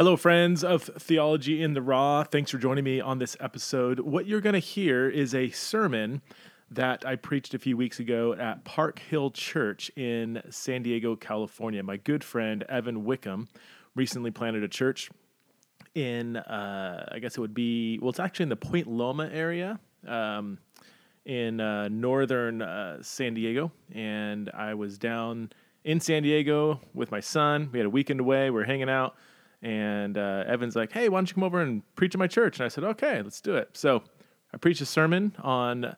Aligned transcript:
Hello, 0.00 0.16
friends 0.16 0.64
of 0.64 0.84
Theology 0.84 1.62
in 1.62 1.74
the 1.74 1.82
Raw. 1.82 2.24
Thanks 2.24 2.50
for 2.50 2.56
joining 2.56 2.84
me 2.84 3.02
on 3.02 3.18
this 3.18 3.36
episode. 3.38 4.00
What 4.00 4.24
you're 4.24 4.40
going 4.40 4.54
to 4.54 4.58
hear 4.58 5.10
is 5.10 5.34
a 5.34 5.50
sermon 5.50 6.22
that 6.70 7.04
I 7.04 7.16
preached 7.16 7.52
a 7.52 7.58
few 7.58 7.76
weeks 7.76 8.00
ago 8.00 8.32
at 8.32 8.64
Park 8.64 8.98
Hill 8.98 9.30
Church 9.30 9.90
in 9.96 10.42
San 10.48 10.82
Diego, 10.82 11.16
California. 11.16 11.82
My 11.82 11.98
good 11.98 12.24
friend 12.24 12.62
Evan 12.66 13.04
Wickham 13.04 13.48
recently 13.94 14.30
planted 14.30 14.62
a 14.62 14.68
church 14.68 15.10
in, 15.94 16.38
uh, 16.38 17.06
I 17.12 17.18
guess 17.18 17.36
it 17.36 17.40
would 17.42 17.52
be, 17.52 17.98
well, 17.98 18.08
it's 18.08 18.20
actually 18.20 18.44
in 18.44 18.48
the 18.48 18.56
Point 18.56 18.86
Loma 18.86 19.28
area. 19.30 19.78
Um, 20.08 20.56
in 21.26 21.60
uh, 21.60 21.88
northern 21.88 22.62
uh, 22.62 23.02
San 23.02 23.34
Diego, 23.34 23.70
and 23.92 24.48
I 24.54 24.72
was 24.72 24.96
down 24.96 25.50
in 25.84 26.00
San 26.00 26.22
Diego 26.22 26.80
with 26.94 27.10
my 27.10 27.20
son. 27.20 27.68
We 27.70 27.78
had 27.78 27.84
a 27.84 27.90
weekend 27.90 28.20
away. 28.20 28.44
We 28.44 28.52
were 28.52 28.64
hanging 28.64 28.88
out, 28.88 29.14
and 29.62 30.16
uh, 30.16 30.44
Evan's 30.46 30.76
like, 30.76 30.92
"Hey, 30.92 31.08
why 31.08 31.18
don't 31.18 31.28
you 31.28 31.34
come 31.34 31.44
over 31.44 31.60
and 31.60 31.82
preach 31.94 32.14
at 32.14 32.18
my 32.18 32.26
church?" 32.26 32.58
And 32.58 32.64
I 32.64 32.68
said, 32.68 32.84
"Okay, 32.84 33.22
let's 33.22 33.40
do 33.40 33.56
it." 33.56 33.70
So 33.74 34.02
I 34.52 34.56
preached 34.56 34.80
a 34.80 34.86
sermon 34.86 35.34
on 35.42 35.96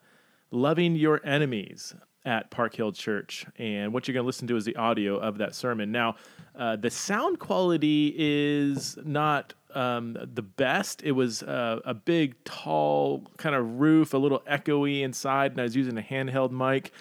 loving 0.51 0.95
your 0.95 1.21
enemies 1.25 1.95
at 2.25 2.51
Park 2.51 2.75
Hill 2.75 2.91
Church, 2.91 3.45
and 3.57 3.93
what 3.93 4.07
you're 4.07 4.13
going 4.13 4.23
to 4.23 4.27
listen 4.27 4.47
to 4.47 4.55
is 4.55 4.65
the 4.65 4.75
audio 4.75 5.17
of 5.17 5.37
that 5.39 5.55
sermon. 5.55 5.91
Now, 5.91 6.15
uh, 6.55 6.75
the 6.77 6.89
sound 6.89 7.39
quality 7.39 8.13
is 8.17 8.97
not 9.03 9.53
um, 9.73 10.17
the 10.33 10.41
best. 10.41 11.03
It 11.03 11.11
was 11.11 11.43
uh, 11.43 11.79
a 11.83 11.93
big, 11.93 12.41
tall 12.43 13.25
kind 13.37 13.55
of 13.55 13.79
roof, 13.79 14.13
a 14.13 14.17
little 14.17 14.39
echoey 14.49 15.01
inside, 15.01 15.51
and 15.51 15.59
I 15.59 15.63
was 15.63 15.75
using 15.75 15.97
a 15.97 16.01
handheld 16.01 16.51
mic. 16.51 16.91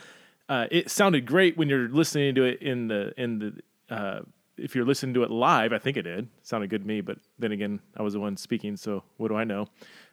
Uh, 0.49 0.67
it 0.71 0.91
sounded 0.91 1.27
great 1.27 1.57
when 1.57 1.69
you're 1.69 1.89
listening 1.89 2.35
to 2.35 2.45
it 2.45 2.61
in 2.61 2.89
the 2.89 3.13
in 3.17 3.39
the 3.39 3.95
uh, 3.95 4.21
if 4.57 4.75
you're 4.75 4.85
listening 4.85 5.15
to 5.15 5.23
it 5.23 5.31
live. 5.31 5.73
I 5.73 5.79
think 5.79 5.97
it 5.97 6.03
did. 6.03 6.25
It 6.25 6.29
sounded 6.43 6.71
good 6.71 6.83
to 6.83 6.87
me, 6.87 7.01
but 7.01 7.19
then 7.39 7.53
again, 7.53 7.81
I 7.97 8.03
was 8.03 8.15
the 8.15 8.21
one 8.21 8.37
speaking, 8.37 8.77
so 8.77 9.03
what 9.17 9.29
do 9.29 9.37
I 9.37 9.45
know? 9.45 9.67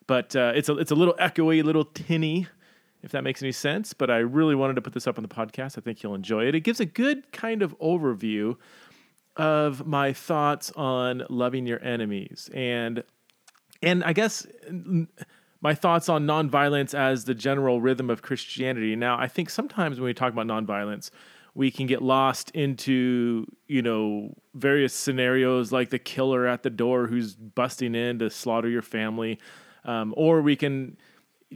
But 0.08 0.36
uh, 0.36 0.54
it's 0.56 0.70
a 0.70 0.78
it's 0.78 0.92
a 0.92 0.95
little 0.95 1.16
echoey, 1.16 1.62
a 1.62 1.64
little 1.64 1.86
tinny, 1.86 2.48
if 3.04 3.12
that 3.12 3.23
makes 3.23 3.42
any 3.42 3.52
sense. 3.52 3.94
But 3.94 4.10
I 4.10 4.17
really 4.17 4.56
wanted 4.56 4.76
to 4.76 4.82
put 4.82 4.94
this 4.94 5.08
up 5.08 5.17
on 5.17 5.23
the 5.23 5.30
podcast. 5.30 5.78
I 5.78 5.82
think 5.82 6.04
you'll 6.04 6.16
enjoy 6.16 6.48
it. 6.48 6.56
It 6.56 6.62
gives 6.62 6.80
a 6.80 6.86
good 6.86 7.32
kind 7.32 7.62
of 7.62 7.78
overview 7.80 8.56
of 9.36 9.86
my 9.86 10.12
thoughts 10.12 10.72
on 10.76 11.23
loving 11.30 11.66
your 11.66 11.82
enemies 11.84 12.50
and 12.54 13.04
and 13.82 14.04
I 14.04 14.12
guess 14.12 14.45
my 15.62 15.73
thoughts 15.73 16.10
on 16.10 16.26
nonviolence 16.26 16.94
as 16.94 17.26
the 17.26 17.34
general 17.34 17.82
rhythm 17.82 18.10
of 18.10 18.22
Christianity. 18.22 18.95
Now, 18.95 19.17
I 19.17 19.28
think 19.28 19.50
sometimes 19.50 20.00
when 20.00 20.06
we 20.06 20.14
talk 20.14 20.34
about 20.34 20.48
nonviolence, 20.48 21.12
we 21.55 21.72
can 21.72 21.88
get 21.88 22.02
lost 22.02 22.52
into, 22.52 23.45
you 23.67 23.81
know, 23.81 24.33
various 24.53 24.94
scenarios 24.94 25.72
like 25.72 25.89
the 25.89 26.00
killer 26.00 26.47
at 26.47 26.64
the 26.64 26.69
door 26.69 27.08
who's 27.08 27.36
busting 27.36 27.95
in 27.95 28.19
to 28.19 28.30
slaughter 28.30 28.69
your 28.69 28.81
family. 28.81 29.39
Um, 29.86 30.14
or 30.17 30.42
we 30.42 30.55
can 30.55 30.97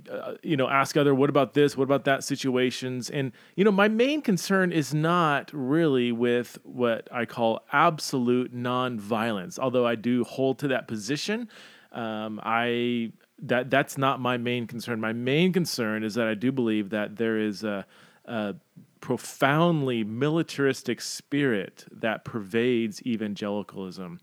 uh, 0.10 0.34
you 0.42 0.58
know 0.58 0.68
ask 0.68 0.98
other 0.98 1.14
what 1.14 1.30
about 1.30 1.54
this? 1.54 1.78
What 1.78 1.84
about 1.84 2.06
that? 2.06 2.24
situations. 2.24 3.12
And 3.12 3.32
you 3.56 3.64
know 3.64 3.72
my 3.72 3.88
main 3.88 4.22
concern 4.22 4.72
is 4.72 4.94
not 4.94 5.52
really 5.54 6.12
with 6.12 6.58
what 6.64 7.08
i 7.12 7.26
call 7.26 7.64
absolute 7.72 8.56
nonviolence 8.56 9.60
although 9.60 9.86
i 9.86 9.96
do 9.96 10.24
hold 10.24 10.58
to 10.60 10.68
that 10.70 10.88
position. 10.88 11.48
Um, 11.92 12.40
i 12.44 13.12
that 13.44 13.70
that's 13.70 13.98
not 13.98 14.20
my 14.20 14.38
main 14.38 14.66
concern. 14.66 15.00
My 15.00 15.14
main 15.14 15.54
concern 15.54 16.04
is 16.04 16.16
that 16.16 16.28
i 16.28 16.34
do 16.34 16.52
believe 16.52 16.90
that 16.90 17.18
there 17.18 17.38
is 17.38 17.64
a, 17.64 17.86
a 18.26 18.56
profoundly 19.04 20.02
militaristic 20.02 21.02
spirit 21.02 21.84
that 21.92 22.24
pervades 22.24 23.06
evangelicalism 23.06 24.18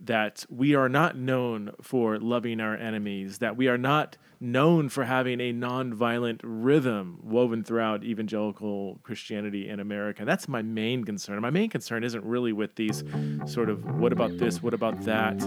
that 0.00 0.44
we 0.48 0.74
are 0.74 0.88
not 0.88 1.16
known 1.16 1.72
for 1.82 2.18
loving 2.18 2.60
our 2.60 2.74
enemies, 2.76 3.38
that 3.38 3.56
we 3.56 3.68
are 3.68 3.78
not 3.78 4.16
known 4.40 4.88
for 4.88 5.04
having 5.04 5.40
a 5.40 5.52
nonviolent 5.52 6.40
rhythm 6.42 7.18
woven 7.22 7.62
throughout 7.62 8.02
evangelical 8.02 8.98
Christianity 9.02 9.68
in 9.68 9.78
America. 9.78 10.24
That's 10.24 10.48
my 10.48 10.62
main 10.62 11.04
concern. 11.04 11.40
My 11.42 11.50
main 11.50 11.68
concern 11.68 12.02
isn't 12.02 12.24
really 12.24 12.52
with 12.52 12.74
these 12.76 13.04
sort 13.46 13.68
of 13.68 13.84
what 14.00 14.12
about 14.12 14.38
this, 14.38 14.62
what 14.62 14.72
about 14.72 15.02
that 15.02 15.42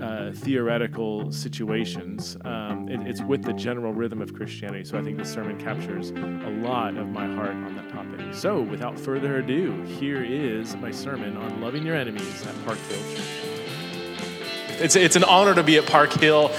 uh, 0.00 0.32
theoretical 0.32 1.32
situations. 1.32 2.36
Um, 2.44 2.88
it, 2.88 3.06
it's 3.06 3.22
with 3.22 3.42
the 3.42 3.52
general 3.52 3.92
rhythm 3.92 4.20
of 4.20 4.34
Christianity. 4.34 4.84
So 4.84 4.98
I 4.98 5.02
think 5.02 5.16
this 5.16 5.32
sermon 5.32 5.58
captures 5.58 6.10
a 6.10 6.50
lot 6.62 6.96
of 6.96 7.08
my 7.08 7.26
heart 7.26 7.50
on 7.50 7.76
that 7.76 7.88
topic. 7.90 8.34
So 8.34 8.60
without 8.60 8.98
further 8.98 9.38
ado, 9.38 9.82
here 9.82 10.22
is 10.22 10.76
my 10.76 10.90
sermon 10.90 11.36
on 11.36 11.60
loving 11.60 11.84
your 11.84 11.96
enemies 11.96 12.46
at 12.46 12.64
Park 12.66 12.78
Hill 12.78 13.16
Church. 13.16 13.49
It's, 14.80 14.96
it's 14.96 15.16
an 15.16 15.24
honor 15.24 15.54
to 15.54 15.62
be 15.62 15.76
at 15.76 15.86
Park 15.86 16.10
Hill. 16.14 16.50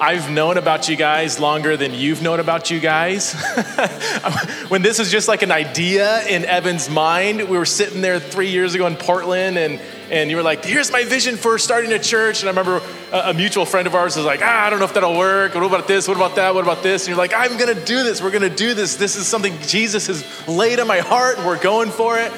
I've 0.00 0.30
known 0.30 0.56
about 0.56 0.88
you 0.88 0.96
guys 0.96 1.38
longer 1.38 1.76
than 1.76 1.92
you've 1.92 2.22
known 2.22 2.40
about 2.40 2.70
you 2.70 2.80
guys. 2.80 3.34
when 4.68 4.80
this 4.80 4.98
was 4.98 5.10
just 5.10 5.28
like 5.28 5.42
an 5.42 5.50
idea 5.50 6.26
in 6.26 6.46
Evan's 6.46 6.88
mind, 6.88 7.48
we 7.50 7.58
were 7.58 7.66
sitting 7.66 8.00
there 8.00 8.18
three 8.18 8.50
years 8.50 8.74
ago 8.74 8.86
in 8.86 8.96
Portland 8.96 9.58
and 9.58 9.80
and 10.08 10.30
you 10.30 10.36
were 10.36 10.42
like, 10.42 10.64
here's 10.64 10.92
my 10.92 11.02
vision 11.02 11.36
for 11.36 11.58
starting 11.58 11.92
a 11.92 11.98
church. 11.98 12.40
And 12.40 12.48
I 12.48 12.52
remember 12.52 12.80
a, 13.10 13.30
a, 13.30 13.34
mutual 13.34 13.66
friend 13.66 13.88
of 13.88 13.96
ours 13.96 14.16
was 14.16 14.24
like, 14.24 14.38
ah, 14.40 14.66
I 14.66 14.70
don't 14.70 14.78
know 14.78 14.84
if 14.84 14.94
that'll 14.94 15.18
work. 15.18 15.52
What 15.56 15.64
about 15.64 15.88
this? 15.88 16.06
What 16.06 16.16
about 16.16 16.36
that? 16.36 16.54
What 16.54 16.62
about 16.62 16.84
this? 16.84 17.02
And 17.02 17.08
you're 17.08 17.18
like, 17.18 17.34
I'm 17.34 17.58
going 17.58 17.74
to 17.74 17.84
do 17.84 18.04
this. 18.04 18.22
We're 18.22 18.30
going 18.30 18.48
to 18.48 18.56
do 18.56 18.72
this. 18.72 18.94
This 18.94 19.16
is 19.16 19.26
something 19.26 19.58
Jesus 19.62 20.06
has 20.06 20.24
laid 20.46 20.78
on 20.78 20.86
my 20.86 21.00
heart 21.00 21.38
and 21.38 21.46
we're 21.46 21.60
going 21.60 21.90
for 21.90 22.18
it. 22.20 22.32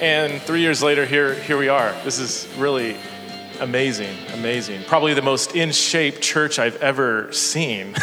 And 0.00 0.40
three 0.40 0.62
years 0.62 0.82
later, 0.82 1.04
here, 1.04 1.34
here 1.34 1.58
we 1.58 1.68
are. 1.68 1.92
This 2.04 2.18
is 2.18 2.48
really 2.56 2.96
amazing, 3.60 4.16
amazing. 4.32 4.82
Probably 4.84 5.12
the 5.14 5.22
most 5.22 5.54
in 5.54 5.70
shape 5.72 6.20
church 6.20 6.58
I've 6.58 6.76
ever 6.76 7.32
seen. 7.32 7.94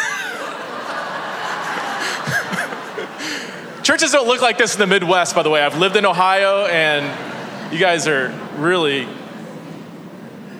Churches 3.82 4.12
don't 4.12 4.28
look 4.28 4.42
like 4.42 4.58
this 4.58 4.74
in 4.74 4.80
the 4.80 4.86
Midwest, 4.86 5.34
by 5.34 5.42
the 5.42 5.50
way. 5.50 5.62
I've 5.62 5.78
lived 5.78 5.96
in 5.96 6.06
Ohio, 6.06 6.66
and 6.66 7.72
you 7.72 7.78
guys 7.78 8.06
are 8.06 8.28
really. 8.56 9.08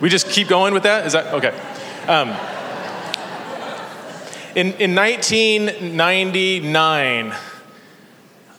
We 0.01 0.09
just 0.09 0.29
keep 0.29 0.47
going 0.47 0.73
with 0.73 0.83
that? 0.83 1.05
Is 1.05 1.13
that 1.13 1.33
okay? 1.35 1.53
Um, 2.07 2.29
in, 4.55 4.73
in 4.81 4.95
1999, 4.95 7.33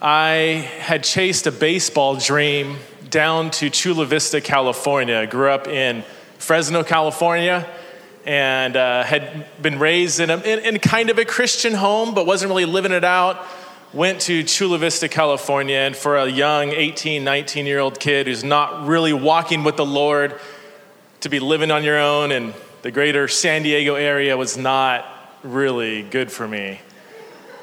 I 0.01 0.69
had 0.79 1.03
chased 1.03 1.47
a 1.47 1.53
baseball 1.53 2.17
dream 2.17 2.77
down 3.11 3.51
to 3.51 3.69
Chula 3.71 4.07
Vista, 4.07 4.41
California. 4.41 5.19
I 5.19 5.27
grew 5.27 5.51
up 5.51 5.67
in 5.67 6.05
Fresno, 6.41 6.83
California, 6.83 7.69
and 8.25 8.75
uh, 8.75 9.05
had 9.05 9.47
been 9.61 9.79
raised 9.79 10.21
in, 10.21 10.31
a, 10.31 10.39
in, 10.39 10.59
in 10.61 10.79
kind 10.79 11.11
of 11.11 11.19
a 11.19 11.25
Christian 11.25 11.75
home, 11.75 12.15
but 12.15 12.27
wasn't 12.27 12.49
really 12.49 12.65
living 12.65 12.93
it 12.93 13.05
out. 13.05 13.47
Went 13.93 14.23
to 14.23 14.43
Chula 14.43 14.79
Vista, 14.79 15.07
California, 15.09 15.77
and 15.77 15.95
for 15.95 16.17
a 16.17 16.27
young 16.27 16.71
18, 16.71 17.23
19 17.23 17.67
year 17.67 17.79
old 17.79 18.01
kid 18.01 18.27
who's 18.27 18.43
not 18.43 18.87
really 18.87 19.13
walking 19.13 19.65
with 19.65 19.77
the 19.77 19.85
Lord, 19.85 20.41
to 21.21 21.29
be 21.29 21.41
living 21.41 21.71
on 21.71 21.85
your 21.85 21.99
own 21.99 22.33
in 22.33 22.55
the 22.81 22.91
greater 22.91 23.29
San 23.29 23.63
Diego 23.63 23.95
area 23.95 24.35
was 24.39 24.57
not 24.57 25.07
really 25.43 26.03
good 26.03 26.33
for 26.33 26.49
me. 26.49 26.81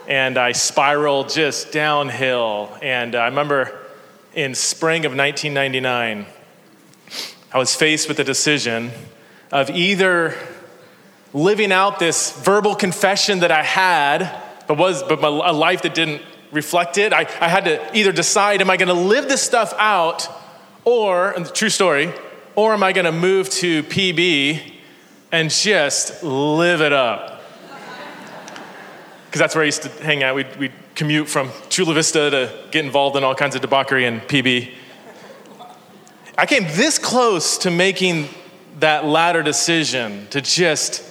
And 0.08 0.38
I 0.38 0.52
spiraled 0.52 1.30
just 1.30 1.72
downhill. 1.72 2.78
And 2.84 3.16
I 3.16 3.26
remember 3.26 3.76
in 4.36 4.54
spring 4.54 5.06
of 5.06 5.16
1999, 5.16 6.28
I 7.58 7.60
was 7.60 7.76
faced 7.76 8.08
with 8.08 8.20
a 8.20 8.24
decision 8.24 8.92
of 9.52 9.72
either 9.72 10.36
living 11.34 11.72
out 11.72 11.98
this 11.98 12.40
verbal 12.40 12.76
confession 12.76 13.40
that 13.40 13.50
I 13.50 13.64
had, 13.64 14.32
but 14.68 14.78
was 14.78 15.02
but 15.02 15.22
my, 15.22 15.28
a 15.28 15.54
life 15.54 15.82
that 15.82 15.96
didn't 15.96 16.22
reflect 16.52 17.00
it. 17.00 17.14
I, 17.14 17.22
I 17.42 17.48
had 17.48 17.66
to 17.66 17.98
either 17.98 18.12
decide, 18.12 18.62
am 18.62 18.70
I 18.70 18.78
going 18.78 18.90
to 18.90 18.94
live 18.94 19.28
this 19.28 19.42
stuff 19.42 19.74
out, 19.80 20.30
or 20.86 21.34
true 21.56 21.72
story, 21.72 22.14
or 22.56 22.74
am 22.74 22.84
I 22.84 22.94
going 22.94 23.06
to 23.06 23.12
move 23.12 23.50
to 23.50 23.82
PB 23.82 24.74
and 25.32 25.50
just 25.50 26.22
live 26.22 26.82
it 26.82 26.94
up? 26.94 27.42
Because 29.26 29.40
that's 29.40 29.56
where 29.56 29.64
I 29.64 29.66
used 29.66 29.82
to 29.82 29.90
hang 30.04 30.22
out. 30.22 30.36
We'd, 30.36 30.56
we'd 30.58 30.74
commute 30.94 31.28
from 31.28 31.50
Chula 31.70 31.96
Vista 31.96 32.30
to 32.30 32.54
get 32.70 32.86
involved 32.86 33.18
in 33.18 33.24
all 33.24 33.34
kinds 33.34 33.56
of 33.56 33.64
debauchery 33.64 34.06
in 34.06 34.20
PB. 34.20 34.74
I 36.40 36.46
came 36.46 36.66
this 36.66 37.00
close 37.00 37.58
to 37.60 37.72
making 37.72 38.30
that 38.80 39.06
latter 39.06 39.42
decision 39.42 40.28
to 40.30 40.40
just 40.40 41.04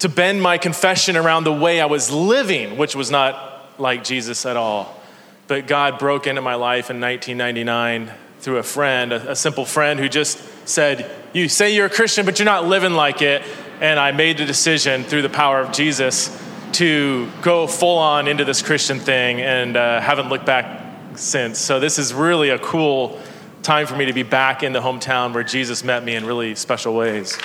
to 0.00 0.10
bend 0.10 0.42
my 0.42 0.58
confession 0.58 1.16
around 1.16 1.44
the 1.44 1.54
way 1.54 1.80
I 1.80 1.86
was 1.86 2.10
living, 2.10 2.76
which 2.76 2.94
was 2.94 3.10
not 3.10 3.80
like 3.80 4.04
Jesus 4.04 4.44
at 4.44 4.58
all. 4.58 5.00
But 5.46 5.66
God 5.66 5.98
broke 5.98 6.26
into 6.26 6.42
my 6.42 6.54
life 6.54 6.90
in 6.90 7.00
1999 7.00 8.12
through 8.40 8.58
a 8.58 8.62
friend, 8.62 9.10
a, 9.10 9.30
a 9.30 9.36
simple 9.36 9.64
friend 9.64 9.98
who 9.98 10.08
just 10.08 10.42
said, 10.68 11.10
You 11.32 11.48
say 11.48 11.74
you're 11.74 11.86
a 11.86 11.90
Christian, 11.90 12.26
but 12.26 12.38
you're 12.38 12.44
not 12.44 12.66
living 12.66 12.92
like 12.92 13.22
it. 13.22 13.42
And 13.80 13.98
I 13.98 14.12
made 14.12 14.36
the 14.36 14.44
decision 14.44 15.02
through 15.02 15.22
the 15.22 15.30
power 15.30 15.60
of 15.60 15.72
Jesus 15.72 16.38
to 16.72 17.30
go 17.40 17.66
full 17.66 17.98
on 17.98 18.28
into 18.28 18.44
this 18.44 18.60
Christian 18.60 18.98
thing 18.98 19.40
and 19.40 19.78
uh, 19.78 19.98
haven't 20.00 20.28
looked 20.28 20.46
back 20.46 20.82
since. 21.14 21.58
So 21.58 21.80
this 21.80 21.98
is 21.98 22.12
really 22.12 22.50
a 22.50 22.58
cool 22.58 23.18
time 23.62 23.86
for 23.86 23.96
me 23.96 24.06
to 24.06 24.12
be 24.12 24.24
back 24.24 24.64
in 24.64 24.72
the 24.72 24.80
hometown 24.80 25.32
where 25.32 25.44
Jesus 25.44 25.84
met 25.84 26.02
me 26.02 26.16
in 26.16 26.26
really 26.26 26.56
special 26.56 26.94
ways. 26.94 27.38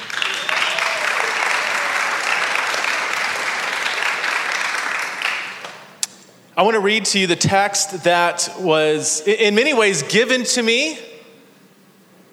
I 6.56 6.64
want 6.64 6.74
to 6.74 6.80
read 6.80 7.06
to 7.06 7.20
you 7.20 7.28
the 7.28 7.36
text 7.36 8.04
that 8.06 8.50
was, 8.60 9.22
in 9.28 9.54
many 9.54 9.76
ways, 9.76 10.02
given 10.02 10.44
to 10.44 10.64
me. 10.64 10.98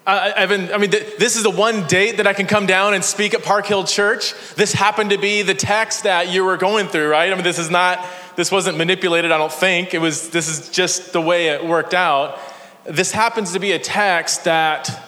I, 0.07 0.31
Evan, 0.31 0.73
I 0.73 0.79
mean, 0.79 0.89
this 0.89 1.35
is 1.35 1.43
the 1.43 1.51
one 1.51 1.85
date 1.85 2.17
that 2.17 2.25
I 2.25 2.33
can 2.33 2.47
come 2.47 2.65
down 2.65 2.95
and 2.95 3.03
speak 3.03 3.35
at 3.35 3.43
Park 3.43 3.67
Hill 3.67 3.83
Church. 3.83 4.33
This 4.55 4.73
happened 4.73 5.11
to 5.11 5.19
be 5.19 5.43
the 5.43 5.53
text 5.53 6.03
that 6.03 6.31
you 6.31 6.43
were 6.43 6.57
going 6.57 6.87
through, 6.87 7.09
right? 7.09 7.31
I 7.31 7.35
mean, 7.35 7.43
this 7.43 7.59
is 7.59 7.69
not, 7.69 8.03
this 8.35 8.51
wasn't 8.51 8.79
manipulated, 8.79 9.31
I 9.31 9.37
don't 9.37 9.53
think. 9.53 9.93
It 9.93 9.99
was, 9.99 10.31
this 10.31 10.47
is 10.47 10.69
just 10.69 11.13
the 11.13 11.21
way 11.21 11.49
it 11.49 11.63
worked 11.63 11.93
out. 11.93 12.39
This 12.87 13.11
happens 13.11 13.53
to 13.53 13.59
be 13.59 13.71
a 13.71 13.79
text 13.79 14.43
that 14.43 15.03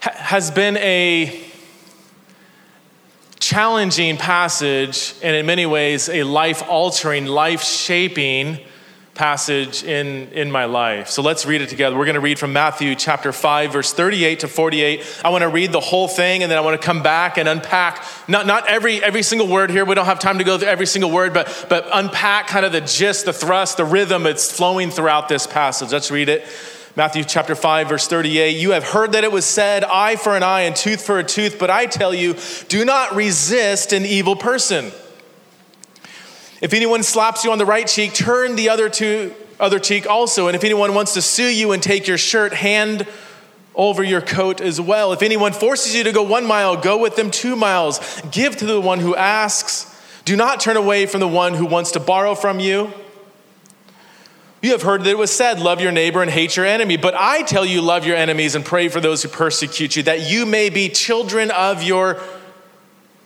has 0.00 0.50
been 0.50 0.76
a 0.78 1.40
challenging 3.38 4.16
passage 4.16 5.14
and 5.22 5.36
in 5.36 5.46
many 5.46 5.66
ways 5.66 6.08
a 6.08 6.24
life 6.24 6.68
altering, 6.68 7.26
life 7.26 7.62
shaping 7.62 8.58
passage 9.14 9.84
in, 9.84 10.28
in 10.32 10.50
my 10.50 10.64
life. 10.64 11.08
So 11.08 11.22
let's 11.22 11.46
read 11.46 11.60
it 11.60 11.68
together. 11.68 11.96
We're 11.96 12.04
going 12.04 12.14
to 12.14 12.20
read 12.20 12.38
from 12.38 12.52
Matthew 12.52 12.96
chapter 12.96 13.32
5, 13.32 13.72
verse 13.72 13.92
38 13.92 14.40
to 14.40 14.48
48. 14.48 15.20
I 15.24 15.28
want 15.28 15.42
to 15.42 15.48
read 15.48 15.70
the 15.70 15.80
whole 15.80 16.08
thing 16.08 16.42
and 16.42 16.50
then 16.50 16.58
I 16.58 16.62
want 16.62 16.80
to 16.80 16.84
come 16.84 17.02
back 17.02 17.38
and 17.38 17.48
unpack 17.48 18.04
not, 18.26 18.46
not 18.46 18.68
every, 18.68 19.02
every 19.02 19.22
single 19.22 19.46
word 19.46 19.70
here. 19.70 19.84
We 19.84 19.94
don't 19.94 20.06
have 20.06 20.18
time 20.18 20.38
to 20.38 20.44
go 20.44 20.58
through 20.58 20.68
every 20.68 20.86
single 20.86 21.12
word, 21.12 21.32
but, 21.32 21.66
but 21.68 21.88
unpack 21.92 22.48
kind 22.48 22.66
of 22.66 22.72
the 22.72 22.80
gist, 22.80 23.24
the 23.24 23.32
thrust, 23.32 23.76
the 23.76 23.84
rhythm 23.84 24.26
it's 24.26 24.50
flowing 24.50 24.90
throughout 24.90 25.28
this 25.28 25.46
passage. 25.46 25.92
Let's 25.92 26.10
read 26.10 26.28
it. 26.28 26.44
Matthew 26.96 27.24
chapter 27.24 27.54
5, 27.54 27.88
verse 27.88 28.08
38. 28.08 28.56
You 28.56 28.72
have 28.72 28.84
heard 28.84 29.12
that 29.12 29.24
it 29.24 29.30
was 29.30 29.44
said, 29.44 29.84
eye 29.84 30.16
for 30.16 30.36
an 30.36 30.42
eye 30.42 30.62
and 30.62 30.74
tooth 30.74 31.04
for 31.04 31.18
a 31.18 31.24
tooth, 31.24 31.58
but 31.58 31.70
I 31.70 31.86
tell 31.86 32.14
you, 32.14 32.36
do 32.68 32.84
not 32.84 33.14
resist 33.14 33.92
an 33.92 34.04
evil 34.06 34.36
person. 34.36 34.92
If 36.60 36.72
anyone 36.72 37.02
slaps 37.02 37.44
you 37.44 37.52
on 37.52 37.58
the 37.58 37.66
right 37.66 37.86
cheek, 37.86 38.14
turn 38.14 38.56
the 38.56 38.68
other, 38.68 38.88
to, 38.88 39.34
other 39.60 39.78
cheek 39.78 40.06
also. 40.06 40.48
And 40.48 40.56
if 40.56 40.64
anyone 40.64 40.94
wants 40.94 41.14
to 41.14 41.22
sue 41.22 41.48
you 41.48 41.72
and 41.72 41.82
take 41.82 42.06
your 42.06 42.18
shirt, 42.18 42.52
hand 42.52 43.06
over 43.74 44.02
your 44.02 44.20
coat 44.20 44.60
as 44.60 44.80
well. 44.80 45.12
If 45.12 45.22
anyone 45.22 45.52
forces 45.52 45.94
you 45.94 46.04
to 46.04 46.12
go 46.12 46.22
one 46.22 46.46
mile, 46.46 46.76
go 46.76 46.98
with 46.98 47.16
them 47.16 47.30
two 47.30 47.56
miles. 47.56 48.20
Give 48.30 48.56
to 48.56 48.66
the 48.66 48.80
one 48.80 49.00
who 49.00 49.16
asks. 49.16 49.90
Do 50.24 50.36
not 50.36 50.60
turn 50.60 50.76
away 50.76 51.06
from 51.06 51.20
the 51.20 51.28
one 51.28 51.54
who 51.54 51.66
wants 51.66 51.92
to 51.92 52.00
borrow 52.00 52.34
from 52.34 52.60
you. 52.60 52.92
You 54.62 54.70
have 54.70 54.82
heard 54.82 55.04
that 55.04 55.10
it 55.10 55.18
was 55.18 55.30
said, 55.30 55.60
Love 55.60 55.82
your 55.82 55.92
neighbor 55.92 56.22
and 56.22 56.30
hate 56.30 56.56
your 56.56 56.64
enemy. 56.64 56.96
But 56.96 57.14
I 57.14 57.42
tell 57.42 57.66
you, 57.66 57.82
love 57.82 58.06
your 58.06 58.16
enemies 58.16 58.54
and 58.54 58.64
pray 58.64 58.88
for 58.88 58.98
those 58.98 59.22
who 59.22 59.28
persecute 59.28 59.94
you, 59.96 60.02
that 60.04 60.30
you 60.30 60.46
may 60.46 60.70
be 60.70 60.88
children 60.88 61.50
of 61.50 61.82
your 61.82 62.18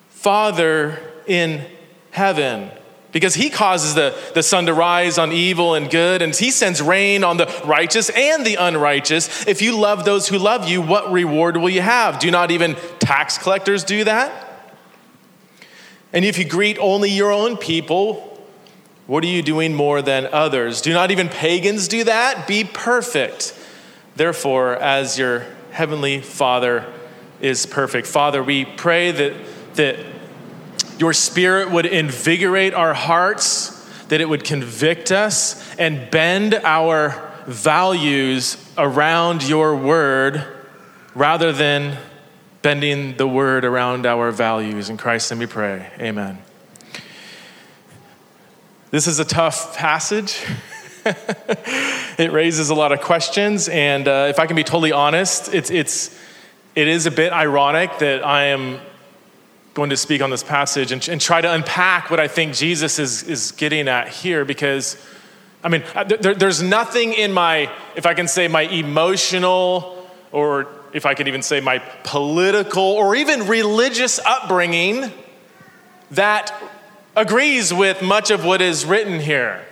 Father 0.08 0.98
in 1.28 1.64
heaven. 2.10 2.72
Because 3.10 3.34
he 3.34 3.49
causes 3.49 3.94
the, 3.94 4.14
the 4.34 4.43
sun 4.43 4.66
to 4.66 4.75
rise 4.75 5.16
on 5.16 5.32
evil 5.32 5.75
and 5.75 5.90
good, 5.90 6.20
and 6.20 6.34
he 6.34 6.50
sends 6.50 6.82
rain 6.82 7.25
on 7.25 7.38
the 7.38 7.46
righteous 7.64 8.10
and 8.10 8.44
the 8.44 8.56
unrighteous. 8.56 9.46
If 9.46 9.62
you 9.62 9.78
love 9.78 10.05
those 10.05 10.28
who 10.28 10.38
love 10.38 10.69
you, 10.69 10.82
what 10.82 11.10
reward 11.10 11.56
will 11.56 11.70
you 11.70 11.81
have? 11.81 12.19
Do 12.19 12.31
not 12.31 12.50
even 12.50 12.76
tax 12.99 13.38
collectors 13.38 13.82
do 13.82 14.05
that? 14.05 14.44
And 16.12 16.25
if 16.25 16.38
you 16.38 16.44
greet 16.44 16.78
only 16.78 17.10
your 17.10 17.32
own 17.32 17.56
people, 17.56 18.25
what 19.06 19.25
are 19.25 19.28
you 19.28 19.43
doing 19.43 19.75
more 19.75 20.02
than 20.02 20.26
others? 20.26 20.82
Do 20.82 20.93
not 20.93 21.11
even 21.11 21.31
pagans 21.31 21.88
do 21.88 22.04
that? 22.04 22.46
Be 22.46 22.64
perfect. 22.64 23.58
Therefore, 24.16 24.76
as 24.76 25.19
your 25.19 25.46
heavenly 25.70 26.20
Father 26.20 26.93
is 27.40 27.64
perfect. 27.64 28.06
Father, 28.06 28.43
we 28.43 28.66
pray 28.66 29.12
that, 29.12 29.32
that 29.75 29.99
your 30.99 31.12
spirit 31.12 31.71
would 31.71 31.87
invigorate 31.87 32.75
our 32.75 32.93
hearts, 32.93 33.75
that 34.09 34.21
it 34.21 34.29
would 34.29 34.45
convict 34.45 35.12
us 35.12 35.77
and 35.77 36.11
bend 36.11 36.55
our 36.55 37.33
values 37.47 38.56
around 38.77 39.49
your 39.49 39.77
word 39.77 40.45
rather 41.15 41.53
than 41.53 41.97
bending 42.62 43.17
the 43.17 43.27
word 43.27 43.65
around 43.65 44.06
our 44.06 44.31
values. 44.31 44.91
In 44.91 44.97
Christ, 44.97 45.31
and 45.31 45.41
we 45.41 45.47
pray. 45.47 45.91
Amen. 45.99 46.39
This 48.91 49.06
is 49.06 49.19
a 49.19 49.25
tough 49.25 49.77
passage. 49.77 50.43
it 52.19 52.33
raises 52.33 52.71
a 52.71 52.75
lot 52.75 52.93
of 52.93 53.00
questions, 53.00 53.69
and 53.69 54.09
uh, 54.09 54.27
if 54.29 54.39
I 54.39 54.47
can 54.47 54.56
be 54.56 54.65
totally 54.65 54.93
honest, 54.93 55.55
it's, 55.55 55.71
it's, 55.71 56.19
it 56.75 56.89
is 56.89 57.06
a 57.06 57.11
bit 57.11 57.33
ironic 57.33 57.99
that 57.99 58.25
I 58.25 58.47
am 58.47 58.81
going 59.78 59.90
to 59.90 59.96
speak 59.96 60.20
on 60.20 60.28
this 60.28 60.42
passage 60.42 60.90
and, 60.90 61.08
and 61.08 61.20
try 61.20 61.40
to 61.40 61.54
unpack 61.54 62.10
what 62.10 62.19
I 62.19 62.26
think 62.26 62.52
Jesus 62.52 62.98
is, 62.98 63.22
is 63.22 63.52
getting 63.52 63.86
at 63.86 64.08
here 64.08 64.44
because, 64.44 65.00
I 65.62 65.69
mean, 65.69 65.84
uh, 65.94 66.02
there, 66.02 66.34
there's 66.34 66.60
nothing 66.60 67.12
in 67.12 67.32
my, 67.32 67.70
if 67.94 68.04
I 68.04 68.14
can 68.14 68.26
say, 68.26 68.48
my 68.48 68.62
emotional 68.62 70.10
or 70.32 70.66
if 70.92 71.06
I 71.06 71.14
could 71.14 71.28
even 71.28 71.42
say 71.42 71.60
my 71.60 71.78
political 72.02 72.82
or 72.82 73.14
even 73.14 73.46
religious 73.46 74.19
upbringing 74.19 75.12
that 76.10 76.52
agrees 77.14 77.72
with 77.72 78.02
much 78.02 78.32
of 78.32 78.44
what 78.44 78.60
is 78.60 78.84
written 78.84 79.20
here. 79.20 79.64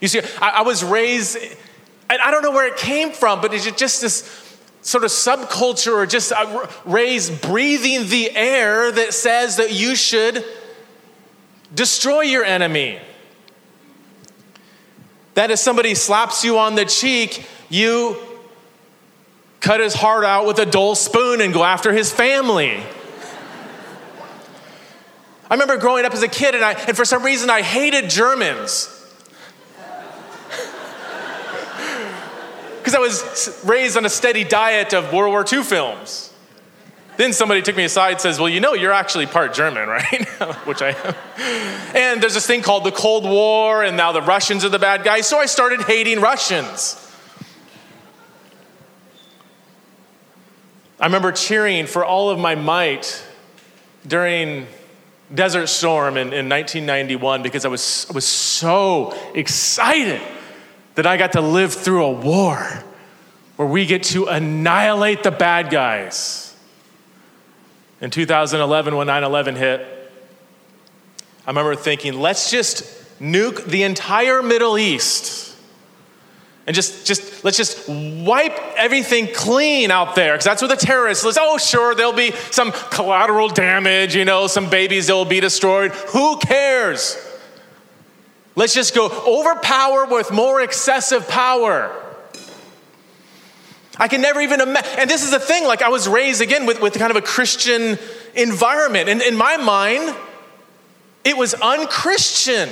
You 0.00 0.06
see, 0.06 0.20
I, 0.40 0.50
I 0.50 0.62
was 0.62 0.84
raised, 0.84 1.36
and 1.36 2.20
I 2.24 2.30
don't 2.30 2.44
know 2.44 2.52
where 2.52 2.68
it 2.68 2.76
came 2.76 3.10
from, 3.10 3.40
but 3.40 3.52
it's 3.52 3.68
just 3.72 4.00
this 4.00 4.22
sort 4.84 5.02
of 5.02 5.10
subculture 5.10 5.94
or 5.94 6.04
just 6.04 6.30
uh, 6.30 6.66
raised 6.84 7.40
breathing 7.40 8.06
the 8.08 8.30
air 8.36 8.92
that 8.92 9.14
says 9.14 9.56
that 9.56 9.72
you 9.72 9.96
should 9.96 10.44
destroy 11.74 12.20
your 12.20 12.44
enemy. 12.44 12.98
That 15.32 15.50
if 15.50 15.58
somebody 15.58 15.94
slaps 15.94 16.44
you 16.44 16.58
on 16.58 16.74
the 16.74 16.84
cheek, 16.84 17.46
you 17.70 18.16
cut 19.60 19.80
his 19.80 19.94
heart 19.94 20.22
out 20.22 20.46
with 20.46 20.58
a 20.58 20.66
dull 20.66 20.94
spoon 20.94 21.40
and 21.40 21.54
go 21.54 21.64
after 21.64 21.90
his 21.90 22.12
family. 22.12 22.78
I 25.50 25.54
remember 25.54 25.78
growing 25.78 26.04
up 26.04 26.12
as 26.12 26.22
a 26.22 26.28
kid, 26.28 26.54
and, 26.54 26.62
I, 26.62 26.72
and 26.72 26.94
for 26.94 27.06
some 27.06 27.22
reason, 27.22 27.48
I 27.48 27.62
hated 27.62 28.10
Germans. 28.10 28.93
Because 32.94 33.18
I 33.18 33.34
was 33.34 33.64
raised 33.64 33.96
on 33.96 34.04
a 34.04 34.08
steady 34.08 34.44
diet 34.44 34.92
of 34.92 35.12
World 35.12 35.32
War 35.32 35.44
II 35.50 35.64
films. 35.64 36.32
Then 37.16 37.32
somebody 37.32 37.60
took 37.60 37.76
me 37.76 37.82
aside 37.82 38.12
and 38.12 38.20
says, 38.20 38.38
Well, 38.38 38.48
you 38.48 38.60
know, 38.60 38.74
you're 38.74 38.92
actually 38.92 39.26
part 39.26 39.52
German, 39.52 39.88
right? 39.88 40.28
Which 40.64 40.80
I 40.80 40.90
am. 40.90 41.14
And 41.96 42.22
there's 42.22 42.34
this 42.34 42.46
thing 42.46 42.62
called 42.62 42.84
the 42.84 42.92
Cold 42.92 43.24
War, 43.24 43.82
and 43.82 43.96
now 43.96 44.12
the 44.12 44.22
Russians 44.22 44.64
are 44.64 44.68
the 44.68 44.78
bad 44.78 45.02
guys. 45.02 45.26
So 45.26 45.38
I 45.38 45.46
started 45.46 45.82
hating 45.82 46.20
Russians. 46.20 47.00
I 51.00 51.06
remember 51.06 51.32
cheering 51.32 51.86
for 51.86 52.04
all 52.04 52.30
of 52.30 52.38
my 52.38 52.54
might 52.54 53.24
during 54.06 54.68
Desert 55.34 55.66
Storm 55.66 56.16
in, 56.16 56.32
in 56.32 56.48
1991 56.48 57.42
because 57.42 57.64
I 57.64 57.68
was, 57.68 58.06
I 58.08 58.12
was 58.12 58.24
so 58.24 59.12
excited 59.34 60.22
that 60.94 61.06
I 61.06 61.16
got 61.16 61.32
to 61.32 61.40
live 61.40 61.72
through 61.72 62.04
a 62.04 62.12
war 62.12 62.82
where 63.56 63.68
we 63.68 63.86
get 63.86 64.04
to 64.04 64.26
annihilate 64.26 65.22
the 65.22 65.30
bad 65.30 65.70
guys. 65.70 66.54
In 68.00 68.10
2011, 68.10 68.96
when 68.96 69.06
9 69.06 69.24
11 69.24 69.56
hit, 69.56 70.12
I 71.46 71.50
remember 71.50 71.74
thinking, 71.74 72.14
let's 72.14 72.50
just 72.50 72.84
nuke 73.20 73.64
the 73.64 73.82
entire 73.82 74.42
Middle 74.42 74.76
East 74.78 75.44
and 76.66 76.74
just, 76.74 77.06
just 77.06 77.44
let's 77.44 77.58
just 77.58 77.88
wipe 77.88 78.58
everything 78.76 79.28
clean 79.34 79.90
out 79.90 80.14
there 80.14 80.32
because 80.32 80.46
that's 80.46 80.62
what 80.62 80.68
the 80.68 80.86
terrorists 80.86 81.22
list. 81.24 81.38
Oh, 81.40 81.58
sure, 81.58 81.94
there'll 81.94 82.12
be 82.14 82.32
some 82.50 82.72
collateral 82.72 83.48
damage, 83.48 84.16
you 84.16 84.24
know, 84.24 84.46
some 84.46 84.70
babies 84.70 85.08
that 85.08 85.14
will 85.14 85.26
be 85.26 85.40
destroyed. 85.40 85.92
Who 85.92 86.38
cares? 86.38 87.18
Let's 88.56 88.74
just 88.74 88.94
go 88.94 89.08
overpower 89.08 90.06
with 90.06 90.30
more 90.30 90.60
excessive 90.60 91.28
power. 91.28 92.00
I 93.96 94.08
can 94.08 94.20
never 94.20 94.40
even 94.40 94.60
imagine. 94.60 94.90
And 94.98 95.10
this 95.10 95.22
is 95.22 95.30
the 95.30 95.38
thing, 95.38 95.66
like 95.66 95.82
I 95.82 95.88
was 95.88 96.08
raised 96.08 96.40
again 96.40 96.66
with, 96.66 96.80
with 96.80 96.94
kind 96.94 97.10
of 97.10 97.16
a 97.16 97.22
Christian 97.22 97.98
environment. 98.34 99.08
And 99.08 99.22
in 99.22 99.36
my 99.36 99.56
mind, 99.56 100.14
it 101.24 101.36
was 101.36 101.54
unchristian 101.54 102.68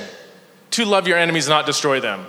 to 0.73 0.85
love 0.85 1.07
your 1.07 1.19
enemies, 1.19 1.49
not 1.49 1.67
destroy 1.67 2.01
them. 2.01 2.27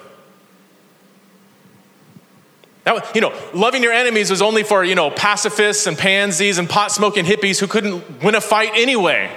That, 2.84 3.16
you 3.16 3.22
know, 3.22 3.34
loving 3.54 3.82
your 3.82 3.94
enemies 3.94 4.30
was 4.30 4.42
only 4.42 4.64
for, 4.64 4.84
you 4.84 4.96
know, 4.96 5.10
pacifists 5.10 5.88
and 5.88 5.98
pansies 5.98 6.58
and 6.58 6.70
pot 6.70 6.92
smoking 6.92 7.24
hippies 7.24 7.60
who 7.60 7.68
couldn't 7.68 8.22
win 8.22 8.36
a 8.36 8.42
fight 8.42 8.72
anyway. 8.76 9.32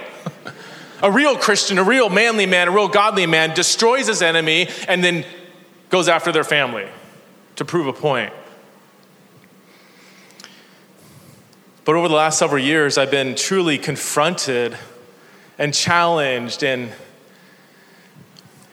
A 1.01 1.11
real 1.11 1.37
Christian, 1.37 1.77
a 1.77 1.83
real 1.83 2.09
manly 2.09 2.45
man, 2.45 2.67
a 2.67 2.71
real 2.71 2.87
godly 2.87 3.25
man 3.25 3.53
destroys 3.53 4.07
his 4.07 4.21
enemy 4.21 4.69
and 4.87 5.03
then 5.03 5.25
goes 5.89 6.07
after 6.07 6.31
their 6.31 6.43
family 6.43 6.87
to 7.55 7.65
prove 7.65 7.87
a 7.87 7.93
point. 7.93 8.33
But 11.85 11.95
over 11.95 12.07
the 12.09 12.15
last 12.15 12.37
several 12.37 12.61
years, 12.61 12.97
I've 12.97 13.11
been 13.11 13.35
truly 13.35 13.77
confronted 13.77 14.77
and 15.57 15.73
challenged 15.73 16.61
and, 16.63 16.91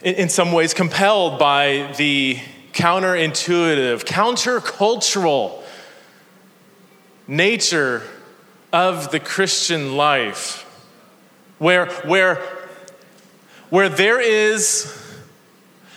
in 0.03 0.29
some 0.29 0.51
ways, 0.51 0.75
compelled 0.75 1.39
by 1.39 1.95
the 1.97 2.39
counterintuitive, 2.73 4.05
countercultural 4.05 5.63
nature 7.29 8.03
of 8.73 9.13
the 9.13 9.21
Christian 9.21 9.97
life, 9.97 10.64
where, 11.59 11.87
where, 12.03 12.37
where 13.71 13.89
there 13.89 14.21
is 14.21 15.01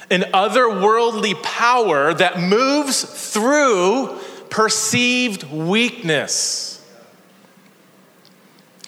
an 0.09 0.21
otherworldly 0.33 1.41
power 1.43 2.13
that 2.13 2.39
moves 2.39 3.03
through 3.33 4.19
perceived 4.49 5.43
weakness. 5.51 6.73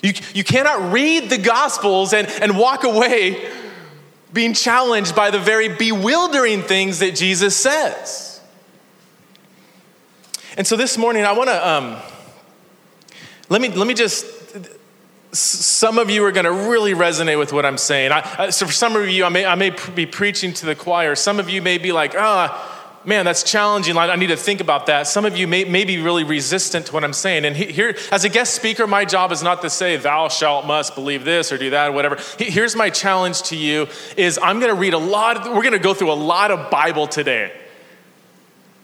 You, 0.02 0.14
you 0.34 0.44
cannot 0.44 0.94
read 0.94 1.30
the 1.30 1.38
Gospels 1.38 2.14
and, 2.14 2.28
and 2.42 2.58
walk 2.58 2.84
away 2.86 3.50
being 4.32 4.54
challenged 4.54 5.16
by 5.16 5.32
the 5.32 5.40
very 5.40 5.70
bewildering 5.70 6.62
things 6.62 7.00
that 7.00 7.16
Jesus 7.16 7.56
says. 7.56 8.42
And 10.56 10.66
so 10.66 10.76
this 10.76 10.98
morning, 10.98 11.26
I 11.26 11.34
want 11.34 11.50
to 11.50 11.68
um, 11.68 11.98
let 13.50 13.62
me 13.62 13.70
let 13.70 13.88
me 13.88 13.94
just. 13.94 14.39
Some 15.32 16.00
of 16.00 16.10
you 16.10 16.24
are 16.26 16.32
going 16.32 16.46
to 16.46 16.70
really 16.70 16.94
resonate 16.94 17.38
with 17.38 17.54
what 17.54 17.66
I'm 17.66 17.78
saying. 17.78 18.12
I, 18.12 18.50
so 18.50 18.66
for 18.66 18.72
some 18.72 18.96
of 18.96 19.08
you, 19.08 19.26
I 19.26 19.30
may 19.30 19.46
I 19.46 19.56
may 19.56 19.72
be 19.94 20.06
preaching 20.06 20.54
to 20.56 20.66
the 20.66 20.76
choir. 20.76 21.16
Some 21.16 21.40
of 21.40 21.50
you 21.50 21.62
may 21.62 21.78
be 21.78 21.92
like, 21.92 22.16
ah. 22.18 22.76
Oh, 22.76 22.76
man, 23.06 23.26
that's 23.26 23.44
challenging. 23.44 23.98
I 23.98 24.16
need 24.18 24.28
to 24.28 24.36
think 24.36 24.60
about 24.60 24.88
that. 24.88 25.08
Some 25.08 25.26
of 25.26 25.38
you 25.38 25.48
may, 25.48 25.64
may 25.64 25.86
be 25.86 26.02
really 26.02 26.24
resistant 26.24 26.88
to 26.88 26.94
what 26.94 27.04
I'm 27.04 27.14
saying. 27.14 27.46
And 27.46 27.56
here, 27.56 27.96
as 28.12 28.26
a 28.26 28.30
guest 28.30 28.54
speaker, 28.54 28.88
my 28.88 29.06
job 29.06 29.32
is 29.32 29.42
not 29.42 29.62
to 29.62 29.70
say, 29.70 29.96
thou 29.96 30.28
shalt 30.28 30.66
must 30.66 30.96
believe 30.96 31.24
this 31.24 31.52
or 31.52 31.58
do 31.58 31.70
that 31.70 31.90
or 31.90 31.92
whatever. 31.94 32.18
Here's 32.38 32.76
my 32.76 32.90
challenge 32.90 33.44
to 33.44 33.56
you 33.56 33.88
is 34.18 34.38
I'm 34.42 34.60
going 34.60 34.74
to 34.74 34.80
read 34.80 34.94
a 34.94 35.00
lot, 35.00 35.38
of, 35.38 35.54
we're 35.54 35.64
going 35.64 35.72
to 35.72 35.80
go 35.80 35.94
through 35.94 36.12
a 36.12 36.14
lot 36.14 36.52
of 36.52 36.70
Bible 36.70 37.08
today. 37.08 37.52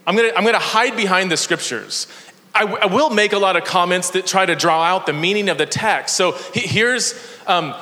I'm 0.07 0.15
going 0.15 0.29
to, 0.29 0.37
I'm 0.37 0.43
going 0.43 0.55
to 0.55 0.59
hide 0.59 0.95
behind 0.95 1.29
the 1.29 1.37
scriptures. 1.37 2.07
I, 2.55 2.63
I 2.63 2.85
will 2.85 3.09
make 3.09 3.33
a 3.33 3.37
lot 3.37 3.57
of 3.57 3.65
comments 3.65 4.11
that 4.11 4.25
try 4.25 4.45
to 4.45 4.55
draw 4.55 4.81
out 4.81 5.05
the 5.05 5.13
meaning 5.13 5.49
of 5.49 5.57
the 5.57 5.65
text. 5.65 6.15
So 6.15 6.31
here's, 6.53 7.13
um, 7.47 7.75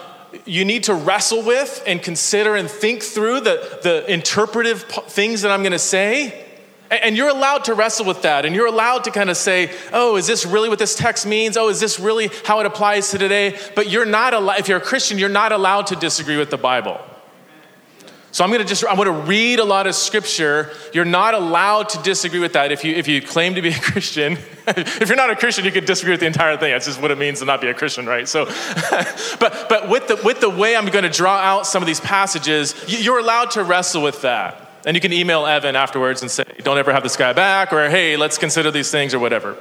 you 0.45 0.65
need 0.65 0.85
to 0.85 0.95
wrestle 0.95 1.43
with 1.43 1.83
and 1.85 2.01
consider 2.01 2.55
and 2.55 2.67
think 2.69 3.03
through 3.03 3.41
the, 3.41 3.79
the 3.83 4.11
interpretive 4.11 4.81
things 4.81 5.43
that 5.43 5.51
I'm 5.51 5.61
going 5.61 5.73
to 5.73 5.79
say. 5.79 6.49
And 6.89 7.15
you're 7.15 7.29
allowed 7.29 7.65
to 7.65 7.75
wrestle 7.75 8.05
with 8.05 8.23
that. 8.23 8.45
And 8.45 8.55
you're 8.55 8.67
allowed 8.67 9.03
to 9.03 9.11
kind 9.11 9.29
of 9.29 9.37
say, 9.37 9.71
oh, 9.93 10.15
is 10.15 10.25
this 10.25 10.43
really 10.45 10.69
what 10.69 10.79
this 10.79 10.95
text 10.95 11.25
means? 11.27 11.55
Oh, 11.55 11.69
is 11.69 11.79
this 11.79 11.99
really 11.99 12.31
how 12.43 12.59
it 12.59 12.65
applies 12.65 13.11
to 13.11 13.19
today? 13.19 13.57
But 13.75 13.89
you're 13.89 14.05
not 14.05 14.33
allowed, 14.33 14.59
if 14.59 14.67
you're 14.67 14.79
a 14.79 14.81
Christian, 14.81 15.19
you're 15.19 15.29
not 15.29 15.51
allowed 15.51 15.87
to 15.87 15.95
disagree 15.95 16.37
with 16.37 16.49
the 16.49 16.57
Bible. 16.57 16.99
So 18.33 18.43
I'm 18.43 18.49
going 18.49 18.63
to 18.63 18.67
just 18.67 18.83
I'm 18.89 18.95
going 18.95 19.05
to 19.05 19.27
read 19.27 19.59
a 19.59 19.63
lot 19.63 19.85
of 19.85 19.93
scripture. 19.93 20.71
You're 20.91 21.05
not 21.05 21.35
allowed 21.35 21.89
to 21.89 22.01
disagree 22.01 22.39
with 22.39 22.53
that 22.53 22.71
if 22.71 22.83
you 22.83 22.95
if 22.95 23.07
you 23.07 23.21
claim 23.21 23.53
to 23.53 23.61
be 23.61 23.69
a 23.69 23.79
Christian. 23.79 24.39
if 24.65 25.07
you're 25.07 25.15
not 25.15 25.29
a 25.29 25.35
Christian, 25.35 25.65
you 25.65 25.71
could 25.71 25.85
disagree 25.85 26.13
with 26.13 26.19
the 26.19 26.25
entire 26.25 26.57
thing. 26.57 26.71
That's 26.71 26.87
just 26.87 26.99
what 26.99 27.11
it 27.11 27.19
means 27.19 27.39
to 27.39 27.45
not 27.45 27.61
be 27.61 27.67
a 27.67 27.75
Christian, 27.75 28.07
right? 28.07 28.27
So, 28.27 28.45
but 29.39 29.67
but 29.69 29.87
with 29.87 30.07
the 30.07 30.19
with 30.23 30.41
the 30.41 30.49
way 30.49 30.75
I'm 30.75 30.87
going 30.87 31.03
to 31.03 31.11
draw 31.11 31.35
out 31.35 31.67
some 31.67 31.83
of 31.83 31.87
these 31.87 31.99
passages, 31.99 32.73
you're 32.87 33.19
allowed 33.19 33.51
to 33.51 33.63
wrestle 33.63 34.01
with 34.01 34.23
that. 34.23 34.71
And 34.83 34.97
you 34.97 35.01
can 35.01 35.13
email 35.13 35.45
Evan 35.45 35.75
afterwards 35.75 36.23
and 36.23 36.31
say, 36.31 36.43
"Don't 36.63 36.79
ever 36.79 36.91
have 36.91 37.03
this 37.03 37.15
guy 37.15 37.33
back," 37.33 37.71
or 37.71 37.87
"Hey, 37.87 38.17
let's 38.17 38.39
consider 38.39 38.71
these 38.71 38.89
things," 38.89 39.13
or 39.13 39.19
whatever. 39.19 39.57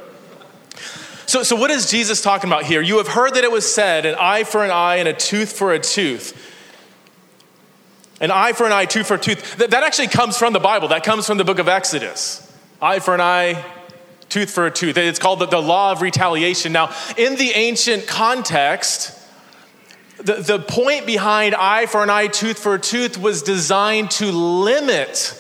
So, 1.26 1.43
so 1.43 1.57
what 1.57 1.71
is 1.71 1.91
Jesus 1.91 2.23
talking 2.23 2.49
about 2.49 2.64
here? 2.64 2.81
You 2.81 2.97
have 2.97 3.09
heard 3.09 3.35
that 3.35 3.45
it 3.45 3.52
was 3.52 3.71
said, 3.71 4.07
"An 4.07 4.14
eye 4.19 4.45
for 4.45 4.64
an 4.64 4.71
eye 4.71 4.97
and 4.97 5.09
a 5.09 5.12
tooth 5.12 5.52
for 5.52 5.75
a 5.75 5.79
tooth." 5.79 6.49
An 8.23 8.31
eye 8.31 8.52
for 8.52 8.64
an 8.64 8.73
eye, 8.73 8.85
tooth 8.85 9.09
for 9.09 9.14
a 9.14 9.19
tooth. 9.19 9.57
That, 9.57 9.73
that 9.73 9.83
actually 9.83 10.07
comes 10.07 10.38
from 10.38 10.52
the 10.52 10.61
Bible. 10.61 10.88
That 10.88 11.02
comes 11.02 11.26
from 11.26 11.38
the 11.38 11.45
book 11.45 11.59
of 11.59 11.69
Exodus. 11.69 12.50
Eye 12.81 13.00
for 13.00 13.14
an 13.14 13.21
eye, 13.21 13.64
tooth 14.29 14.50
for 14.50 14.64
a 14.64 14.71
tooth. 14.71 14.97
It's 14.97 15.19
called 15.19 15.41
the, 15.41 15.47
the 15.47 15.61
law 15.61 15.91
of 15.91 16.00
retaliation. 16.00 16.73
Now, 16.73 16.95
in 17.19 17.35
the 17.35 17.50
ancient 17.50 18.07
context, 18.07 19.19
the, 20.19 20.35
the 20.35 20.61
point 20.61 21.05
behind 21.05 21.57
eye 21.57 21.87
for 21.87 22.02
an 22.02 22.11
eye, 22.11 22.29
tooth 22.29 22.61
for 22.61 22.76
a 22.76 22.79
tooth 22.79 23.19
was 23.19 23.43
designed 23.43 24.12
to 24.12 24.31
limit 24.31 25.38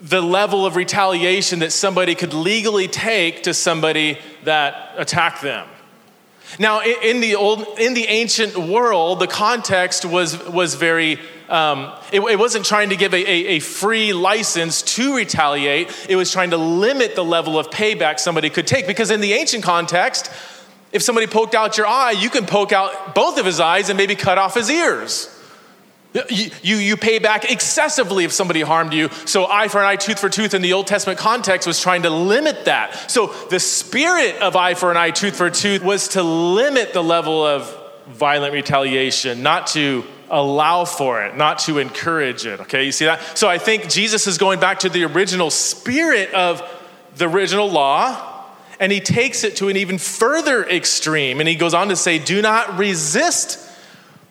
the 0.00 0.20
level 0.20 0.64
of 0.64 0.76
retaliation 0.76 1.58
that 1.58 1.72
somebody 1.72 2.14
could 2.14 2.34
legally 2.34 2.86
take 2.86 3.42
to 3.44 3.54
somebody 3.54 4.18
that 4.44 4.94
attacked 4.96 5.42
them. 5.42 5.66
Now, 6.58 6.82
in 6.82 7.20
the 7.20 7.34
old, 7.36 7.78
in 7.78 7.94
the 7.94 8.06
ancient 8.06 8.56
world, 8.56 9.20
the 9.20 9.26
context 9.26 10.04
was 10.04 10.38
was 10.48 10.74
very. 10.74 11.18
Um, 11.48 11.92
it, 12.10 12.20
it, 12.20 12.38
wasn't 12.38 12.64
trying 12.64 12.90
to 12.90 12.96
give 12.96 13.12
a, 13.12 13.18
a, 13.18 13.46
a 13.56 13.58
free 13.58 14.14
license 14.14 14.80
to 14.96 15.16
retaliate. 15.16 15.90
It 16.08 16.16
was 16.16 16.32
trying 16.32 16.50
to 16.50 16.56
limit 16.56 17.14
the 17.14 17.24
level 17.24 17.58
of 17.58 17.68
payback 17.68 18.18
somebody 18.18 18.48
could 18.48 18.66
take. 18.66 18.86
Because 18.86 19.10
in 19.10 19.20
the 19.20 19.34
ancient 19.34 19.62
context, 19.62 20.30
if 20.92 21.02
somebody 21.02 21.26
poked 21.26 21.54
out 21.54 21.76
your 21.76 21.86
eye, 21.86 22.12
you 22.12 22.30
can 22.30 22.46
poke 22.46 22.72
out 22.72 23.14
both 23.14 23.38
of 23.38 23.44
his 23.44 23.60
eyes 23.60 23.90
and 23.90 23.98
maybe 23.98 24.14
cut 24.14 24.38
off 24.38 24.54
his 24.54 24.70
ears. 24.70 25.28
You, 26.14 26.50
you, 26.62 26.76
you, 26.76 26.96
pay 26.98 27.18
back 27.18 27.50
excessively 27.50 28.24
if 28.24 28.32
somebody 28.32 28.60
harmed 28.60 28.92
you. 28.92 29.08
So, 29.24 29.46
eye 29.46 29.68
for 29.68 29.78
an 29.78 29.86
eye, 29.86 29.96
tooth 29.96 30.18
for 30.18 30.28
tooth 30.28 30.52
in 30.52 30.60
the 30.60 30.74
Old 30.74 30.86
Testament 30.86 31.18
context 31.18 31.66
was 31.66 31.80
trying 31.80 32.02
to 32.02 32.10
limit 32.10 32.66
that. 32.66 33.10
So, 33.10 33.28
the 33.48 33.58
spirit 33.58 34.36
of 34.36 34.54
eye 34.54 34.74
for 34.74 34.90
an 34.90 34.98
eye, 34.98 35.10
tooth 35.10 35.36
for 35.36 35.48
tooth 35.48 35.82
was 35.82 36.08
to 36.08 36.22
limit 36.22 36.92
the 36.92 37.02
level 37.02 37.46
of 37.46 37.74
violent 38.08 38.52
retaliation, 38.52 39.42
not 39.42 39.68
to 39.68 40.04
allow 40.28 40.84
for 40.84 41.24
it, 41.24 41.36
not 41.36 41.60
to 41.60 41.78
encourage 41.78 42.44
it. 42.44 42.60
Okay, 42.60 42.84
you 42.84 42.92
see 42.92 43.06
that? 43.06 43.38
So, 43.38 43.48
I 43.48 43.56
think 43.56 43.88
Jesus 43.88 44.26
is 44.26 44.36
going 44.36 44.60
back 44.60 44.80
to 44.80 44.90
the 44.90 45.04
original 45.04 45.50
spirit 45.50 46.32
of 46.34 46.62
the 47.16 47.26
original 47.26 47.70
law. 47.70 48.28
And 48.80 48.90
he 48.90 49.00
takes 49.00 49.44
it 49.44 49.56
to 49.56 49.68
an 49.68 49.76
even 49.76 49.96
further 49.96 50.64
extreme. 50.64 51.38
And 51.38 51.48
he 51.48 51.54
goes 51.54 51.72
on 51.72 51.88
to 51.88 51.96
say, 51.96 52.18
Do 52.18 52.42
not 52.42 52.76
resist 52.78 53.60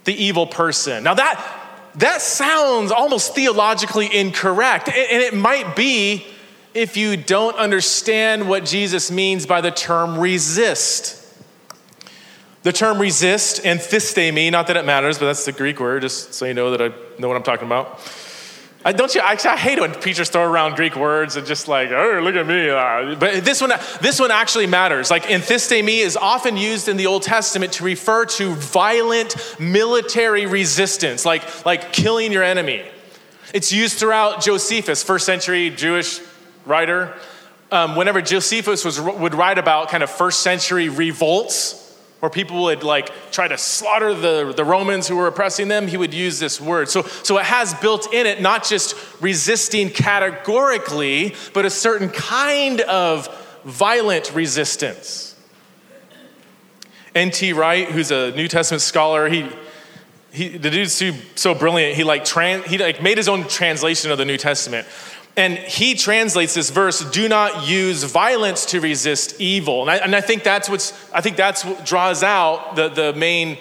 the 0.03 0.13
evil 0.13 0.45
person. 0.45 1.03
Now, 1.03 1.13
that, 1.13 1.60
that 1.95 2.21
sounds 2.21 2.91
almost 2.91 3.35
theologically 3.35 4.13
incorrect. 4.13 4.87
And 4.87 5.21
it 5.21 5.33
might 5.33 5.75
be 5.75 6.25
if 6.73 6.95
you 6.95 7.17
don't 7.17 7.57
understand 7.57 8.47
what 8.47 8.65
Jesus 8.65 9.11
means 9.11 9.45
by 9.45 9.61
the 9.61 9.71
term 9.71 10.17
resist. 10.17 11.17
The 12.63 12.71
term 12.71 12.99
resist 12.99 13.63
anthistemi, 13.63 14.51
not 14.51 14.67
that 14.67 14.77
it 14.77 14.85
matters, 14.85 15.17
but 15.17 15.25
that's 15.25 15.45
the 15.45 15.51
Greek 15.51 15.79
word, 15.79 16.03
just 16.03 16.35
so 16.35 16.45
you 16.45 16.53
know 16.53 16.71
that 16.71 16.81
I 16.81 16.93
know 17.19 17.27
what 17.27 17.35
I'm 17.35 17.43
talking 17.43 17.65
about. 17.65 17.99
I, 18.83 18.93
don't 18.93 19.13
you? 19.13 19.21
I, 19.21 19.37
I, 19.43 19.57
hate 19.57 19.79
when 19.79 19.91
preachers 19.93 20.29
throw 20.29 20.43
around 20.43 20.75
Greek 20.75 20.95
words 20.95 21.35
and 21.35 21.45
just 21.45 21.67
like, 21.67 21.91
oh, 21.91 22.19
look 22.23 22.33
at 22.35 22.47
me. 22.47 22.69
Uh, 22.69 23.15
but 23.15 23.45
this 23.45 23.61
one, 23.61 23.71
this 24.01 24.19
one 24.19 24.31
actually 24.31 24.65
matters. 24.65 25.11
Like, 25.11 25.23
anthistemi 25.23 25.99
is 25.99 26.17
often 26.17 26.57
used 26.57 26.87
in 26.87 26.97
the 26.97 27.05
Old 27.05 27.21
Testament 27.21 27.73
to 27.73 27.83
refer 27.83 28.25
to 28.25 28.55
violent 28.55 29.35
military 29.59 30.47
resistance, 30.47 31.25
like, 31.25 31.63
like 31.63 31.93
killing 31.93 32.31
your 32.31 32.43
enemy. 32.43 32.83
It's 33.53 33.71
used 33.71 33.99
throughout 33.99 34.41
Josephus, 34.41 35.03
first 35.03 35.27
century 35.27 35.69
Jewish 35.69 36.19
writer. 36.65 37.13
Um, 37.71 37.95
whenever 37.95 38.21
Josephus 38.21 38.83
was, 38.83 38.99
would 38.99 39.35
write 39.35 39.59
about 39.59 39.89
kind 39.89 40.01
of 40.01 40.09
first 40.09 40.39
century 40.39 40.89
revolts, 40.89 41.80
where 42.21 42.29
people 42.29 42.63
would 42.63 42.83
like 42.83 43.11
try 43.31 43.47
to 43.47 43.57
slaughter 43.57 44.13
the, 44.13 44.53
the 44.55 44.63
Romans 44.63 45.07
who 45.07 45.15
were 45.15 45.25
oppressing 45.25 45.67
them, 45.67 45.87
he 45.87 45.97
would 45.97 46.13
use 46.13 46.39
this 46.39 46.61
word. 46.61 46.87
So, 46.87 47.01
so 47.01 47.39
it 47.39 47.45
has 47.45 47.73
built 47.73 48.13
in 48.13 48.27
it 48.27 48.41
not 48.41 48.63
just 48.63 48.95
resisting 49.19 49.89
categorically, 49.89 51.35
but 51.53 51.65
a 51.65 51.69
certain 51.71 52.09
kind 52.09 52.81
of 52.81 53.27
violent 53.63 54.33
resistance. 54.35 55.35
N.T. 57.15 57.53
Wright, 57.53 57.89
who's 57.89 58.11
a 58.11 58.31
New 58.31 58.47
Testament 58.47 58.81
scholar, 58.83 59.27
he, 59.27 59.49
he 60.31 60.49
the 60.49 60.69
dude's 60.69 60.93
so, 60.93 61.11
so 61.33 61.55
brilliant. 61.55 61.95
He 61.95 62.03
like, 62.03 62.23
tran, 62.23 62.63
he 62.65 62.77
like 62.77 63.01
made 63.01 63.17
his 63.17 63.27
own 63.27 63.47
translation 63.47 64.11
of 64.11 64.19
the 64.19 64.25
New 64.25 64.37
Testament. 64.37 64.87
And 65.37 65.57
he 65.57 65.95
translates 65.95 66.53
this 66.53 66.69
verse, 66.69 67.09
do 67.11 67.29
not 67.29 67.67
use 67.67 68.03
violence 68.03 68.65
to 68.67 68.81
resist 68.81 69.39
evil. 69.39 69.81
And 69.81 69.91
I, 69.91 69.95
and 69.97 70.15
I 70.15 70.21
think 70.21 70.43
that's 70.43 70.69
what's, 70.69 70.91
I 71.13 71.21
think 71.21 71.37
that's 71.37 71.63
what 71.63 71.85
draws 71.85 72.21
out 72.21 72.75
the, 72.75 72.89
the 72.89 73.13
main 73.13 73.57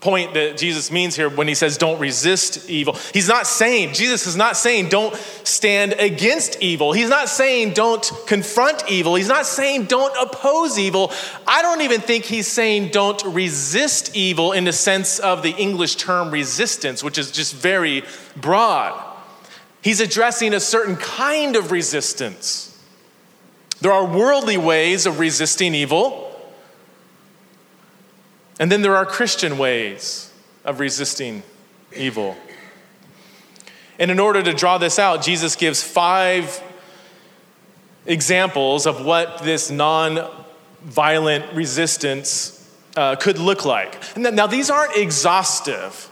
point 0.00 0.34
that 0.34 0.56
Jesus 0.56 0.92
means 0.92 1.16
here 1.16 1.28
when 1.28 1.48
he 1.48 1.54
says 1.54 1.76
don't 1.78 1.98
resist 1.98 2.70
evil. 2.70 2.96
He's 3.12 3.26
not 3.26 3.46
saying, 3.46 3.94
Jesus 3.94 4.28
is 4.28 4.36
not 4.36 4.56
saying 4.56 4.88
don't 4.88 5.14
stand 5.42 5.94
against 5.94 6.62
evil. 6.62 6.92
He's 6.92 7.08
not 7.08 7.28
saying 7.28 7.72
don't 7.72 8.08
confront 8.26 8.88
evil. 8.88 9.16
He's 9.16 9.26
not 9.26 9.46
saying 9.46 9.86
don't 9.86 10.14
oppose 10.20 10.78
evil. 10.78 11.12
I 11.48 11.62
don't 11.62 11.80
even 11.80 12.00
think 12.00 12.24
he's 12.24 12.46
saying 12.46 12.90
don't 12.90 13.20
resist 13.24 14.14
evil 14.14 14.52
in 14.52 14.64
the 14.64 14.72
sense 14.72 15.18
of 15.18 15.42
the 15.42 15.50
English 15.50 15.96
term 15.96 16.30
resistance, 16.30 17.02
which 17.02 17.18
is 17.18 17.32
just 17.32 17.54
very 17.54 18.04
broad. 18.36 19.05
He's 19.86 20.00
addressing 20.00 20.52
a 20.52 20.58
certain 20.58 20.96
kind 20.96 21.54
of 21.54 21.70
resistance. 21.70 22.76
There 23.80 23.92
are 23.92 24.04
worldly 24.04 24.56
ways 24.56 25.06
of 25.06 25.20
resisting 25.20 25.76
evil, 25.76 26.36
and 28.58 28.72
then 28.72 28.82
there 28.82 28.96
are 28.96 29.06
Christian 29.06 29.58
ways 29.58 30.34
of 30.64 30.80
resisting 30.80 31.44
evil. 31.94 32.36
And 34.00 34.10
in 34.10 34.18
order 34.18 34.42
to 34.42 34.52
draw 34.52 34.76
this 34.76 34.98
out, 34.98 35.22
Jesus 35.22 35.54
gives 35.54 35.84
five 35.84 36.60
examples 38.06 38.88
of 38.88 39.04
what 39.04 39.44
this 39.44 39.70
non 39.70 40.28
violent 40.82 41.54
resistance 41.54 42.76
uh, 42.96 43.14
could 43.14 43.38
look 43.38 43.64
like. 43.64 44.16
Now, 44.16 44.48
these 44.48 44.68
aren't 44.68 44.96
exhaustive. 44.96 46.10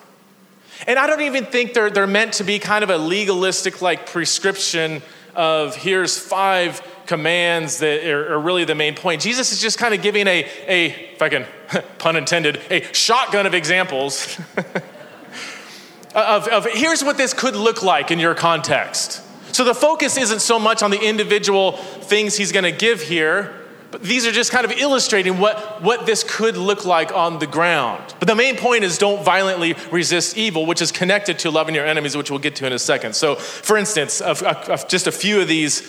And 0.87 0.99
I 0.99 1.07
don't 1.07 1.23
even 1.23 1.45
think 1.47 1.75
they're, 1.75 1.91
they're 1.91 2.07
meant 2.07 2.35
to 2.35 2.45
be 2.45 2.59
kind 2.59 2.85
of 2.85 2.91
a 2.91 2.99
legalistic 2.99 3.81
like 3.83 4.11
prescription 4.11 5.03
of 5.35 5.77
here's 5.77 6.19
five 6.19 6.83
commands 7.07 7.79
that 7.79 8.05
are, 8.05 8.35
are 8.35 8.41
really 8.41 8.65
the 8.65 8.75
main 8.75 8.95
point. 8.95 9.21
Jesus 9.21 9.53
is 9.53 9.61
just 9.61 9.79
kind 9.79 9.95
of 9.95 10.03
giving 10.03 10.27
a, 10.27 10.49
a 10.67 10.87
if 11.15 11.23
I 11.23 11.29
can, 11.29 11.47
pun 11.99 12.17
intended, 12.17 12.61
a 12.71 12.83
shotgun 12.93 13.47
of 13.47 13.55
examples 13.55 14.39
of, 16.15 16.49
of 16.49 16.67
here's 16.67 17.03
what 17.03 17.17
this 17.17 17.35
could 17.35 17.57
look 17.57 17.83
like 17.83 18.11
in 18.11 18.19
your 18.19 18.35
context. 18.35 19.23
So 19.55 19.65
the 19.65 19.75
focus 19.75 20.17
isn't 20.17 20.41
so 20.41 20.59
much 20.59 20.83
on 20.83 20.91
the 20.91 21.01
individual 21.01 21.73
things 21.73 22.37
he's 22.37 22.53
going 22.53 22.65
to 22.65 22.73
give 22.73 23.03
here, 23.03 23.55
but 23.95 24.03
these 24.03 24.27
are 24.27 24.33
just 24.33 24.51
kind 24.51 24.65
of 24.65 24.73
illustrating 24.73 25.39
what, 25.39 25.81
what 25.81 26.05
this 26.05 26.25
could 26.27 26.57
look 26.57 26.85
like 26.85 27.15
on 27.15 27.39
the 27.39 27.47
ground. 27.47 28.03
But 28.19 28.27
the 28.27 28.35
main 28.35 28.57
point 28.57 28.83
is 28.83 28.99
don't 28.99 29.25
violently 29.25 29.77
resist 29.93 30.37
evil, 30.37 30.67
which 30.67 30.83
is 30.83 30.91
connected 30.91 31.39
to 31.39 31.51
loving 31.53 31.77
your 31.77 31.87
enemies, 31.87 32.17
which 32.17 32.29
we'll 32.29 32.41
get 32.41 32.57
to 32.57 32.67
in 32.67 32.73
a 32.73 32.79
second. 32.81 33.15
So, 33.15 33.37
for 33.37 33.77
instance, 33.77 34.21
of, 34.21 34.43
of 34.43 34.89
just 34.89 35.07
a 35.07 35.13
few 35.13 35.41
of 35.41 35.47
these 35.47 35.89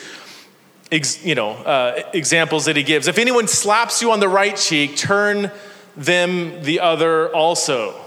you 1.24 1.34
know, 1.34 1.54
uh, 1.54 2.04
examples 2.14 2.66
that 2.66 2.76
he 2.76 2.84
gives. 2.84 3.08
If 3.08 3.18
anyone 3.18 3.48
slaps 3.48 4.04
you 4.04 4.12
on 4.12 4.20
the 4.20 4.30
right 4.30 4.56
cheek, 4.56 4.98
turn 4.98 5.50
them 5.98 6.62
the 6.62 6.82
other 6.82 7.34
also. 7.34 8.00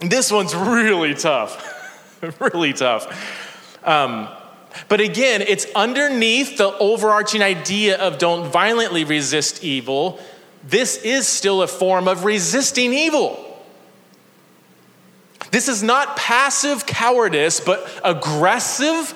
This 0.00 0.32
one's 0.32 0.52
really 0.56 1.14
tough, 1.14 2.20
really 2.40 2.72
tough. 2.72 3.86
Um, 3.86 4.28
but 4.88 5.00
again, 5.00 5.42
it's 5.42 5.66
underneath 5.74 6.56
the 6.56 6.76
overarching 6.78 7.42
idea 7.42 7.98
of 7.98 8.18
don't 8.18 8.50
violently 8.50 9.04
resist 9.04 9.62
evil. 9.64 10.18
This 10.64 10.96
is 10.98 11.26
still 11.26 11.62
a 11.62 11.66
form 11.66 12.08
of 12.08 12.24
resisting 12.24 12.92
evil. 12.92 13.48
This 15.50 15.68
is 15.68 15.82
not 15.82 16.16
passive 16.16 16.86
cowardice, 16.86 17.60
but 17.60 17.86
aggressive, 18.02 19.14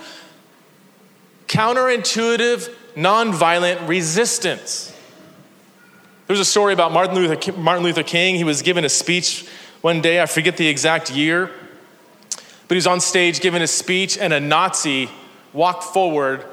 counterintuitive, 1.47 2.71
nonviolent 2.95 3.89
resistance. 3.89 4.93
There's 6.27 6.41
a 6.41 6.45
story 6.45 6.73
about 6.73 6.93
Martin 6.93 7.15
Luther, 7.15 7.53
Martin 7.53 7.85
Luther 7.85 8.03
King. 8.03 8.35
He 8.35 8.45
was 8.45 8.63
given 8.63 8.85
a 8.85 8.89
speech 8.89 9.47
one 9.81 10.01
day, 10.01 10.21
I 10.21 10.27
forget 10.27 10.57
the 10.57 10.67
exact 10.67 11.11
year, 11.11 11.51
but 12.31 12.75
he 12.75 12.75
was 12.75 12.87
on 12.87 13.01
stage 13.01 13.41
giving 13.41 13.63
a 13.63 13.67
speech, 13.67 14.19
and 14.19 14.33
a 14.33 14.41
Nazi 14.41 15.09
walked 15.57 15.83
forward, 15.83 16.45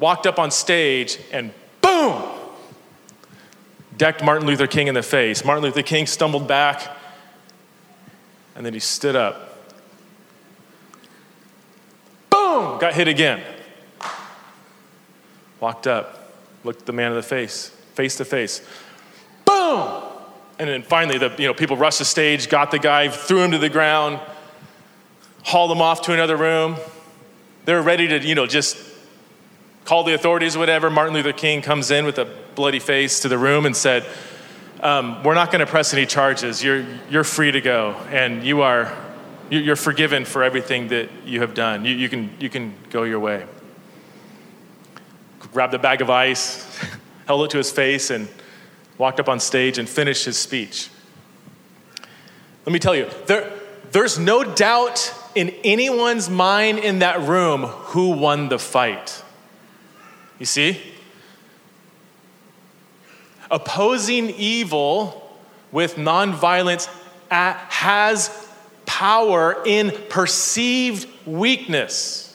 walked 0.00 0.26
up 0.26 0.38
on 0.38 0.50
stage, 0.50 1.18
and 1.32 1.52
boom! 1.80 2.22
Decked 3.96 4.24
Martin 4.24 4.46
Luther 4.46 4.66
King 4.66 4.88
in 4.88 4.94
the 4.94 5.02
face. 5.02 5.44
Martin 5.44 5.62
Luther 5.62 5.82
King 5.82 6.06
stumbled 6.06 6.48
back, 6.48 6.82
and 8.56 8.66
then 8.66 8.74
he 8.74 8.80
stood 8.80 9.14
up. 9.14 9.56
Boom! 12.28 12.78
Got 12.80 12.94
hit 12.94 13.08
again. 13.08 13.42
Walked 15.60 15.86
up, 15.86 16.32
looked 16.64 16.86
the 16.86 16.92
man 16.92 17.12
in 17.12 17.16
the 17.16 17.22
face, 17.22 17.68
face 17.94 18.16
to 18.16 18.24
face. 18.24 18.66
Boom! 19.44 20.02
And 20.58 20.68
then 20.68 20.82
finally, 20.82 21.18
the 21.18 21.32
you 21.38 21.46
know, 21.46 21.54
people 21.54 21.76
rushed 21.76 22.00
the 22.00 22.04
stage, 22.04 22.48
got 22.48 22.70
the 22.70 22.78
guy, 22.78 23.08
threw 23.08 23.42
him 23.42 23.52
to 23.52 23.58
the 23.58 23.68
ground, 23.68 24.18
hauled 25.44 25.70
him 25.70 25.80
off 25.80 26.02
to 26.02 26.12
another 26.12 26.36
room. 26.36 26.76
They 27.70 27.76
were 27.76 27.82
ready 27.82 28.08
to, 28.08 28.18
you 28.18 28.34
know, 28.34 28.48
just 28.48 28.76
call 29.84 30.02
the 30.02 30.12
authorities, 30.12 30.58
whatever. 30.58 30.90
Martin 30.90 31.14
Luther 31.14 31.32
King 31.32 31.62
comes 31.62 31.92
in 31.92 32.04
with 32.04 32.18
a 32.18 32.24
bloody 32.56 32.80
face 32.80 33.20
to 33.20 33.28
the 33.28 33.38
room 33.38 33.64
and 33.64 33.76
said, 33.76 34.04
um, 34.80 35.22
We're 35.22 35.34
not 35.34 35.52
going 35.52 35.60
to 35.60 35.70
press 35.70 35.94
any 35.94 36.04
charges. 36.04 36.64
You're, 36.64 36.84
you're 37.08 37.22
free 37.22 37.52
to 37.52 37.60
go, 37.60 37.92
and 38.10 38.42
you 38.42 38.62
are 38.62 38.92
you're 39.50 39.76
forgiven 39.76 40.24
for 40.24 40.42
everything 40.42 40.88
that 40.88 41.10
you 41.24 41.42
have 41.42 41.54
done. 41.54 41.84
You, 41.84 41.94
you, 41.94 42.08
can, 42.08 42.34
you 42.40 42.50
can 42.50 42.74
go 42.90 43.04
your 43.04 43.20
way. 43.20 43.46
Grabbed 45.52 45.74
a 45.74 45.78
bag 45.78 46.02
of 46.02 46.10
ice, 46.10 46.76
held 47.28 47.44
it 47.44 47.50
to 47.52 47.58
his 47.58 47.70
face, 47.70 48.10
and 48.10 48.28
walked 48.98 49.20
up 49.20 49.28
on 49.28 49.38
stage 49.38 49.78
and 49.78 49.88
finished 49.88 50.24
his 50.24 50.36
speech. 50.36 50.90
Let 52.66 52.72
me 52.72 52.80
tell 52.80 52.96
you, 52.96 53.08
there, 53.26 53.48
there's 53.92 54.18
no 54.18 54.42
doubt 54.42 55.14
in 55.34 55.50
anyone's 55.64 56.28
mind 56.28 56.78
in 56.78 57.00
that 57.00 57.20
room 57.20 57.62
who 57.62 58.10
won 58.10 58.48
the 58.48 58.58
fight. 58.58 59.22
You 60.38 60.46
see? 60.46 60.80
Opposing 63.50 64.30
evil 64.30 65.38
with 65.72 65.96
nonviolence 65.96 66.88
has 67.30 68.48
power 68.86 69.62
in 69.64 69.92
perceived 70.08 71.08
weakness. 71.26 72.26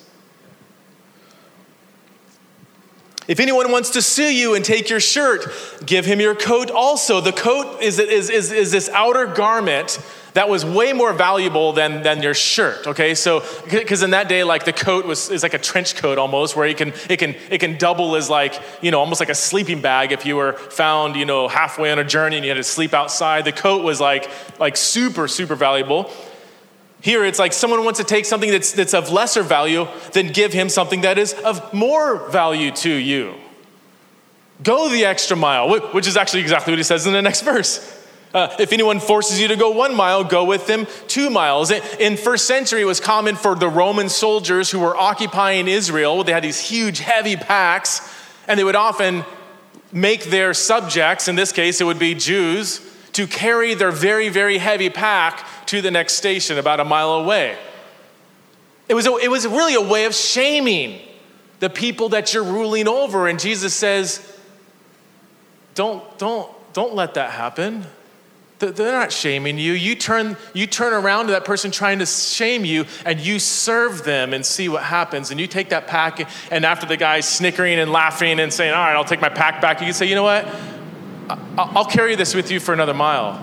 If 3.27 3.39
anyone 3.39 3.71
wants 3.71 3.89
to 3.91 4.01
sue 4.01 4.31
you 4.31 4.53
and 4.53 4.63
take 4.63 4.89
your 4.89 4.99
shirt, 4.99 5.47
give 5.85 6.05
him 6.05 6.19
your 6.19 6.35
coat 6.35 6.69
also. 6.69 7.21
The 7.21 7.31
coat 7.31 7.81
is, 7.81 7.97
is, 7.97 8.29
is, 8.29 8.51
is 8.51 8.71
this 8.71 8.87
outer 8.89 9.25
garment 9.25 9.99
that 10.35 10.49
was 10.49 10.65
way 10.65 10.91
more 10.91 11.13
valuable 11.13 11.71
than, 11.71 12.03
than 12.03 12.21
your 12.21 12.33
shirt, 12.33 12.87
okay? 12.87 13.15
So, 13.15 13.41
because 13.71 14.03
in 14.03 14.09
that 14.09 14.27
day, 14.27 14.43
like 14.43 14.65
the 14.65 14.73
coat 14.73 15.05
was 15.05 15.29
is 15.29 15.43
like 15.43 15.53
a 15.53 15.57
trench 15.57 15.95
coat 15.95 16.17
almost, 16.17 16.57
where 16.57 16.67
it 16.67 16.75
can, 16.75 16.91
it, 17.09 17.19
can, 17.19 17.35
it 17.49 17.59
can 17.59 17.77
double 17.77 18.17
as 18.17 18.29
like, 18.29 18.61
you 18.81 18.91
know, 18.91 18.99
almost 18.99 19.21
like 19.21 19.29
a 19.29 19.35
sleeping 19.35 19.79
bag 19.79 20.11
if 20.11 20.25
you 20.25 20.35
were 20.35 20.51
found, 20.53 21.15
you 21.15 21.23
know, 21.25 21.47
halfway 21.47 21.89
on 21.89 21.99
a 21.99 22.03
journey 22.03 22.35
and 22.35 22.43
you 22.43 22.51
had 22.51 22.57
to 22.57 22.65
sleep 22.65 22.93
outside. 22.93 23.45
The 23.45 23.53
coat 23.53 23.81
was 23.81 24.01
like, 24.01 24.29
like 24.59 24.75
super, 24.75 25.29
super 25.29 25.55
valuable. 25.55 26.11
Here, 26.99 27.23
it's 27.23 27.39
like 27.39 27.53
someone 27.53 27.85
wants 27.85 27.99
to 28.01 28.05
take 28.05 28.25
something 28.25 28.51
that's, 28.51 28.73
that's 28.73 28.93
of 28.93 29.09
lesser 29.09 29.41
value, 29.41 29.87
then 30.11 30.33
give 30.33 30.51
him 30.51 30.67
something 30.67 31.01
that 31.01 31.17
is 31.17 31.31
of 31.31 31.73
more 31.73 32.27
value 32.29 32.71
to 32.71 32.91
you. 32.91 33.35
Go 34.61 34.89
the 34.89 35.05
extra 35.05 35.37
mile, 35.37 35.69
which 35.93 36.07
is 36.07 36.17
actually 36.17 36.41
exactly 36.41 36.73
what 36.73 36.77
he 36.77 36.83
says 36.83 37.07
in 37.07 37.13
the 37.13 37.21
next 37.21 37.41
verse. 37.43 37.94
Uh, 38.35 38.53
if 38.59 38.73
anyone 38.73 38.99
forces 38.99 39.39
you 39.39 39.47
to 39.47 39.55
go 39.55 39.69
one 39.69 39.95
mile, 39.95 40.21
go 40.21 40.43
with 40.43 40.67
them 40.67 40.85
two 41.07 41.29
miles. 41.29 41.71
In 41.71 42.17
first 42.17 42.45
century, 42.45 42.81
it 42.81 42.85
was 42.85 42.99
common 42.99 43.37
for 43.37 43.55
the 43.55 43.69
Roman 43.69 44.09
soldiers 44.09 44.69
who 44.69 44.79
were 44.81 44.93
occupying 44.93 45.69
Israel. 45.69 46.21
They 46.25 46.33
had 46.33 46.43
these 46.43 46.59
huge, 46.59 46.99
heavy 46.99 47.37
packs, 47.37 48.13
and 48.45 48.59
they 48.59 48.65
would 48.65 48.75
often 48.75 49.23
make 49.93 50.25
their 50.25 50.53
subjects, 50.53 51.29
in 51.29 51.37
this 51.37 51.53
case, 51.53 51.79
it 51.79 51.85
would 51.85 51.97
be 51.97 52.13
Jews, 52.13 52.81
to 53.13 53.25
carry 53.25 53.73
their 53.73 53.91
very, 53.91 54.27
very 54.27 54.57
heavy 54.57 54.89
pack 54.89 55.47
to 55.67 55.81
the 55.81 55.89
next 55.89 56.15
station 56.15 56.57
about 56.57 56.81
a 56.81 56.83
mile 56.83 57.13
away. 57.13 57.57
It 58.89 58.95
was, 58.95 59.07
a, 59.07 59.15
it 59.15 59.29
was 59.29 59.47
really 59.47 59.75
a 59.75 59.81
way 59.81 60.03
of 60.03 60.13
shaming 60.13 60.99
the 61.61 61.69
people 61.69 62.09
that 62.09 62.33
you're 62.33 62.43
ruling 62.43 62.89
over. 62.89 63.29
And 63.29 63.39
Jesus 63.39 63.73
says, 63.73 64.37
don't, 65.73 66.03
don't, 66.17 66.51
don't 66.73 66.93
let 66.95 67.13
that 67.13 67.31
happen. 67.31 67.85
They're 68.59 68.93
not 68.93 69.11
shaming 69.11 69.57
you. 69.57 69.73
You 69.73 69.95
turn, 69.95 70.37
you 70.53 70.65
turn 70.65 70.93
around 70.93 71.25
to 71.25 71.31
that 71.33 71.43
person 71.43 71.71
trying 71.71 71.99
to 71.99 72.05
shame 72.05 72.63
you 72.63 72.85
and 73.05 73.19
you 73.19 73.37
serve 73.37 74.05
them 74.05 74.33
and 74.33 74.45
see 74.45 74.69
what 74.69 74.83
happens. 74.83 75.29
And 75.29 75.39
you 75.39 75.47
take 75.47 75.69
that 75.69 75.87
pack, 75.87 76.29
and 76.51 76.65
after 76.65 76.85
the 76.85 76.95
guy's 76.95 77.27
snickering 77.27 77.79
and 77.79 77.91
laughing 77.91 78.39
and 78.39 78.53
saying, 78.53 78.73
All 78.73 78.79
right, 78.79 78.95
I'll 78.95 79.03
take 79.03 79.19
my 79.19 79.29
pack 79.29 79.61
back, 79.61 79.81
you 79.81 79.87
can 79.87 79.93
say, 79.93 80.07
You 80.07 80.15
know 80.15 80.23
what? 80.23 80.47
I'll 81.57 81.85
carry 81.85 82.15
this 82.15 82.33
with 82.33 82.49
you 82.51 82.59
for 82.59 82.73
another 82.73 82.93
mile. 82.93 83.41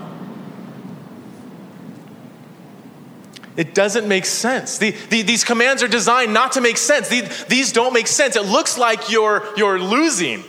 It 3.55 3.75
doesn't 3.75 4.07
make 4.07 4.25
sense. 4.25 4.79
The, 4.79 4.91
the, 4.91 5.21
these 5.21 5.43
commands 5.43 5.83
are 5.83 5.87
designed 5.87 6.33
not 6.33 6.53
to 6.53 6.61
make 6.61 6.77
sense. 6.77 7.09
The, 7.09 7.21
these 7.49 7.71
don't 7.71 7.93
make 7.93 8.07
sense. 8.07 8.35
It 8.35 8.45
looks 8.45 8.79
like 8.79 9.11
you're, 9.11 9.45
you're 9.55 9.79
losing. 9.79 10.43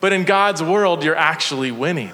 But 0.00 0.14
in 0.14 0.24
God's 0.24 0.62
world, 0.62 1.04
you're 1.04 1.16
actually 1.16 1.72
winning. 1.72 2.12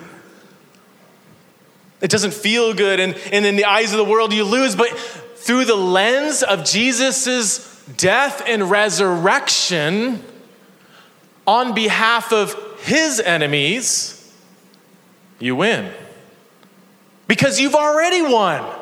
It 2.03 2.11
doesn't 2.11 2.35
feel 2.35 2.75
good, 2.75 3.01
and, 3.01 3.15
and 3.33 3.47
in 3.47 3.57
the 3.57 3.65
eyes 3.65 3.93
of 3.93 3.97
the 3.97 4.05
world, 4.05 4.33
you 4.35 4.45
lose. 4.45 4.75
But 4.77 4.91
through 5.37 5.65
the 5.65 5.77
lens 5.77 6.43
of 6.43 6.65
Jesus' 6.65 7.83
death 7.97 8.43
and 8.47 8.69
resurrection, 8.69 10.23
on 11.47 11.75
behalf 11.75 12.33
of 12.33 12.57
his 12.83 13.21
enemies, 13.21 14.19
you 15.39 15.57
win. 15.57 15.93
Because 17.29 17.61
you've 17.61 17.75
already 17.75 18.23
won. 18.23 18.82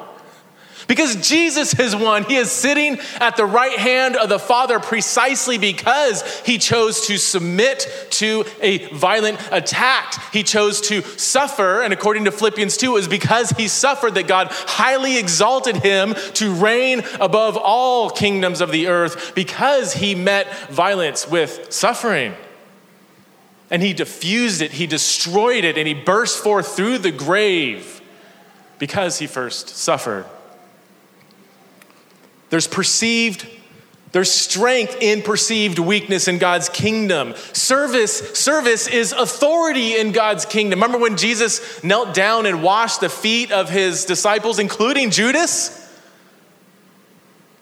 Because 0.90 1.14
Jesus 1.14 1.70
has 1.74 1.94
won. 1.94 2.24
He 2.24 2.34
is 2.34 2.50
sitting 2.50 2.98
at 3.20 3.36
the 3.36 3.46
right 3.46 3.78
hand 3.78 4.16
of 4.16 4.28
the 4.28 4.40
Father 4.40 4.80
precisely 4.80 5.56
because 5.56 6.40
he 6.40 6.58
chose 6.58 7.06
to 7.06 7.16
submit 7.16 7.86
to 8.10 8.44
a 8.60 8.78
violent 8.88 9.38
attack. 9.52 10.20
He 10.32 10.42
chose 10.42 10.80
to 10.88 11.02
suffer, 11.02 11.80
and 11.82 11.92
according 11.92 12.24
to 12.24 12.32
Philippians 12.32 12.76
2, 12.76 12.86
it 12.86 12.92
was 12.92 13.06
because 13.06 13.50
he 13.50 13.68
suffered 13.68 14.16
that 14.16 14.26
God 14.26 14.48
highly 14.50 15.16
exalted 15.16 15.76
him 15.76 16.16
to 16.34 16.54
reign 16.54 17.04
above 17.20 17.56
all 17.56 18.10
kingdoms 18.10 18.60
of 18.60 18.72
the 18.72 18.88
earth 18.88 19.32
because 19.36 19.92
he 19.92 20.16
met 20.16 20.52
violence 20.70 21.28
with 21.28 21.72
suffering. 21.72 22.34
And 23.70 23.80
he 23.80 23.92
diffused 23.92 24.60
it, 24.60 24.72
he 24.72 24.88
destroyed 24.88 25.62
it, 25.62 25.78
and 25.78 25.86
he 25.86 25.94
burst 25.94 26.42
forth 26.42 26.74
through 26.74 26.98
the 26.98 27.12
grave 27.12 28.00
because 28.80 29.20
he 29.20 29.28
first 29.28 29.68
suffered. 29.68 30.26
There's 32.50 32.66
perceived 32.66 33.46
there's 34.12 34.30
strength 34.30 34.96
in 35.00 35.22
perceived 35.22 35.78
weakness 35.78 36.26
in 36.26 36.38
God's 36.38 36.68
kingdom. 36.68 37.34
Service, 37.52 38.36
service 38.36 38.88
is 38.88 39.12
authority 39.12 39.96
in 39.96 40.10
God's 40.10 40.44
kingdom. 40.44 40.80
Remember 40.80 40.98
when 40.98 41.16
Jesus 41.16 41.82
knelt 41.84 42.12
down 42.12 42.46
and 42.46 42.62
washed 42.62 43.00
the 43.00 43.08
feet 43.08 43.52
of 43.52 43.70
his 43.70 44.04
disciples, 44.04 44.58
including 44.58 45.10
Judas? 45.10 45.76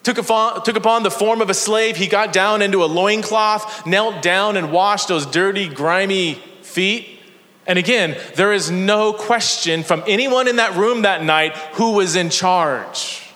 Took 0.05 0.17
upon, 0.17 0.63
took 0.65 0.77
upon 0.77 1.03
the 1.03 1.11
form 1.11 1.43
of 1.43 1.51
a 1.51 1.55
slave. 1.55 1.99
He 1.99 2.07
got 2.07 2.33
down 2.33 2.63
into 2.63 2.83
a 2.83 2.87
loincloth, 2.87 3.87
knelt 3.87 4.23
down 4.23 4.57
and 4.57 4.73
washed 4.73 5.09
those 5.09 5.27
dirty, 5.27 5.69
grimy 5.69 6.35
feet. 6.63 7.21
And 7.67 7.79
again, 7.79 8.17
there 8.37 8.55
is 8.55 8.71
no 8.71 9.13
question 9.13 9.83
from 9.83 10.03
anyone 10.07 10.49
in 10.49 10.57
that 10.57 10.77
room 10.77 11.03
that 11.03 11.23
night 11.23 11.55
who 11.75 11.93
was 11.93 12.17
in 12.17 12.31
charge. 12.31 13.28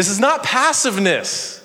This 0.00 0.08
is 0.08 0.18
not 0.18 0.42
passiveness. 0.42 1.62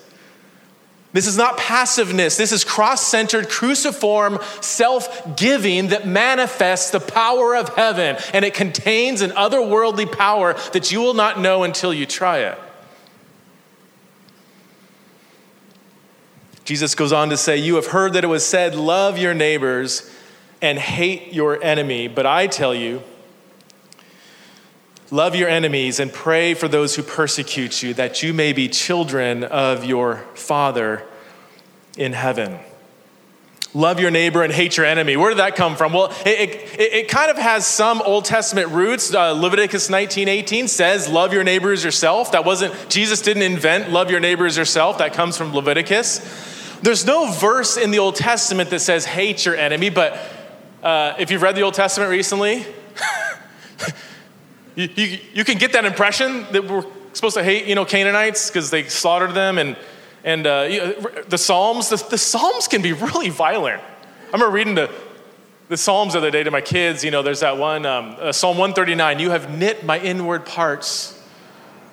This 1.13 1.25
is 1.25 1.37
not 1.37 1.57
passiveness. 1.57 2.35
This 2.35 2.51
is 2.51 2.65
cross 2.65 3.07
centered, 3.07 3.47
cruciform 3.47 4.39
self 4.59 5.37
giving 5.37 5.87
that 5.87 6.05
manifests 6.05 6.91
the 6.91 6.99
power 6.99 7.55
of 7.55 7.69
heaven. 7.77 8.17
And 8.33 8.43
it 8.43 8.53
contains 8.53 9.21
an 9.21 9.29
otherworldly 9.29 10.11
power 10.11 10.53
that 10.73 10.91
you 10.91 10.99
will 10.99 11.13
not 11.13 11.39
know 11.39 11.63
until 11.63 11.93
you 11.93 12.05
try 12.05 12.39
it. 12.39 12.59
Jesus 16.65 16.93
goes 16.93 17.13
on 17.13 17.29
to 17.29 17.37
say, 17.37 17.55
You 17.55 17.75
have 17.75 17.87
heard 17.87 18.11
that 18.11 18.25
it 18.25 18.27
was 18.27 18.45
said, 18.45 18.75
Love 18.75 19.17
your 19.17 19.33
neighbors 19.33 20.11
and 20.61 20.77
hate 20.77 21.31
your 21.31 21.63
enemy. 21.63 22.09
But 22.09 22.25
I 22.25 22.47
tell 22.47 22.75
you, 22.75 23.01
Love 25.11 25.35
your 25.35 25.47
enemies 25.47 25.99
and 25.99 26.11
pray 26.11 26.53
for 26.53 26.67
those 26.67 26.95
who 26.95 27.03
persecute 27.03 27.83
you, 27.83 27.93
that 27.93 28.23
you 28.23 28.33
may 28.33 28.53
be 28.53 28.67
children 28.67 29.43
of 29.43 29.85
your 29.85 30.25
Father 30.33 31.03
in 31.97 32.13
heaven. 32.13 32.59
Love 33.75 33.99
your 33.99 34.09
neighbor 34.09 34.41
and 34.41 34.53
hate 34.53 34.77
your 34.77 34.85
enemy. 34.85 35.17
Where 35.17 35.29
did 35.29 35.39
that 35.39 35.57
come 35.57 35.75
from? 35.75 35.91
Well, 35.91 36.13
it, 36.25 36.49
it, 36.79 36.93
it 36.93 37.07
kind 37.09 37.29
of 37.29 37.37
has 37.37 37.67
some 37.67 38.01
Old 38.01 38.23
Testament 38.23 38.69
roots. 38.69 39.13
Uh, 39.13 39.33
Leviticus 39.33 39.89
19:18 39.89 40.69
says, 40.69 41.09
"Love 41.09 41.33
your 41.33 41.43
neighbor 41.43 41.73
as 41.73 41.83
yourself." 41.83 42.31
That 42.31 42.45
wasn't 42.45 42.73
Jesus 42.87 43.21
didn't 43.21 43.43
invent 43.43 43.91
"love 43.91 44.09
your 44.09 44.21
neighbor 44.21 44.45
as 44.45 44.55
yourself." 44.55 44.99
That 44.99 45.13
comes 45.13 45.37
from 45.37 45.53
Leviticus. 45.53 46.79
There's 46.83 47.05
no 47.05 47.29
verse 47.31 47.75
in 47.75 47.91
the 47.91 47.99
Old 47.99 48.15
Testament 48.15 48.69
that 48.69 48.79
says 48.79 49.05
"hate 49.05 49.45
your 49.45 49.57
enemy," 49.57 49.89
but 49.89 50.17
uh, 50.81 51.15
if 51.19 51.29
you've 51.29 51.41
read 51.41 51.57
the 51.57 51.63
Old 51.63 51.73
Testament 51.73 52.09
recently, 52.09 52.65
You, 54.75 54.89
you, 54.95 55.19
you, 55.33 55.43
can 55.45 55.57
get 55.57 55.71
that 55.73 55.85
impression 55.85 56.45
that 56.51 56.65
we're 56.65 56.85
supposed 57.13 57.37
to 57.37 57.43
hate, 57.43 57.65
you 57.65 57.75
know, 57.75 57.85
Canaanites 57.85 58.49
because 58.49 58.69
they 58.69 58.83
slaughtered 58.83 59.33
them. 59.33 59.57
And, 59.57 59.77
and 60.23 60.45
uh, 60.45 60.67
the 61.27 61.37
Psalms, 61.37 61.89
the, 61.89 61.97
the, 62.09 62.17
Psalms 62.17 62.67
can 62.67 62.81
be 62.81 62.91
really 62.91 63.29
violent. 63.29 63.81
I 63.81 64.31
remember 64.33 64.53
reading 64.53 64.75
the, 64.75 64.91
the 65.69 65.77
Psalms 65.77 66.13
the 66.13 66.19
other 66.19 66.31
day 66.31 66.43
to 66.43 66.51
my 66.51 66.59
kids. 66.59 67.05
You 67.05 67.11
know, 67.11 67.21
there's 67.21 67.39
that 67.39 67.57
one, 67.57 67.85
um, 67.85 68.17
uh, 68.19 68.33
Psalm 68.33 68.57
139, 68.57 69.19
you 69.19 69.29
have 69.29 69.57
knit 69.57 69.85
my 69.85 69.97
inward 69.97 70.45
parts. 70.45 71.23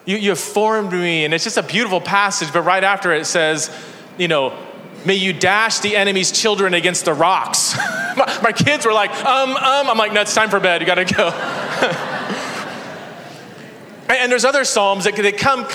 You, 0.04 0.16
you 0.16 0.30
have 0.30 0.40
formed 0.40 0.92
me. 0.92 1.24
And 1.24 1.32
it's 1.32 1.44
just 1.44 1.58
a 1.58 1.62
beautiful 1.62 2.00
passage. 2.00 2.52
But 2.52 2.62
right 2.62 2.82
after 2.82 3.12
it 3.12 3.26
says, 3.26 3.70
you 4.18 4.26
know, 4.26 4.58
may 5.04 5.14
you 5.14 5.32
dash 5.32 5.78
the 5.78 5.96
enemy's 5.96 6.32
children 6.32 6.74
against 6.74 7.04
the 7.04 7.14
rocks. 7.14 7.76
my, 8.16 8.40
my, 8.42 8.52
kids 8.52 8.84
were 8.84 8.92
like, 8.92 9.12
um, 9.24 9.50
um. 9.50 9.88
I'm 9.88 9.98
like, 9.98 10.12
no, 10.12 10.22
it's 10.22 10.34
time 10.34 10.50
for 10.50 10.58
bed. 10.58 10.80
You 10.80 10.86
got 10.86 10.96
to 10.96 11.04
go. 11.04 12.18
And 14.16 14.30
there's 14.30 14.44
other 14.44 14.64
psalms 14.64 15.04
that, 15.04 15.16
that 15.16 15.38
come, 15.38 15.66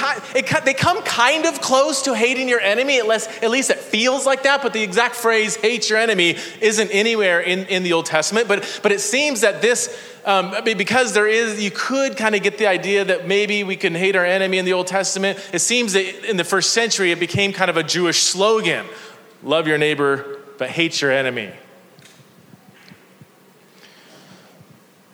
they 0.64 0.74
come 0.74 1.02
kind 1.04 1.46
of 1.46 1.62
close 1.62 2.04
to 2.04 2.14
hating 2.14 2.48
your 2.50 2.60
enemy, 2.60 3.00
at 3.00 3.08
least, 3.08 3.30
at 3.42 3.50
least 3.50 3.70
it 3.70 3.80
feels 3.80 4.26
like 4.26 4.44
that, 4.44 4.62
but 4.62 4.74
the 4.74 4.84
exact 4.84 5.16
phrase, 5.16 5.56
hate 5.56 5.90
your 5.90 6.00
enemy, 6.00 6.38
isn't 6.62 6.90
anywhere 6.92 7.40
in, 7.42 7.66
in 7.66 7.84
the 7.84 7.94
Old 7.94 8.06
Testament. 8.06 8.48
But, 8.48 8.80
but 8.84 8.92
it 8.92 9.00
seems 9.00 9.42
that 9.42 9.62
this, 9.62 9.98
um, 10.26 10.54
because 10.64 11.14
there 11.14 11.28
is, 11.28 11.62
you 11.64 11.72
could 11.72 12.18
kind 12.18 12.36
of 12.36 12.44
get 12.44 12.58
the 12.58 12.68
idea 12.68 13.06
that 13.06 13.28
maybe 13.28 13.64
we 13.64 13.76
can 13.76 13.96
hate 13.96 14.16
our 14.16 14.26
enemy 14.26 14.58
in 14.58 14.66
the 14.66 14.74
Old 14.74 14.88
Testament. 14.88 15.40
It 15.54 15.60
seems 15.60 15.94
that 15.94 16.30
in 16.30 16.38
the 16.38 16.44
first 16.44 16.74
century, 16.74 17.12
it 17.12 17.20
became 17.20 17.54
kind 17.54 17.70
of 17.70 17.78
a 17.78 17.84
Jewish 17.84 18.24
slogan 18.24 18.86
love 19.44 19.68
your 19.68 19.78
neighbor, 19.78 20.40
but 20.58 20.70
hate 20.70 21.02
your 21.02 21.12
enemy. 21.12 21.52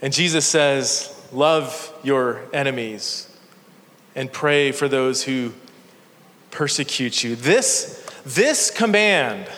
And 0.02 0.12
Jesus 0.12 0.46
says, 0.46 1.13
Love 1.34 1.92
your 2.04 2.42
enemies 2.54 3.28
and 4.16 4.32
pray 4.32 4.72
for 4.72 4.88
those 4.88 5.24
who 5.24 5.52
persecute 6.52 7.24
you. 7.24 7.36
This, 7.36 8.06
this 8.24 8.70
command 8.70 9.50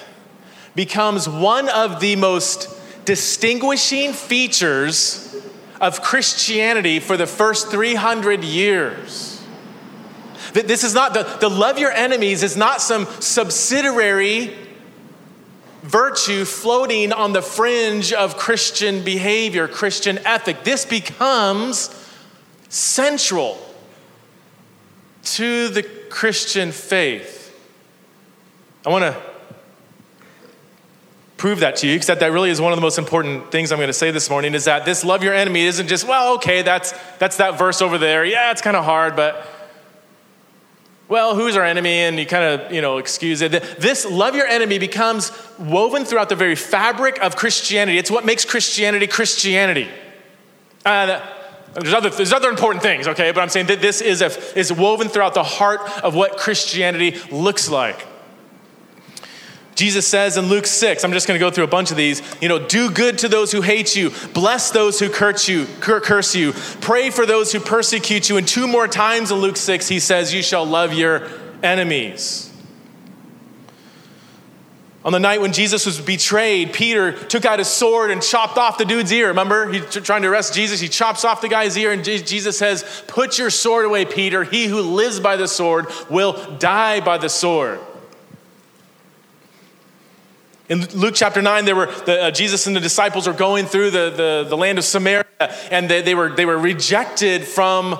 becomes 0.73 1.27
one 1.27 1.67
of 1.67 1.99
the 1.99 2.15
most 2.15 2.69
distinguishing 3.03 4.13
features 4.13 5.35
of 5.81 6.01
Christianity 6.01 7.01
for 7.01 7.17
the 7.17 7.27
first 7.27 7.69
300 7.69 8.45
years. 8.45 9.43
This 10.53 10.85
is 10.85 10.93
not 10.93 11.13
the, 11.13 11.23
the 11.41 11.49
love 11.49 11.77
your 11.77 11.91
enemies 11.91 12.41
is 12.41 12.55
not 12.55 12.81
some 12.81 13.05
subsidiary 13.19 14.55
virtue 15.85 16.45
floating 16.45 17.13
on 17.13 17.33
the 17.33 17.41
fringe 17.41 18.11
of 18.11 18.37
Christian 18.37 19.03
behavior, 19.03 19.67
Christian 19.67 20.17
ethic. 20.19 20.63
This 20.63 20.85
becomes 20.85 21.89
central 22.69 23.59
to 25.23 25.69
the 25.69 25.83
Christian 25.83 26.71
faith. 26.71 27.55
I 28.85 28.89
want 28.89 29.03
to 29.03 29.21
prove 31.37 31.59
that 31.59 31.75
to 31.77 31.87
you 31.87 31.95
because 31.95 32.07
that, 32.07 32.19
that 32.19 32.31
really 32.31 32.49
is 32.49 32.61
one 32.61 32.71
of 32.71 32.77
the 32.77 32.81
most 32.81 32.97
important 32.97 33.51
things 33.51 33.71
I'm 33.71 33.77
going 33.77 33.87
to 33.87 33.93
say 33.93 34.11
this 34.11 34.29
morning 34.29 34.53
is 34.53 34.65
that 34.65 34.85
this 34.85 35.03
love 35.03 35.23
your 35.23 35.33
enemy 35.33 35.61
isn't 35.65 35.87
just, 35.87 36.07
well, 36.07 36.35
okay, 36.35 36.61
that's, 36.61 36.93
that's 37.19 37.37
that 37.37 37.57
verse 37.57 37.81
over 37.81 37.97
there. 37.97 38.25
Yeah, 38.25 38.51
it's 38.51 38.61
kind 38.61 38.77
of 38.77 38.85
hard, 38.85 39.15
but 39.15 39.45
well, 41.07 41.35
who's 41.35 41.55
our 41.55 41.63
enemy? 41.63 41.99
And 41.99 42.17
you 42.17 42.25
kind 42.25 42.43
of, 42.43 42.71
you 42.71 42.81
know, 42.81 42.97
excuse 42.97 43.41
it. 43.41 43.51
This 43.79 44.05
love 44.05 44.35
your 44.35 44.47
enemy 44.47 44.79
becomes 44.79 45.31
woven 45.59 46.03
throughout 46.03 46.29
the 46.29 46.35
very 46.35 46.55
fabric 46.55 47.21
of 47.21 47.35
Christianity. 47.35 47.97
It's 47.97 48.09
what 48.09 48.25
makes 48.25 48.43
Christianity 48.43 49.05
Christianity. 49.05 49.89
Uh, 50.83 51.19
there's 51.73 51.93
other, 51.93 52.09
there's 52.09 52.33
other 52.33 52.49
important 52.49 52.81
things, 52.81 53.07
okay? 53.07 53.31
But 53.31 53.41
I'm 53.41 53.49
saying 53.49 53.67
that 53.67 53.81
this 53.81 54.01
is, 54.01 54.21
a, 54.21 54.57
is 54.57 54.71
woven 54.71 55.09
throughout 55.09 55.33
the 55.33 55.43
heart 55.43 55.81
of 56.03 56.15
what 56.15 56.37
Christianity 56.37 57.19
looks 57.31 57.69
like. 57.69 58.07
Jesus 59.75 60.07
says 60.07 60.37
in 60.37 60.45
Luke 60.45 60.65
6, 60.65 61.03
I'm 61.03 61.11
just 61.11 61.27
going 61.27 61.37
to 61.37 61.45
go 61.45 61.51
through 61.51 61.65
a 61.65 61.67
bunch 61.67 61.91
of 61.91 61.97
these, 61.97 62.21
you 62.41 62.47
know, 62.47 62.65
do 62.65 62.89
good 62.89 63.17
to 63.19 63.27
those 63.27 63.51
who 63.51 63.61
hate 63.61 63.93
you, 63.95 64.11
bless 64.33 64.71
those 64.71 64.99
who 64.99 65.09
curse 65.09 65.49
you, 65.49 65.65
curse 65.81 66.33
you, 66.33 66.53
pray 66.79 67.09
for 67.09 67.25
those 67.25 67.51
who 67.51 67.59
persecute 67.59 68.29
you. 68.29 68.37
And 68.37 68.47
two 68.47 68.67
more 68.67 68.87
times 68.87 69.31
in 69.31 69.37
Luke 69.37 69.57
6, 69.57 69.87
he 69.89 69.99
says, 69.99 70.33
You 70.33 70.41
shall 70.41 70.65
love 70.65 70.93
your 70.93 71.27
enemies. 71.61 72.53
On 75.03 75.11
the 75.11 75.19
night 75.19 75.39
when 75.39 75.53
Jesus 75.53 75.85
was 75.85 75.99
betrayed, 75.99 76.73
Peter 76.73 77.11
took 77.11 77.45
out 77.45 77.59
his 77.59 77.67
sword 77.67 78.09
and 78.09 78.23
chopped 78.23 78.57
off 78.57 78.79
the 78.79 78.85
dude's 78.85 79.11
ear. 79.11 79.27
Remember? 79.27 79.71
He's 79.71 79.85
trying 79.97 80.23
to 80.23 80.29
arrest 80.29 80.55
Jesus. 80.55 80.79
He 80.79 80.87
chops 80.87 81.23
off 81.23 81.41
the 81.41 81.47
guy's 81.47 81.77
ear, 81.77 81.91
and 81.91 82.03
Jesus 82.03 82.57
says, 82.57 83.03
Put 83.07 83.37
your 83.37 83.51
sword 83.51 83.85
away, 83.85 84.05
Peter. 84.05 84.43
He 84.43 84.65
who 84.65 84.81
lives 84.81 85.19
by 85.19 85.35
the 85.35 85.47
sword 85.47 85.85
will 86.09 86.57
die 86.57 87.01
by 87.01 87.19
the 87.19 87.29
sword. 87.29 87.79
In 90.67 90.81
Luke 90.95 91.13
chapter 91.15 91.43
9, 91.43 91.65
there 91.65 91.75
were, 91.75 91.85
the, 91.85 92.23
uh, 92.23 92.31
Jesus 92.31 92.65
and 92.65 92.75
the 92.75 92.79
disciples 92.79 93.27
were 93.27 93.33
going 93.33 93.65
through 93.65 93.91
the, 93.91 94.09
the, 94.09 94.45
the 94.49 94.57
land 94.57 94.79
of 94.79 94.83
Samaria, 94.83 95.25
and 95.69 95.87
they, 95.87 96.01
they, 96.01 96.15
were, 96.15 96.29
they 96.29 96.45
were 96.45 96.57
rejected 96.57 97.43
from 97.43 97.99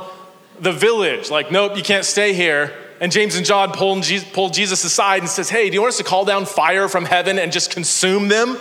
the 0.59 0.71
village. 0.71 1.29
Like, 1.29 1.51
nope, 1.51 1.77
you 1.77 1.83
can't 1.83 2.05
stay 2.05 2.33
here. 2.33 2.73
And 2.99 3.11
James 3.11 3.35
and 3.35 3.45
John 3.45 3.71
pulled 3.71 4.05
pulled 4.33 4.53
Jesus 4.53 4.83
aside 4.83 5.19
and 5.19 5.29
says, 5.29 5.49
hey, 5.49 5.69
do 5.69 5.75
you 5.75 5.81
want 5.81 5.89
us 5.89 5.97
to 5.97 6.03
call 6.03 6.25
down 6.25 6.45
fire 6.45 6.87
from 6.87 7.05
heaven 7.05 7.37
and 7.37 7.51
just 7.51 7.69
consume 7.69 8.29
them? 8.29 8.57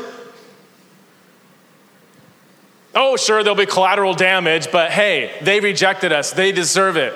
Oh, 2.95 3.17
sure, 3.17 3.43
there'll 3.43 3.57
be 3.57 3.67
collateral 3.67 4.15
damage, 4.15 4.71
but 4.71 4.91
hey, 4.91 5.33
they 5.43 5.61
rejected 5.61 6.13
us. 6.13 6.33
They 6.33 6.53
deserve 6.53 6.97
it. 6.97 7.15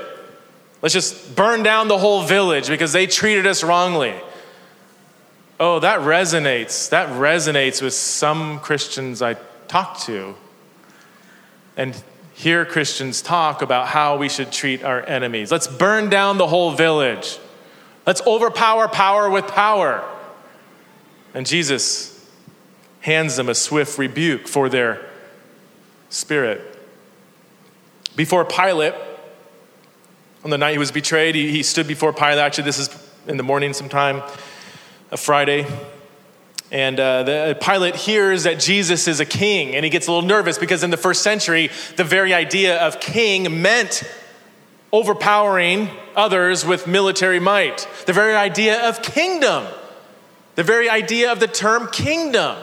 Let's 0.81 0.93
just 0.93 1.37
burn 1.37 1.63
down 1.63 1.89
the 1.89 1.99
whole 1.99 2.23
village 2.23 2.69
because 2.69 2.93
they 2.93 3.07
treated 3.07 3.47
us 3.47 3.63
wrongly. 3.63 4.15
Oh, 5.61 5.81
that 5.81 6.01
resonates. 6.01 6.91
That 6.91 7.09
resonates 7.09 7.83
with 7.83 7.95
some 7.95 8.61
Christians 8.61 9.23
I 9.23 9.35
talk 9.67 9.99
to. 10.01 10.35
And 11.77 12.01
hear 12.35 12.65
Christians 12.65 13.21
talk 13.21 13.63
about 13.63 13.89
how 13.89 14.17
we 14.17 14.29
should 14.29 14.53
treat 14.53 14.85
our 14.85 15.05
enemies. 15.05 15.51
Let's 15.51 15.67
burn 15.67 16.09
down 16.09 16.39
the 16.39 16.47
whole 16.47 16.73
village. 16.73 17.39
Let's 18.07 18.25
overpower 18.27 18.89
power 18.89 19.29
with 19.29 19.47
power. 19.49 20.09
And 21.35 21.47
Jesus 21.47 22.15
hands 23.01 23.37
them 23.37 23.49
a 23.49 23.55
swift 23.55 23.99
rebuke 23.99 24.47
for 24.47 24.69
their 24.69 25.05
spirit. 26.09 26.77
Before 28.17 28.45
Pilate, 28.45 28.95
on 30.45 30.51
the 30.51 30.59
night 30.59 30.73
he 30.73 30.79
was 30.79 30.91
betrayed, 30.93 31.35
he, 31.35 31.51
he 31.51 31.63
stood 31.63 31.87
before 31.87 32.13
Pilate. 32.13 32.39
Actually, 32.39 32.65
this 32.65 32.79
is 32.79 33.13
in 33.27 33.37
the 33.37 33.43
morning 33.43 33.73
sometime, 33.73 34.23
a 35.11 35.17
Friday. 35.17 35.67
And 36.71 37.01
uh, 37.01 37.23
the 37.23 37.59
Pilate 37.61 37.97
hears 37.97 38.45
that 38.45 38.61
Jesus 38.61 39.09
is 39.09 39.21
a 39.21 39.25
king, 39.25 39.75
and 39.75 39.85
he 39.85 39.91
gets 39.91 40.07
a 40.07 40.13
little 40.13 40.29
nervous 40.29 40.59
because 40.59 40.83
in 40.83 40.91
the 40.91 40.99
first 40.99 41.23
century, 41.23 41.71
the 41.97 42.05
very 42.05 42.35
idea 42.35 42.79
of 42.87 43.01
king 43.01 43.63
meant 43.63 44.03
overpowering 44.93 45.89
others 46.15 46.67
with 46.67 46.87
military 46.87 47.41
might. 47.41 47.89
The 48.07 48.13
very 48.13 48.35
idea 48.35 48.89
of 48.89 49.03
kingdom, 49.03 49.67
the 50.57 50.63
very 50.63 50.91
idea 50.91 51.33
of 51.33 51.41
the 51.41 51.47
term 51.47 51.89
kingdom. 51.89 52.57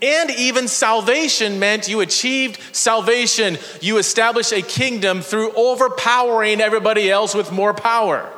And 0.00 0.30
even 0.32 0.66
salvation 0.66 1.60
meant 1.60 1.88
you 1.88 2.00
achieved 2.00 2.58
salvation. 2.74 3.56
You 3.80 3.98
established 3.98 4.52
a 4.52 4.60
kingdom 4.60 5.20
through 5.20 5.52
overpowering 5.52 6.60
everybody 6.60 7.08
else 7.08 7.34
with 7.34 7.52
more 7.52 7.72
power. 7.72 8.28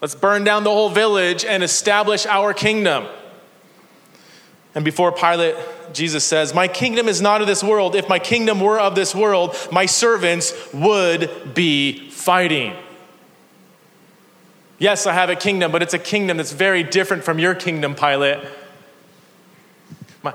Let's 0.00 0.14
burn 0.14 0.44
down 0.44 0.64
the 0.64 0.70
whole 0.70 0.90
village 0.90 1.44
and 1.44 1.62
establish 1.62 2.26
our 2.26 2.54
kingdom. 2.54 3.06
And 4.74 4.84
before 4.84 5.12
Pilate, 5.12 5.56
Jesus 5.92 6.24
says, 6.24 6.54
My 6.54 6.68
kingdom 6.68 7.08
is 7.08 7.20
not 7.20 7.40
of 7.40 7.46
this 7.46 7.62
world. 7.62 7.94
If 7.94 8.08
my 8.08 8.18
kingdom 8.18 8.60
were 8.60 8.80
of 8.80 8.94
this 8.94 9.14
world, 9.14 9.56
my 9.70 9.86
servants 9.86 10.54
would 10.72 11.54
be 11.54 12.10
fighting. 12.10 12.74
Yes, 14.78 15.06
I 15.06 15.12
have 15.12 15.28
a 15.28 15.36
kingdom, 15.36 15.72
but 15.72 15.82
it's 15.82 15.92
a 15.92 15.98
kingdom 15.98 16.38
that's 16.38 16.52
very 16.52 16.82
different 16.82 17.24
from 17.24 17.38
your 17.38 17.54
kingdom, 17.54 17.94
Pilate. 17.94 18.38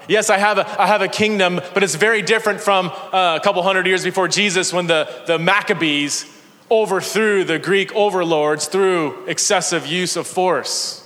Yes, 0.07 0.29
I 0.29 0.37
have, 0.37 0.57
a, 0.57 0.81
I 0.81 0.87
have 0.87 1.01
a 1.01 1.07
kingdom, 1.07 1.61
but 1.73 1.83
it's 1.83 1.95
very 1.95 2.21
different 2.21 2.59
from 2.59 2.87
uh, 2.87 3.37
a 3.39 3.43
couple 3.43 3.61
hundred 3.63 3.87
years 3.87 4.03
before 4.03 4.27
Jesus 4.27 4.73
when 4.73 4.87
the, 4.87 5.07
the 5.27 5.39
Maccabees 5.39 6.25
overthrew 6.69 7.43
the 7.43 7.59
Greek 7.59 7.93
overlords 7.93 8.67
through 8.67 9.25
excessive 9.25 9.85
use 9.85 10.15
of 10.15 10.27
force. 10.27 11.01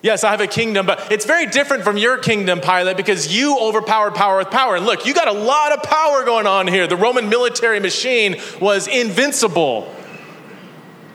Yes, 0.00 0.22
I 0.22 0.30
have 0.30 0.40
a 0.40 0.46
kingdom, 0.46 0.86
but 0.86 1.10
it's 1.10 1.26
very 1.26 1.46
different 1.46 1.82
from 1.82 1.96
your 1.96 2.18
kingdom, 2.18 2.60
Pilate, 2.60 2.96
because 2.96 3.34
you 3.36 3.58
overpowered 3.58 4.14
power 4.14 4.38
with 4.38 4.50
power. 4.50 4.76
And 4.76 4.86
look, 4.86 5.04
you 5.04 5.12
got 5.12 5.26
a 5.26 5.32
lot 5.32 5.72
of 5.72 5.82
power 5.82 6.24
going 6.24 6.46
on 6.46 6.68
here. 6.68 6.86
The 6.86 6.96
Roman 6.96 7.28
military 7.28 7.80
machine 7.80 8.36
was 8.60 8.86
invincible. 8.86 9.92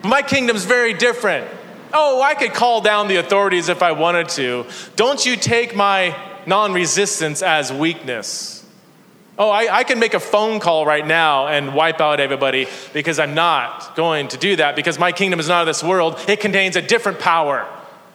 My 0.03 0.21
kingdom's 0.21 0.65
very 0.65 0.93
different. 0.93 1.47
Oh, 1.93 2.21
I 2.21 2.33
could 2.33 2.53
call 2.53 2.81
down 2.81 3.07
the 3.07 3.17
authorities 3.17 3.69
if 3.69 3.81
I 3.81 3.93
wanted 3.93 4.27
to. 4.29 4.65
Don't 4.97 5.25
you 5.25 5.37
take 5.37 5.75
my 5.75 6.17
non 6.45 6.73
resistance 6.73 7.41
as 7.41 7.71
weakness. 7.71 8.62
Oh, 9.37 9.49
I, 9.49 9.79
I, 9.79 9.83
can 9.83 9.97
make 9.97 10.13
a 10.13 10.19
phone 10.19 10.59
call 10.59 10.85
right 10.85 11.05
now 11.05 11.47
and 11.47 11.73
wipe 11.73 11.99
out 11.99 12.19
everybody 12.19 12.67
because 12.93 13.17
I'm 13.17 13.33
not 13.33 13.95
going 13.95 14.27
to 14.27 14.37
do 14.37 14.57
that 14.57 14.75
because 14.75 14.99
my 14.99 15.11
kingdom 15.11 15.39
is 15.39 15.47
not 15.47 15.61
of 15.61 15.65
this 15.65 15.83
world. 15.83 16.23
It 16.27 16.39
contains 16.39 16.75
a 16.75 16.83
different 16.83 17.19
power 17.19 17.67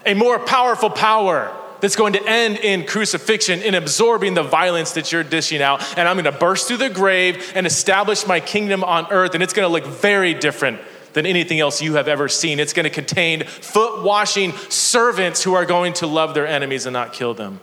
a 0.09 0.15
more 0.15 0.39
powerful 0.39 0.91
power 0.91 1.55
that's 1.81 1.95
going 1.95 2.15
to 2.15 2.27
end 2.27 2.59
in 2.59 2.85
crucifixion, 2.87 3.63
in 3.63 3.75
absorbing 3.75 4.35
the 4.35 4.43
violence 4.43 4.93
that 4.93 5.13
you're 5.13 5.23
dishing 5.23 5.63
out. 5.63 5.81
And 5.97 6.09
I'm 6.09 6.17
going 6.17 6.25
to 6.25 6.33
burst 6.33 6.67
through 6.67 6.79
the 6.79 6.91
grave 6.91 7.53
and 7.55 7.67
establish 7.67 8.27
my 8.27 8.41
kingdom 8.41 8.83
on 8.83 9.07
earth. 9.13 9.35
And 9.35 9.43
it's 9.43 9.53
going 9.53 9.67
to 9.67 9.73
look 9.73 9.87
very 9.87 10.35
different 10.35 10.81
than 11.13 11.25
anything 11.25 11.61
else 11.61 11.81
you 11.81 11.95
have 11.95 12.09
ever 12.09 12.29
seen. 12.29 12.59
It's 12.59 12.73
going 12.73 12.85
to 12.85 12.91
contain 12.91 13.45
foot 13.45 14.03
washing 14.03 14.53
servants 14.69 15.43
who 15.43 15.55
are 15.55 15.65
going 15.65 15.93
to 15.95 16.07
love 16.07 16.35
their 16.35 16.47
enemies 16.47 16.87
and 16.87 16.93
not 16.93 17.13
kill 17.13 17.35
them. 17.35 17.61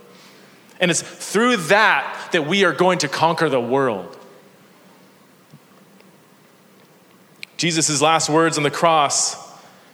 And 0.79 0.91
it's 0.91 1.01
through 1.01 1.57
that 1.57 2.29
that 2.31 2.47
we 2.47 2.65
are 2.65 2.73
going 2.73 2.99
to 2.99 3.07
conquer 3.07 3.49
the 3.49 3.61
world. 3.61 4.17
Jesus' 7.57 8.01
last 8.01 8.29
words 8.29 8.57
on 8.57 8.63
the 8.63 8.71
cross 8.71 9.45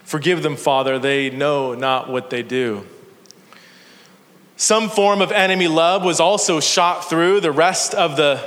Forgive 0.04 0.42
them, 0.42 0.56
Father, 0.56 0.98
they 0.98 1.30
know 1.30 1.74
not 1.74 2.10
what 2.10 2.28
they 2.28 2.42
do. 2.42 2.84
Some 4.56 4.90
form 4.90 5.22
of 5.22 5.32
enemy 5.32 5.68
love 5.68 6.04
was 6.04 6.20
also 6.20 6.60
shot 6.60 7.08
through 7.08 7.40
the 7.40 7.50
rest 7.50 7.94
of 7.94 8.16
the 8.16 8.38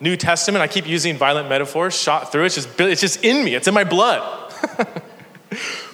New 0.00 0.16
Testament. 0.16 0.62
I 0.62 0.66
keep 0.66 0.86
using 0.86 1.16
violent 1.16 1.48
metaphors, 1.48 1.96
shot 1.96 2.32
through. 2.32 2.46
It's 2.46 2.56
just, 2.56 2.80
it's 2.80 3.00
just 3.00 3.22
in 3.22 3.44
me, 3.44 3.54
it's 3.54 3.68
in 3.68 3.74
my 3.74 3.84
blood. 3.84 4.52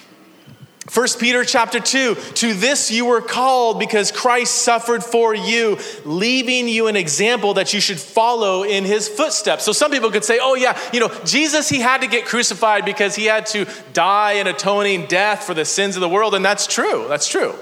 1 0.93 1.07
Peter 1.19 1.45
chapter 1.45 1.81
2, 1.81 2.15
to 2.15 2.55
this 2.55 2.91
you 2.91 3.05
were 3.05 3.21
called 3.21 3.79
because 3.79 4.11
Christ 4.11 4.63
suffered 4.63 5.05
for 5.05 5.35
you, 5.35 5.79
leaving 6.07 6.67
you 6.67 6.87
an 6.87 6.97
example 6.97 7.55
that 7.55 7.75
you 7.75 7.81
should 7.81 7.99
follow 7.99 8.63
in 8.63 8.85
his 8.85 9.07
footsteps. 9.07 9.65
So 9.65 9.73
some 9.73 9.91
people 9.91 10.11
could 10.11 10.25
say, 10.25 10.39
oh, 10.41 10.55
yeah, 10.55 10.79
you 10.93 11.01
know, 11.01 11.11
Jesus, 11.25 11.69
he 11.69 11.81
had 11.81 12.01
to 12.01 12.07
get 12.07 12.25
crucified 12.25 12.87
because 12.87 13.15
he 13.15 13.27
had 13.27 13.45
to 13.47 13.67
die 13.93 14.35
an 14.35 14.47
atoning 14.47 15.07
death 15.07 15.45
for 15.45 15.53
the 15.53 15.67
sins 15.67 15.97
of 15.97 16.01
the 16.01 16.09
world. 16.09 16.35
And 16.35 16.43
that's 16.43 16.67
true. 16.67 17.05
That's 17.09 17.29
true. 17.29 17.55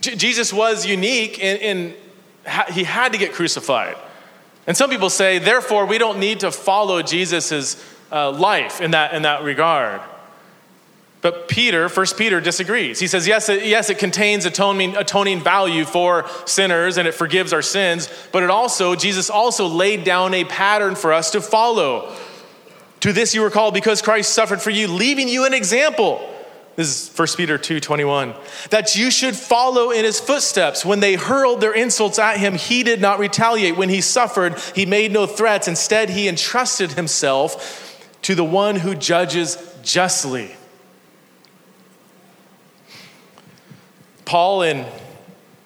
J- 0.00 0.16
Jesus 0.16 0.52
was 0.52 0.84
unique 0.84 1.38
in, 1.38 1.58
in 1.58 1.94
ha- 2.44 2.66
he 2.72 2.82
had 2.82 3.12
to 3.12 3.18
get 3.18 3.34
crucified. 3.34 3.96
And 4.66 4.76
some 4.76 4.90
people 4.90 5.10
say, 5.10 5.38
therefore, 5.38 5.86
we 5.86 5.98
don't 5.98 6.18
need 6.18 6.40
to 6.40 6.50
follow 6.50 7.02
Jesus' 7.02 7.82
uh, 8.10 8.32
life 8.32 8.80
in 8.80 8.90
that, 8.90 9.14
in 9.14 9.22
that 9.22 9.44
regard. 9.44 10.00
But 11.20 11.48
Peter, 11.48 11.88
First 11.88 12.16
Peter, 12.16 12.40
disagrees. 12.40 13.00
He 13.00 13.08
says, 13.08 13.26
yes, 13.26 13.48
it, 13.48 13.66
yes, 13.66 13.90
it 13.90 13.98
contains 13.98 14.44
atoning, 14.44 14.96
atoning 14.96 15.40
value 15.40 15.84
for 15.84 16.26
sinners 16.46 16.96
and 16.96 17.08
it 17.08 17.12
forgives 17.12 17.52
our 17.52 17.62
sins, 17.62 18.08
but 18.30 18.44
it 18.44 18.50
also, 18.50 18.94
Jesus 18.94 19.28
also 19.28 19.66
laid 19.66 20.04
down 20.04 20.32
a 20.32 20.44
pattern 20.44 20.94
for 20.94 21.12
us 21.12 21.32
to 21.32 21.40
follow. 21.40 22.14
To 23.00 23.12
this 23.12 23.34
you 23.34 23.42
were 23.42 23.50
called 23.50 23.74
because 23.74 24.00
Christ 24.00 24.32
suffered 24.32 24.60
for 24.60 24.70
you, 24.70 24.86
leaving 24.88 25.28
you 25.28 25.44
an 25.44 25.54
example. 25.54 26.24
This 26.76 27.10
is 27.10 27.18
1 27.18 27.28
Peter 27.36 27.58
2 27.58 27.80
21. 27.80 28.34
That 28.70 28.94
you 28.94 29.10
should 29.10 29.36
follow 29.36 29.90
in 29.90 30.04
his 30.04 30.20
footsteps. 30.20 30.84
When 30.84 31.00
they 31.00 31.16
hurled 31.16 31.60
their 31.60 31.72
insults 31.72 32.20
at 32.20 32.36
him, 32.36 32.54
he 32.54 32.84
did 32.84 33.00
not 33.00 33.18
retaliate. 33.18 33.76
When 33.76 33.88
he 33.88 34.00
suffered, 34.00 34.56
he 34.76 34.86
made 34.86 35.10
no 35.10 35.26
threats. 35.26 35.66
Instead, 35.66 36.10
he 36.10 36.28
entrusted 36.28 36.92
himself 36.92 38.06
to 38.22 38.36
the 38.36 38.44
one 38.44 38.76
who 38.76 38.94
judges 38.94 39.58
justly. 39.82 40.54
Paul 44.28 44.60
in 44.60 44.84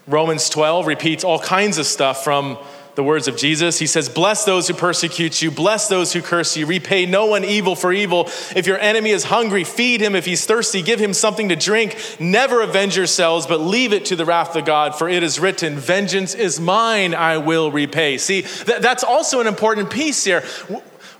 Romans 0.06 0.48
12 0.48 0.86
repeats 0.86 1.24
all 1.24 1.40
kinds 1.40 1.78
of 1.78 1.86
stuff 1.86 2.22
from 2.22 2.56
the 2.94 3.02
words 3.02 3.26
of 3.26 3.36
Jesus. 3.36 3.80
He 3.80 3.88
says, 3.88 4.08
Bless 4.08 4.44
those 4.44 4.68
who 4.68 4.74
persecute 4.74 5.42
you, 5.42 5.50
bless 5.50 5.88
those 5.88 6.12
who 6.12 6.22
curse 6.22 6.56
you, 6.56 6.64
repay 6.64 7.04
no 7.04 7.26
one 7.26 7.44
evil 7.44 7.74
for 7.74 7.92
evil. 7.92 8.26
If 8.54 8.68
your 8.68 8.78
enemy 8.78 9.10
is 9.10 9.24
hungry, 9.24 9.64
feed 9.64 10.00
him. 10.00 10.14
If 10.14 10.26
he's 10.26 10.46
thirsty, 10.46 10.80
give 10.80 11.00
him 11.00 11.12
something 11.12 11.48
to 11.48 11.56
drink. 11.56 11.98
Never 12.20 12.60
avenge 12.60 12.96
yourselves, 12.96 13.48
but 13.48 13.58
leave 13.60 13.92
it 13.92 14.04
to 14.06 14.16
the 14.16 14.24
wrath 14.24 14.54
of 14.54 14.64
God, 14.64 14.94
for 14.94 15.08
it 15.08 15.24
is 15.24 15.40
written, 15.40 15.76
Vengeance 15.76 16.32
is 16.32 16.60
mine, 16.60 17.16
I 17.16 17.38
will 17.38 17.72
repay. 17.72 18.16
See, 18.16 18.42
that's 18.42 19.02
also 19.02 19.40
an 19.40 19.48
important 19.48 19.90
piece 19.90 20.22
here. 20.22 20.44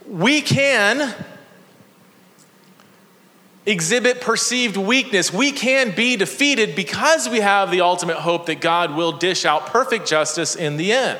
We 0.07 0.43
can 0.43 1.13
exhibit 3.67 4.21
perceived 4.21 4.77
weakness, 4.77 5.33
we 5.33 5.53
can 5.53 5.95
be 5.95 6.17
defeated 6.17 6.75
because 6.75 7.29
we 7.29 7.41
have 7.41 7.71
the 7.71 7.81
ultimate 7.81 8.17
hope 8.17 8.47
that 8.47 8.61
God 8.61 8.97
will 8.97 9.13
dish 9.13 9.45
out 9.45 9.67
perfect 9.67 10.07
justice 10.07 10.57
in 10.57 10.77
the 10.77 10.93
end. 10.93 11.19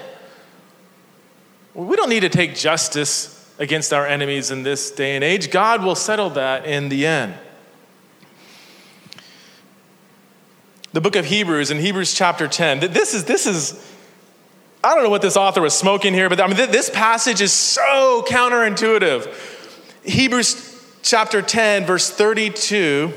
We 1.75 1.97
don't 1.97 2.11
need 2.11 2.21
to 2.21 2.29
take 2.29 2.55
justice 2.55 3.39
against 3.59 3.93
our 3.93 4.07
enemies 4.07 4.51
in 4.51 4.63
this 4.63 4.91
day 4.91 5.15
and 5.15 5.25
age. 5.25 5.51
God 5.51 5.85
will 5.85 5.95
settle 5.95 6.31
that 6.31 6.67
in 6.67 6.89
the 6.89 7.07
end. 7.07 7.35
The 10.93 11.01
book 11.01 11.17
of 11.17 11.25
Hebrews 11.25 11.71
in 11.71 11.79
Hebrews 11.79 12.13
chapter 12.13 12.47
10. 12.47 12.81
This 12.93 13.15
is 13.15 13.25
this 13.25 13.47
is 13.47 13.89
I 14.85 14.95
don't 14.95 15.05
know 15.05 15.11
what 15.11 15.23
this 15.23 15.37
author 15.37 15.63
was 15.63 15.75
smoking 15.75 16.13
here, 16.13 16.29
but 16.29 16.41
I 16.41 16.47
mean 16.47 16.57
this 16.57 16.91
passage 16.91 17.41
is 17.41 17.53
so 17.53 18.25
counterintuitive. 18.29 19.33
Hebrews 20.05 20.72
chapter 21.03 21.43
10, 21.43 21.85
verse 21.85 22.09
32, 22.11 23.13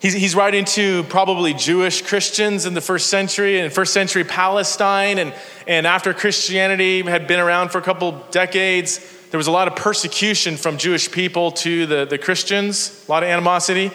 He's, 0.00 0.14
he's 0.14 0.36
writing 0.36 0.64
to 0.64 1.02
probably 1.04 1.54
Jewish 1.54 2.02
Christians 2.02 2.66
in 2.66 2.74
the 2.74 2.80
first 2.80 3.10
century, 3.10 3.58
in 3.58 3.68
first 3.70 3.92
century 3.92 4.22
Palestine. 4.22 5.18
And, 5.18 5.34
and 5.66 5.88
after 5.88 6.14
Christianity 6.14 7.02
had 7.02 7.26
been 7.26 7.40
around 7.40 7.70
for 7.70 7.78
a 7.78 7.82
couple 7.82 8.12
decades, 8.30 9.00
there 9.30 9.38
was 9.38 9.48
a 9.48 9.50
lot 9.50 9.66
of 9.66 9.74
persecution 9.74 10.56
from 10.56 10.78
Jewish 10.78 11.10
people 11.10 11.50
to 11.50 11.86
the, 11.86 12.04
the 12.04 12.16
Christians, 12.16 13.04
a 13.08 13.10
lot 13.10 13.24
of 13.24 13.28
animosity. 13.28 13.90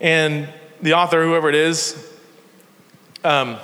And 0.00 0.48
the 0.80 0.94
author, 0.94 1.22
whoever 1.22 1.50
it 1.50 1.54
is, 1.56 2.12
um, 3.22 3.58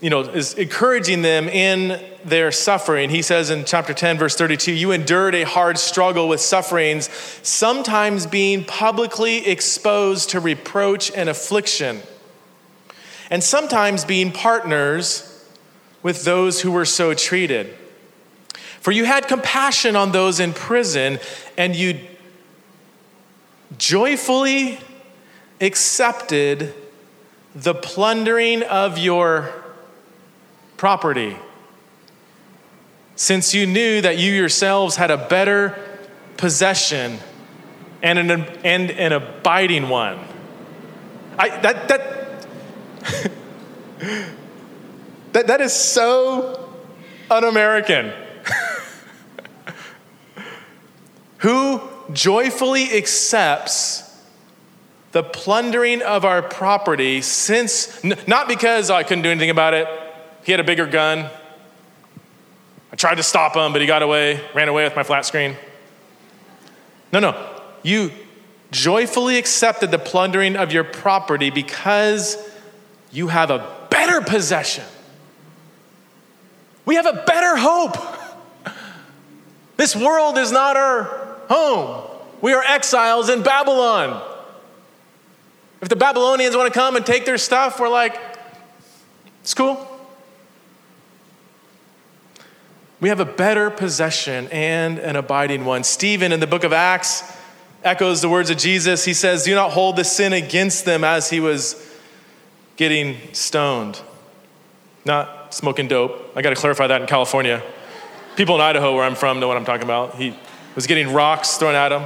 you 0.00 0.10
know, 0.10 0.20
is 0.20 0.54
encouraging 0.54 1.22
them 1.22 1.48
in 1.48 2.00
their 2.24 2.52
suffering. 2.52 3.10
He 3.10 3.22
says 3.22 3.50
in 3.50 3.64
chapter 3.64 3.92
10, 3.92 4.18
verse 4.18 4.36
32, 4.36 4.72
you 4.72 4.92
endured 4.92 5.34
a 5.34 5.44
hard 5.44 5.78
struggle 5.78 6.28
with 6.28 6.40
sufferings, 6.40 7.10
sometimes 7.42 8.26
being 8.26 8.64
publicly 8.64 9.46
exposed 9.46 10.30
to 10.30 10.40
reproach 10.40 11.10
and 11.10 11.28
affliction, 11.28 12.00
and 13.30 13.42
sometimes 13.42 14.04
being 14.04 14.30
partners 14.30 15.24
with 16.02 16.24
those 16.24 16.60
who 16.60 16.70
were 16.70 16.84
so 16.84 17.12
treated. 17.12 17.74
For 18.80 18.92
you 18.92 19.04
had 19.04 19.26
compassion 19.26 19.96
on 19.96 20.12
those 20.12 20.38
in 20.38 20.52
prison, 20.52 21.18
and 21.56 21.74
you 21.74 21.98
joyfully 23.76 24.78
accepted 25.60 26.72
the 27.54 27.74
plundering 27.74 28.62
of 28.62 28.96
your 28.96 29.57
property, 30.78 31.36
since 33.16 33.52
you 33.52 33.66
knew 33.66 34.00
that 34.00 34.16
you 34.16 34.32
yourselves 34.32 34.96
had 34.96 35.10
a 35.10 35.18
better 35.18 35.76
possession 36.38 37.18
and 38.02 38.18
an, 38.18 38.30
and 38.64 38.90
an 38.92 39.12
abiding 39.12 39.88
one. 39.88 40.18
I, 41.36 41.48
that, 41.60 41.88
that, 41.88 42.46
that, 45.32 45.48
that 45.48 45.60
is 45.60 45.72
so 45.72 46.72
un 47.30 47.44
American. 47.44 48.12
Who 51.38 51.80
joyfully 52.12 52.96
accepts 52.96 54.04
the 55.10 55.24
plundering 55.24 56.02
of 56.02 56.24
our 56.24 56.42
property 56.42 57.20
since, 57.20 58.02
not 58.04 58.46
because 58.46 58.90
I 58.90 59.02
couldn't 59.02 59.22
do 59.22 59.30
anything 59.30 59.50
about 59.50 59.74
it, 59.74 59.88
he 60.48 60.52
had 60.52 60.60
a 60.60 60.64
bigger 60.64 60.86
gun. 60.86 61.28
I 62.90 62.96
tried 62.96 63.16
to 63.16 63.22
stop 63.22 63.54
him, 63.54 63.70
but 63.70 63.82
he 63.82 63.86
got 63.86 64.02
away, 64.02 64.40
ran 64.54 64.70
away 64.70 64.84
with 64.84 64.96
my 64.96 65.02
flat 65.02 65.26
screen. 65.26 65.58
No, 67.12 67.20
no. 67.20 67.60
You 67.82 68.10
joyfully 68.70 69.36
accepted 69.36 69.90
the 69.90 69.98
plundering 69.98 70.56
of 70.56 70.72
your 70.72 70.84
property 70.84 71.50
because 71.50 72.38
you 73.12 73.28
have 73.28 73.50
a 73.50 73.76
better 73.90 74.22
possession. 74.22 74.84
We 76.86 76.94
have 76.94 77.04
a 77.04 77.24
better 77.26 77.54
hope. 77.54 77.98
This 79.76 79.94
world 79.94 80.38
is 80.38 80.50
not 80.50 80.78
our 80.78 81.36
home. 81.50 82.10
We 82.40 82.54
are 82.54 82.64
exiles 82.64 83.28
in 83.28 83.42
Babylon. 83.42 84.26
If 85.82 85.90
the 85.90 85.96
Babylonians 85.96 86.56
want 86.56 86.72
to 86.72 86.80
come 86.80 86.96
and 86.96 87.04
take 87.04 87.26
their 87.26 87.36
stuff, 87.36 87.78
we're 87.78 87.90
like, 87.90 88.18
it's 89.42 89.52
cool. 89.52 89.96
We 93.00 93.10
have 93.10 93.20
a 93.20 93.24
better 93.24 93.70
possession 93.70 94.48
and 94.48 94.98
an 94.98 95.14
abiding 95.14 95.64
one. 95.64 95.84
Stephen 95.84 96.32
in 96.32 96.40
the 96.40 96.48
book 96.48 96.64
of 96.64 96.72
Acts 96.72 97.22
echoes 97.84 98.20
the 98.20 98.28
words 98.28 98.50
of 98.50 98.56
Jesus. 98.56 99.04
He 99.04 99.14
says, 99.14 99.44
Do 99.44 99.54
not 99.54 99.70
hold 99.70 99.94
the 99.94 100.04
sin 100.04 100.32
against 100.32 100.84
them 100.84 101.04
as 101.04 101.30
he 101.30 101.38
was 101.38 101.76
getting 102.76 103.16
stoned. 103.32 104.00
Not 105.04 105.54
smoking 105.54 105.86
dope. 105.86 106.32
I 106.34 106.42
got 106.42 106.50
to 106.50 106.56
clarify 106.56 106.88
that 106.88 107.00
in 107.00 107.06
California. 107.06 107.62
People 108.34 108.56
in 108.56 108.60
Idaho, 108.60 108.96
where 108.96 109.04
I'm 109.04 109.14
from, 109.14 109.38
know 109.38 109.46
what 109.46 109.56
I'm 109.56 109.64
talking 109.64 109.84
about. 109.84 110.16
He 110.16 110.36
was 110.74 110.88
getting 110.88 111.12
rocks 111.12 111.56
thrown 111.56 111.76
at 111.76 111.92
him. 111.92 112.02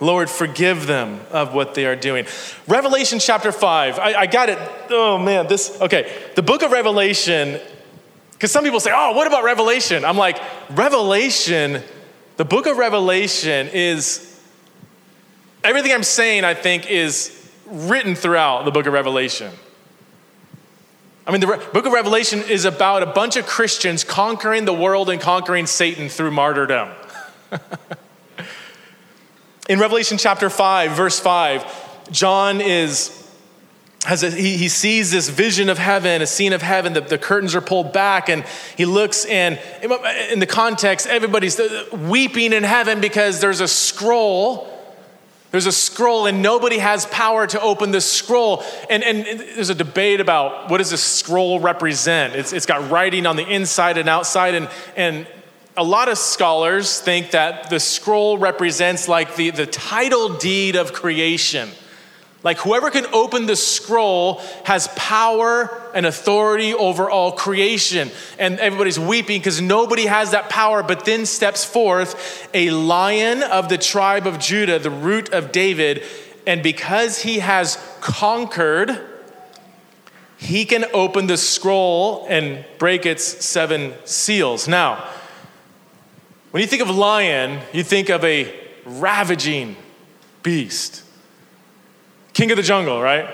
Lord, 0.00 0.30
forgive 0.30 0.86
them 0.86 1.20
of 1.32 1.54
what 1.54 1.74
they 1.74 1.86
are 1.86 1.96
doing. 1.96 2.26
Revelation 2.68 3.18
chapter 3.18 3.50
5. 3.50 3.98
I, 3.98 4.14
I 4.14 4.26
got 4.26 4.48
it. 4.48 4.58
Oh 4.90 5.18
man, 5.18 5.48
this, 5.48 5.80
okay. 5.80 6.12
The 6.36 6.42
book 6.42 6.62
of 6.62 6.70
Revelation 6.70 7.60
because 8.44 8.52
some 8.52 8.62
people 8.62 8.78
say, 8.78 8.90
oh, 8.94 9.12
what 9.12 9.26
about 9.26 9.42
Revelation? 9.42 10.04
I'm 10.04 10.18
like, 10.18 10.38
Revelation, 10.68 11.82
the 12.36 12.44
book 12.44 12.66
of 12.66 12.76
Revelation 12.76 13.70
is, 13.72 14.38
everything 15.62 15.92
I'm 15.92 16.02
saying, 16.02 16.44
I 16.44 16.52
think, 16.52 16.90
is 16.90 17.50
written 17.64 18.14
throughout 18.14 18.66
the 18.66 18.70
book 18.70 18.84
of 18.84 18.92
Revelation. 18.92 19.50
I 21.26 21.32
mean, 21.32 21.40
the 21.40 21.46
Re- 21.46 21.60
book 21.72 21.86
of 21.86 21.94
Revelation 21.94 22.40
is 22.40 22.66
about 22.66 23.02
a 23.02 23.06
bunch 23.06 23.36
of 23.36 23.46
Christians 23.46 24.04
conquering 24.04 24.66
the 24.66 24.74
world 24.74 25.08
and 25.08 25.22
conquering 25.22 25.64
Satan 25.64 26.10
through 26.10 26.32
martyrdom. 26.32 26.90
In 29.70 29.78
Revelation 29.78 30.18
chapter 30.18 30.50
5, 30.50 30.92
verse 30.92 31.18
5, 31.18 32.10
John 32.12 32.60
is 32.60 33.23
has 34.04 34.22
a, 34.22 34.30
he, 34.30 34.56
he 34.56 34.68
sees 34.68 35.10
this 35.10 35.28
vision 35.30 35.68
of 35.68 35.78
heaven, 35.78 36.20
a 36.20 36.26
scene 36.26 36.52
of 36.52 36.62
heaven, 36.62 36.92
the, 36.92 37.00
the 37.00 37.18
curtains 37.18 37.54
are 37.54 37.60
pulled 37.62 37.92
back, 37.92 38.28
and 38.28 38.44
he 38.76 38.84
looks, 38.84 39.24
and 39.24 39.58
in 40.30 40.40
the 40.40 40.46
context, 40.46 41.06
everybody's 41.06 41.60
weeping 41.92 42.52
in 42.52 42.62
heaven 42.62 43.00
because 43.00 43.40
there's 43.40 43.60
a 43.60 43.68
scroll. 43.68 44.70
There's 45.52 45.66
a 45.66 45.72
scroll, 45.72 46.26
and 46.26 46.42
nobody 46.42 46.78
has 46.78 47.06
power 47.06 47.46
to 47.46 47.60
open 47.60 47.92
the 47.92 48.00
scroll. 48.00 48.62
And, 48.90 49.02
and 49.02 49.24
there's 49.24 49.70
a 49.70 49.74
debate 49.74 50.20
about 50.20 50.68
what 50.68 50.78
does 50.78 50.90
this 50.90 51.02
scroll 51.02 51.60
represent? 51.60 52.34
It's, 52.34 52.52
it's 52.52 52.66
got 52.66 52.90
writing 52.90 53.24
on 53.24 53.36
the 53.36 53.46
inside 53.46 53.96
and 53.96 54.08
outside, 54.08 54.54
and, 54.54 54.68
and 54.96 55.26
a 55.76 55.84
lot 55.84 56.08
of 56.08 56.18
scholars 56.18 57.00
think 57.00 57.30
that 57.30 57.70
the 57.70 57.80
scroll 57.80 58.36
represents 58.36 59.08
like 59.08 59.36
the, 59.36 59.50
the 59.50 59.66
title 59.66 60.34
deed 60.34 60.76
of 60.76 60.92
creation 60.92 61.70
like 62.44 62.58
whoever 62.58 62.90
can 62.90 63.06
open 63.06 63.46
the 63.46 63.56
scroll 63.56 64.42
has 64.64 64.86
power 64.88 65.82
and 65.94 66.04
authority 66.04 66.74
over 66.74 67.08
all 67.08 67.32
creation. 67.32 68.10
And 68.38 68.60
everybody's 68.60 69.00
weeping 69.00 69.40
because 69.40 69.62
nobody 69.62 70.04
has 70.04 70.32
that 70.32 70.50
power, 70.50 70.82
but 70.82 71.06
then 71.06 71.24
steps 71.24 71.64
forth 71.64 72.48
a 72.52 72.70
lion 72.70 73.42
of 73.42 73.70
the 73.70 73.78
tribe 73.78 74.26
of 74.26 74.38
Judah, 74.38 74.78
the 74.78 74.90
root 74.90 75.32
of 75.32 75.52
David. 75.52 76.02
And 76.46 76.62
because 76.62 77.22
he 77.22 77.38
has 77.38 77.82
conquered, 78.02 79.00
he 80.36 80.66
can 80.66 80.84
open 80.92 81.26
the 81.26 81.38
scroll 81.38 82.26
and 82.28 82.62
break 82.76 83.06
its 83.06 83.24
seven 83.24 83.94
seals. 84.04 84.68
Now, 84.68 85.08
when 86.50 86.60
you 86.60 86.66
think 86.66 86.82
of 86.82 86.90
lion, 86.90 87.60
you 87.72 87.82
think 87.82 88.10
of 88.10 88.22
a 88.22 88.54
ravaging 88.84 89.76
beast 90.42 91.03
king 92.34 92.50
of 92.50 92.56
the 92.56 92.62
jungle, 92.62 93.00
right? 93.00 93.28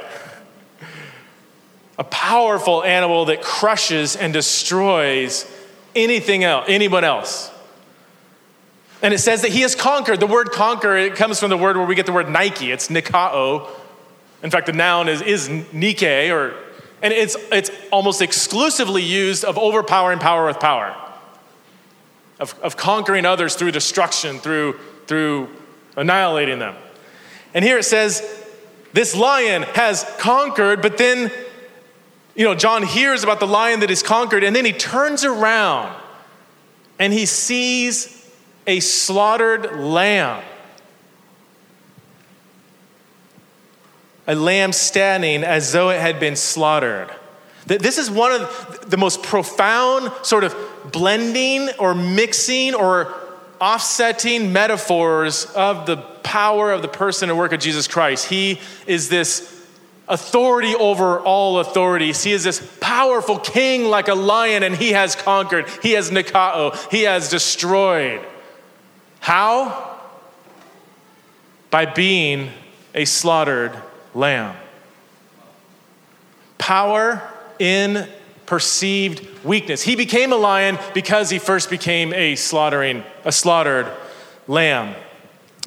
A 1.98 2.04
powerful 2.04 2.84
animal 2.84 3.26
that 3.26 3.42
crushes 3.42 4.14
and 4.14 4.32
destroys 4.32 5.50
anything 5.96 6.44
else, 6.44 6.66
anyone 6.68 7.04
else. 7.04 7.50
And 9.02 9.14
it 9.14 9.18
says 9.18 9.42
that 9.42 9.50
he 9.50 9.62
has 9.62 9.74
conquered. 9.74 10.20
The 10.20 10.26
word 10.26 10.52
conquer, 10.52 10.96
it 10.96 11.16
comes 11.16 11.40
from 11.40 11.50
the 11.50 11.56
word 11.56 11.76
where 11.76 11.86
we 11.86 11.94
get 11.94 12.06
the 12.06 12.12
word 12.12 12.28
Nike. 12.28 12.70
It's 12.70 12.88
nikao. 12.88 13.68
In 14.42 14.50
fact, 14.50 14.66
the 14.66 14.72
noun 14.72 15.08
is, 15.08 15.22
is 15.22 15.48
Nike, 15.72 16.30
or, 16.30 16.54
and 17.02 17.12
it's, 17.12 17.36
it's 17.50 17.70
almost 17.90 18.22
exclusively 18.22 19.02
used 19.02 19.44
of 19.44 19.58
overpowering 19.58 20.18
power 20.18 20.46
with 20.46 20.60
power, 20.60 20.94
of, 22.38 22.58
of 22.62 22.76
conquering 22.76 23.26
others 23.26 23.54
through 23.54 23.72
destruction, 23.72 24.38
through, 24.38 24.78
through 25.06 25.48
annihilating 25.96 26.58
them. 26.58 26.74
And 27.52 27.64
here 27.64 27.78
it 27.78 27.84
says 27.84 28.22
this 28.92 29.14
lion 29.14 29.62
has 29.62 30.04
conquered, 30.18 30.82
but 30.82 30.98
then, 30.98 31.30
you 32.34 32.44
know, 32.44 32.54
John 32.54 32.82
hears 32.82 33.22
about 33.22 33.40
the 33.40 33.46
lion 33.46 33.80
that 33.80 33.90
is 33.90 34.02
conquered, 34.02 34.44
and 34.44 34.54
then 34.54 34.64
he 34.64 34.72
turns 34.72 35.24
around 35.24 35.96
and 36.98 37.12
he 37.12 37.26
sees 37.26 38.30
a 38.66 38.80
slaughtered 38.80 39.78
lamb. 39.80 40.44
A 44.26 44.34
lamb 44.34 44.72
standing 44.72 45.42
as 45.42 45.72
though 45.72 45.90
it 45.90 46.00
had 46.00 46.20
been 46.20 46.36
slaughtered. 46.36 47.10
This 47.66 47.98
is 47.98 48.10
one 48.10 48.32
of 48.32 48.90
the 48.90 48.96
most 48.96 49.22
profound 49.22 50.12
sort 50.22 50.44
of 50.44 50.54
blending 50.92 51.70
or 51.78 51.94
mixing 51.94 52.74
or 52.74 53.14
offsetting 53.60 54.52
metaphors 54.52 55.46
of 55.54 55.86
the 55.86 55.96
power 56.22 56.72
of 56.72 56.82
the 56.82 56.88
person 56.88 57.28
and 57.30 57.38
work 57.38 57.52
of 57.52 57.60
Jesus 57.60 57.88
Christ. 57.88 58.26
He 58.26 58.60
is 58.86 59.08
this 59.08 59.56
authority 60.08 60.74
over 60.74 61.20
all 61.20 61.60
authorities. 61.60 62.22
He 62.22 62.32
is 62.32 62.44
this 62.44 62.60
powerful 62.80 63.38
king 63.38 63.84
like 63.84 64.08
a 64.08 64.14
lion, 64.14 64.62
and 64.62 64.74
he 64.74 64.92
has 64.92 65.14
conquered. 65.16 65.66
He 65.82 65.92
has 65.92 66.10
Nikao. 66.10 66.90
He 66.90 67.02
has 67.02 67.30
destroyed. 67.30 68.24
How? 69.20 69.98
By 71.70 71.86
being 71.86 72.50
a 72.94 73.04
slaughtered 73.04 73.72
lamb. 74.14 74.56
Power 76.58 77.22
in 77.58 78.08
perceived 78.46 79.44
weakness. 79.44 79.82
He 79.82 79.94
became 79.94 80.32
a 80.32 80.36
lion 80.36 80.76
because 80.92 81.30
he 81.30 81.38
first 81.38 81.70
became 81.70 82.12
a 82.12 82.34
slaughtering, 82.34 83.04
a 83.24 83.30
slaughtered 83.30 83.86
lamb. 84.48 84.96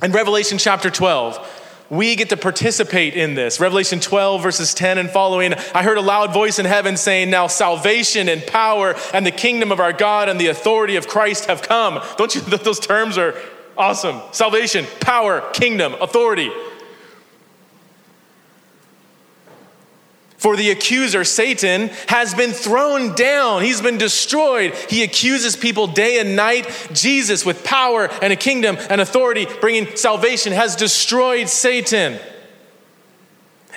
In 0.04 0.12
Revelation 0.12 0.58
chapter 0.58 0.90
12, 0.90 1.88
we 1.90 2.18
get 2.18 2.28
to 2.32 2.36
participate 2.36 3.14
in 3.14 3.36
this. 3.36 3.62
Revelation 3.62 4.02
12, 4.02 4.44
verses 4.44 4.74
10 4.74 4.98
and 4.98 5.10
following. 5.10 5.54
I 5.74 5.82
heard 5.82 5.98
a 5.98 6.02
loud 6.02 6.34
voice 6.34 6.60
in 6.60 6.66
heaven 6.66 6.98
saying, 6.98 7.30
Now 7.30 7.48
salvation 7.48 8.28
and 8.28 8.46
power 8.46 8.96
and 9.14 9.26
the 9.26 9.32
kingdom 9.32 9.72
of 9.72 9.80
our 9.80 9.94
God 9.94 10.28
and 10.28 10.42
the 10.42 10.48
authority 10.48 10.98
of 10.98 11.08
Christ 11.08 11.46
have 11.46 11.62
come. 11.62 12.04
Don't 12.18 12.36
you, 12.36 12.42
those 12.42 12.82
terms 12.82 13.18
are 13.18 13.34
awesome. 13.78 14.20
Salvation, 14.34 14.86
power, 15.00 15.40
kingdom, 15.54 15.94
authority. 16.02 16.52
For 20.44 20.58
the 20.58 20.72
accuser, 20.72 21.24
Satan, 21.24 21.88
has 22.10 22.34
been 22.34 22.52
thrown 22.52 23.16
down. 23.16 23.62
He's 23.62 23.82
been 23.82 23.98
destroyed. 23.98 24.76
He 24.90 25.02
accuses 25.02 25.56
people 25.56 25.88
day 25.88 26.20
and 26.20 26.36
night. 26.36 26.68
Jesus, 26.92 27.46
with 27.46 27.64
power 27.64 28.10
and 28.22 28.34
a 28.34 28.36
kingdom 28.36 28.76
and 28.90 29.00
authority, 29.00 29.48
bringing 29.62 29.96
salvation, 29.96 30.52
has 30.52 30.76
destroyed 30.76 31.48
Satan. 31.48 32.20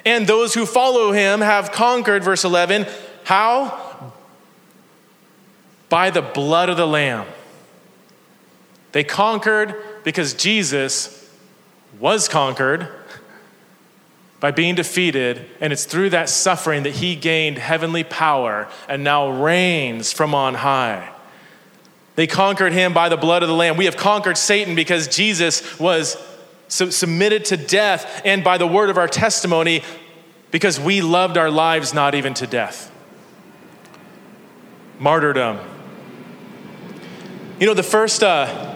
And 0.05 0.27
those 0.27 0.55
who 0.55 0.67
follow 0.67 1.13
him 1.13 1.41
have 1.41 1.71
conquered, 1.71 2.25
verse 2.25 2.43
11. 2.43 2.87
How? 3.23 4.13
By 5.89 6.11
the 6.11 6.23
blood 6.23 6.69
of 6.69 6.77
the 6.77 6.85
Lamb. 6.85 7.29
They 8.91 9.05
conquered 9.05 9.77
because 10.03 10.35
Jesus 10.35 11.31
was 12.01 12.27
conquered 12.27 12.89
by 14.41 14.51
being 14.51 14.75
defeated, 14.75 15.47
and 15.61 15.73
it's 15.73 15.85
through 15.85 16.11
that 16.11 16.29
suffering 16.29 16.83
that 16.83 16.97
he 16.97 17.17
gained 17.17 17.59
heavenly 17.59 18.05
power 18.05 18.69
and 18.89 19.03
now 19.03 19.31
reigns 19.31 20.13
from 20.13 20.35
on 20.35 20.55
high. 20.55 21.11
They 22.17 22.27
conquered 22.27 22.73
him 22.73 22.93
by 22.93 23.09
the 23.09 23.17
blood 23.17 23.43
of 23.43 23.49
the 23.49 23.55
Lamb. 23.55 23.77
We 23.77 23.87
have 23.87 23.97
conquered 23.97 24.39
Satan 24.39 24.75
because 24.75 25.09
Jesus 25.09 25.79
was 25.79 26.17
submitted 26.69 27.45
to 27.47 27.57
death 27.57 28.23
and 28.25 28.43
by 28.43 28.59
the 28.59 28.67
word 28.67 28.91
of 28.91 28.99
our 28.99 29.09
testimony 29.09 29.83
because 30.51 30.81
we 30.81 31.01
loved 31.01 31.37
our 31.37 31.51
lives 31.51 31.95
not 31.95 32.15
even 32.15 32.35
to 32.35 32.47
death. 32.47 32.91
Martyrdom. 34.99 35.59
You 37.59 37.67
know, 37.67 37.75
the 37.75 37.83
first 37.83 38.23
uh, 38.23 38.75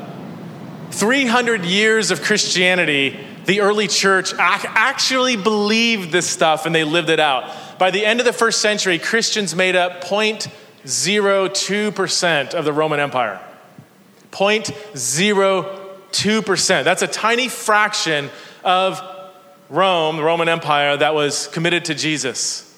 300 0.91 1.65
years 1.65 2.11
of 2.11 2.23
Christianity 2.23 3.19
the 3.51 3.61
early 3.63 3.89
church 3.89 4.33
actually 4.39 5.35
believed 5.35 6.13
this 6.13 6.31
stuff 6.31 6.67
and 6.67 6.75
they 6.75 6.85
lived 6.85 7.11
it 7.11 7.19
out. 7.19 7.53
By 7.81 7.91
the 7.91 8.07
end 8.07 8.21
of 8.21 8.27
the 8.27 8.33
first 8.33 8.61
century, 8.61 8.97
Christians 8.97 9.57
made 9.57 9.75
up 9.75 10.05
0.02% 10.05 12.55
of 12.55 12.65
the 12.65 12.73
Roman 12.73 13.01
Empire. 13.01 13.41
0.02%. 14.31 16.85
That's 16.85 17.03
a 17.03 17.09
tiny 17.09 17.49
fraction 17.49 18.31
of 18.63 19.03
Rome, 19.69 20.19
the 20.19 20.23
Roman 20.23 20.49
Empire, 20.49 20.97
that 20.97 21.17
was 21.17 21.49
committed 21.49 21.87
to 21.87 21.95
Jesus. 21.97 22.73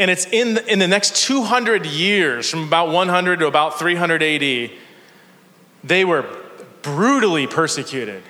And 0.00 0.10
it's 0.10 0.26
in 0.26 0.54
the, 0.54 0.72
in 0.72 0.80
the 0.80 0.88
next 0.88 1.14
200 1.24 1.86
years, 1.86 2.50
from 2.50 2.64
about 2.64 2.88
100 2.88 3.38
to 3.38 3.46
about 3.46 3.78
300 3.78 4.24
AD, 4.24 4.72
they 5.84 6.04
were 6.04 6.26
brutally 6.82 7.46
persecuted 7.46 8.24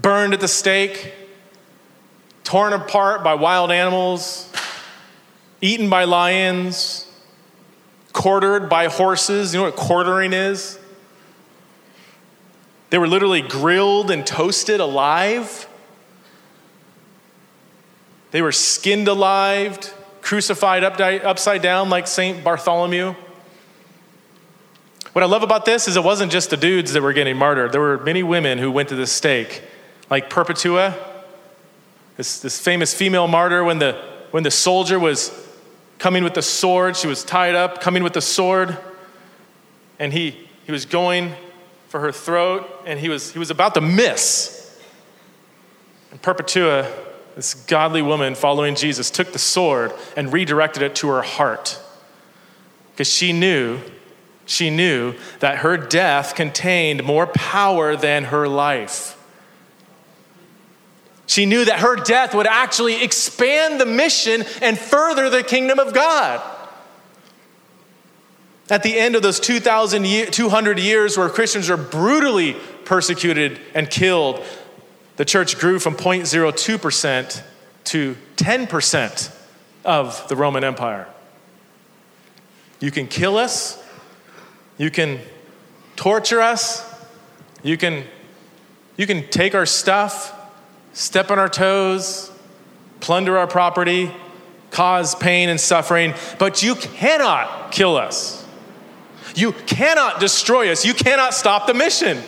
burned 0.00 0.34
at 0.34 0.40
the 0.40 0.48
stake, 0.48 1.12
torn 2.44 2.72
apart 2.72 3.22
by 3.24 3.34
wild 3.34 3.70
animals, 3.70 4.52
eaten 5.60 5.90
by 5.90 6.04
lions, 6.04 7.10
quartered 8.12 8.68
by 8.68 8.86
horses. 8.86 9.52
You 9.52 9.60
know 9.60 9.64
what 9.64 9.76
quartering 9.76 10.32
is? 10.32 10.78
They 12.90 12.98
were 12.98 13.08
literally 13.08 13.42
grilled 13.42 14.10
and 14.10 14.26
toasted 14.26 14.80
alive. 14.80 15.68
They 18.30 18.42
were 18.42 18.52
skinned 18.52 19.08
alive, 19.08 19.94
crucified 20.22 20.84
upside 20.84 21.62
down 21.62 21.90
like 21.90 22.06
St. 22.06 22.42
Bartholomew. 22.42 23.14
What 25.12 25.22
I 25.22 25.26
love 25.26 25.42
about 25.42 25.64
this 25.64 25.88
is 25.88 25.96
it 25.96 26.04
wasn't 26.04 26.30
just 26.30 26.50
the 26.50 26.56
dudes 26.56 26.92
that 26.92 27.02
were 27.02 27.12
getting 27.12 27.36
martyred. 27.36 27.72
There 27.72 27.80
were 27.80 27.98
many 27.98 28.22
women 28.22 28.58
who 28.58 28.70
went 28.70 28.88
to 28.90 28.94
the 28.94 29.06
stake 29.06 29.62
like 30.10 30.30
Perpetua, 30.30 30.96
this, 32.16 32.40
this 32.40 32.60
famous 32.60 32.94
female 32.94 33.28
martyr, 33.28 33.62
when 33.62 33.78
the, 33.78 33.92
when 34.30 34.42
the 34.42 34.50
soldier 34.50 34.98
was 34.98 35.30
coming 35.98 36.24
with 36.24 36.34
the 36.34 36.42
sword, 36.42 36.96
she 36.96 37.06
was 37.06 37.24
tied 37.24 37.54
up, 37.54 37.80
coming 37.80 38.02
with 38.02 38.12
the 38.12 38.20
sword, 38.20 38.76
and 39.98 40.12
he, 40.12 40.48
he 40.64 40.72
was 40.72 40.84
going 40.84 41.32
for 41.88 42.00
her 42.00 42.12
throat, 42.12 42.68
and 42.86 43.00
he 43.00 43.08
was, 43.08 43.32
he 43.32 43.38
was 43.38 43.50
about 43.50 43.74
to 43.74 43.80
miss. 43.80 44.80
And 46.10 46.20
Perpetua, 46.20 46.90
this 47.36 47.54
godly 47.54 48.02
woman 48.02 48.34
following 48.34 48.74
Jesus, 48.74 49.10
took 49.10 49.32
the 49.32 49.38
sword 49.38 49.92
and 50.16 50.32
redirected 50.32 50.82
it 50.82 50.94
to 50.96 51.08
her 51.08 51.22
heart 51.22 51.80
because 52.92 53.12
she 53.12 53.32
knew 53.32 53.80
she 54.48 54.70
knew 54.70 55.14
that 55.40 55.58
her 55.58 55.76
death 55.76 56.34
contained 56.34 57.04
more 57.04 57.26
power 57.26 57.94
than 57.94 58.24
her 58.24 58.48
life. 58.48 59.17
She 61.28 61.44
knew 61.44 61.66
that 61.66 61.80
her 61.80 61.94
death 61.94 62.34
would 62.34 62.46
actually 62.46 63.04
expand 63.04 63.78
the 63.78 63.86
mission 63.86 64.44
and 64.62 64.78
further 64.78 65.28
the 65.28 65.42
kingdom 65.42 65.78
of 65.78 65.92
God. 65.92 66.40
At 68.70 68.82
the 68.82 68.98
end 68.98 69.14
of 69.14 69.20
those 69.22 69.38
2,200 69.38 70.78
years 70.78 71.18
where 71.18 71.28
Christians 71.28 71.68
were 71.68 71.76
brutally 71.76 72.56
persecuted 72.86 73.60
and 73.74 73.90
killed, 73.90 74.42
the 75.16 75.26
church 75.26 75.58
grew 75.58 75.78
from 75.78 75.96
0.02% 75.96 77.42
to 77.84 78.16
10% 78.36 79.36
of 79.84 80.28
the 80.28 80.36
Roman 80.36 80.64
Empire. 80.64 81.06
You 82.80 82.90
can 82.90 83.06
kill 83.06 83.36
us, 83.36 83.82
you 84.78 84.90
can 84.90 85.20
torture 85.96 86.40
us, 86.40 86.84
you 87.62 87.76
can, 87.76 88.04
you 88.96 89.06
can 89.06 89.28
take 89.28 89.54
our 89.54 89.66
stuff, 89.66 90.34
step 90.98 91.30
on 91.30 91.38
our 91.38 91.48
toes, 91.48 92.30
plunder 92.98 93.38
our 93.38 93.46
property, 93.46 94.10
cause 94.72 95.14
pain 95.14 95.48
and 95.48 95.60
suffering, 95.60 96.12
but 96.40 96.60
you 96.60 96.74
cannot 96.74 97.70
kill 97.70 97.96
us. 97.96 98.44
You 99.36 99.52
cannot 99.52 100.18
destroy 100.18 100.72
us. 100.72 100.84
You 100.84 100.94
cannot 100.94 101.34
stop 101.34 101.68
the 101.68 101.74
mission. 101.74 102.20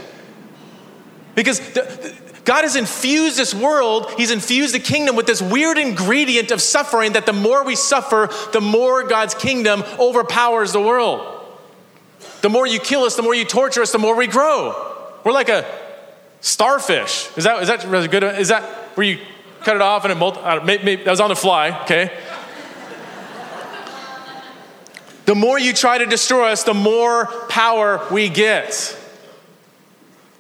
Because 1.35 1.59
the, 1.59 1.83
the, 1.83 2.41
God 2.45 2.63
has 2.63 2.77
infused 2.77 3.37
this 3.37 3.53
world, 3.53 4.13
He's 4.17 4.31
infused 4.31 4.73
the 4.73 4.79
kingdom 4.79 5.17
with 5.17 5.27
this 5.27 5.43
weird 5.43 5.77
ingredient 5.77 6.53
of 6.53 6.61
suffering 6.63 7.15
that 7.15 7.27
the 7.27 7.33
more 7.33 7.65
we 7.65 7.75
suffer, 7.75 8.31
the 8.53 8.61
more 8.61 9.03
God's 9.03 9.35
kingdom 9.35 9.83
overpowers 9.99 10.73
the 10.73 10.81
world. 10.81 11.45
The 12.43 12.49
more 12.49 12.69
you 12.69 12.79
kill 12.79 13.03
us, 13.03 13.17
the 13.17 13.23
more 13.23 13.35
you 13.35 13.45
torture 13.45 13.83
us, 13.83 13.91
the 13.91 13.99
more 13.99 14.15
we 14.15 14.29
grow. 14.29 14.95
We're 15.25 15.33
like 15.33 15.49
a 15.49 15.67
Starfish. 16.41 17.37
Is 17.37 17.45
that, 17.45 17.63
is 17.63 17.69
that 17.69 17.85
really 17.85 18.09
good? 18.09 18.23
Is 18.23 18.49
that 18.49 18.63
where 18.97 19.07
you 19.07 19.19
cut 19.61 19.77
it 19.77 19.83
off 19.83 20.05
and 20.05 20.13
it 20.13 20.17
multi- 20.17 20.41
maybe, 20.65 20.85
maybe, 20.85 21.05
that 21.05 21.11
was 21.11 21.21
on 21.21 21.29
the 21.29 21.37
fly, 21.37 21.83
okay? 21.83 22.11
the 25.27 25.35
more 25.35 25.59
you 25.59 25.73
try 25.73 25.99
to 25.99 26.07
destroy 26.07 26.49
us, 26.51 26.65
the 26.65 26.75
more 26.75 27.27
power 27.49 28.05
we 28.11 28.29
get. 28.29 28.97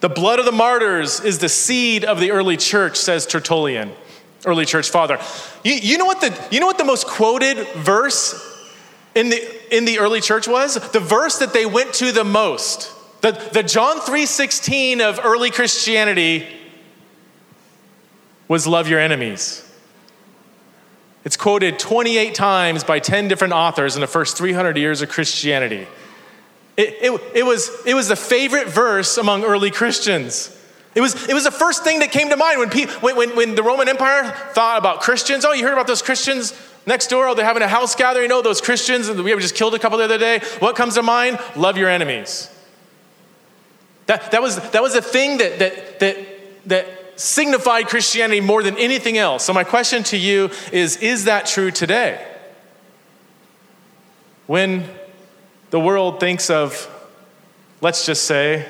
The 0.00 0.08
blood 0.08 0.38
of 0.38 0.46
the 0.46 0.52
martyrs 0.52 1.20
is 1.20 1.38
the 1.38 1.50
seed 1.50 2.04
of 2.04 2.18
the 2.18 2.30
early 2.30 2.56
church, 2.56 2.96
says 2.96 3.26
Tertullian, 3.26 3.92
early 4.46 4.64
church 4.64 4.88
father. 4.88 5.18
You, 5.62 5.74
you, 5.74 5.98
know, 5.98 6.06
what 6.06 6.22
the, 6.22 6.48
you 6.50 6.60
know 6.60 6.66
what 6.66 6.78
the 6.78 6.84
most 6.84 7.06
quoted 7.06 7.58
verse 7.76 8.34
in 9.14 9.28
the, 9.28 9.76
in 9.76 9.84
the 9.84 9.98
early 9.98 10.22
church 10.22 10.48
was? 10.48 10.76
The 10.92 11.00
verse 11.00 11.38
that 11.38 11.52
they 11.52 11.66
went 11.66 11.92
to 11.94 12.12
the 12.12 12.24
most 12.24 12.90
the, 13.20 13.32
the 13.52 13.62
John 13.62 13.98
3:16 14.00 15.00
of 15.00 15.20
early 15.24 15.50
Christianity 15.50 16.46
was 18.48 18.66
love 18.66 18.88
your 18.88 18.98
enemies. 18.98 19.66
It's 21.24 21.36
quoted 21.36 21.78
28 21.78 22.34
times 22.34 22.82
by 22.82 22.98
10 22.98 23.28
different 23.28 23.52
authors 23.52 23.94
in 23.94 24.00
the 24.00 24.06
first 24.06 24.38
300 24.38 24.76
years 24.78 25.02
of 25.02 25.10
Christianity. 25.10 25.86
It, 26.76 26.96
it, 27.02 27.20
it, 27.34 27.42
was, 27.44 27.70
it 27.84 27.94
was 27.94 28.08
the 28.08 28.16
favorite 28.16 28.68
verse 28.68 29.18
among 29.18 29.44
early 29.44 29.70
Christians. 29.70 30.56
It 30.94 31.02
was, 31.02 31.28
it 31.28 31.34
was 31.34 31.44
the 31.44 31.50
first 31.50 31.84
thing 31.84 31.98
that 32.00 32.10
came 32.10 32.30
to 32.30 32.36
mind 32.36 32.58
when, 32.58 32.70
people, 32.70 32.94
when, 32.96 33.16
when, 33.16 33.36
when 33.36 33.54
the 33.54 33.62
Roman 33.62 33.88
Empire 33.88 34.24
thought 34.52 34.78
about 34.78 35.00
Christians. 35.02 35.44
Oh, 35.44 35.52
you 35.52 35.62
heard 35.62 35.74
about 35.74 35.86
those 35.86 36.02
Christians 36.02 36.58
next 36.86 37.08
door? 37.08 37.28
Oh, 37.28 37.34
they're 37.34 37.44
having 37.44 37.62
a 37.62 37.68
house 37.68 37.94
gathering. 37.94 38.32
Oh, 38.32 38.40
those 38.40 38.62
Christians, 38.62 39.10
we 39.10 39.30
just 39.36 39.54
killed 39.54 39.74
a 39.74 39.78
couple 39.78 39.98
the 39.98 40.04
other 40.04 40.18
day. 40.18 40.40
What 40.58 40.74
comes 40.74 40.94
to 40.94 41.02
mind? 41.02 41.38
Love 41.54 41.76
your 41.76 41.90
enemies. 41.90 42.48
That, 44.10 44.32
that, 44.32 44.42
was, 44.42 44.56
that 44.72 44.82
was 44.82 44.94
the 44.94 45.02
thing 45.02 45.38
that, 45.38 45.60
that, 45.60 46.00
that, 46.00 46.16
that 46.66 46.86
signified 47.14 47.86
Christianity 47.86 48.40
more 48.40 48.60
than 48.60 48.76
anything 48.76 49.16
else. 49.16 49.44
So, 49.44 49.52
my 49.52 49.62
question 49.62 50.02
to 50.02 50.16
you 50.16 50.50
is 50.72 50.96
Is 50.96 51.26
that 51.26 51.46
true 51.46 51.70
today? 51.70 52.26
When 54.48 54.90
the 55.70 55.78
world 55.78 56.18
thinks 56.18 56.50
of, 56.50 56.90
let's 57.80 58.04
just 58.04 58.24
say, 58.24 58.68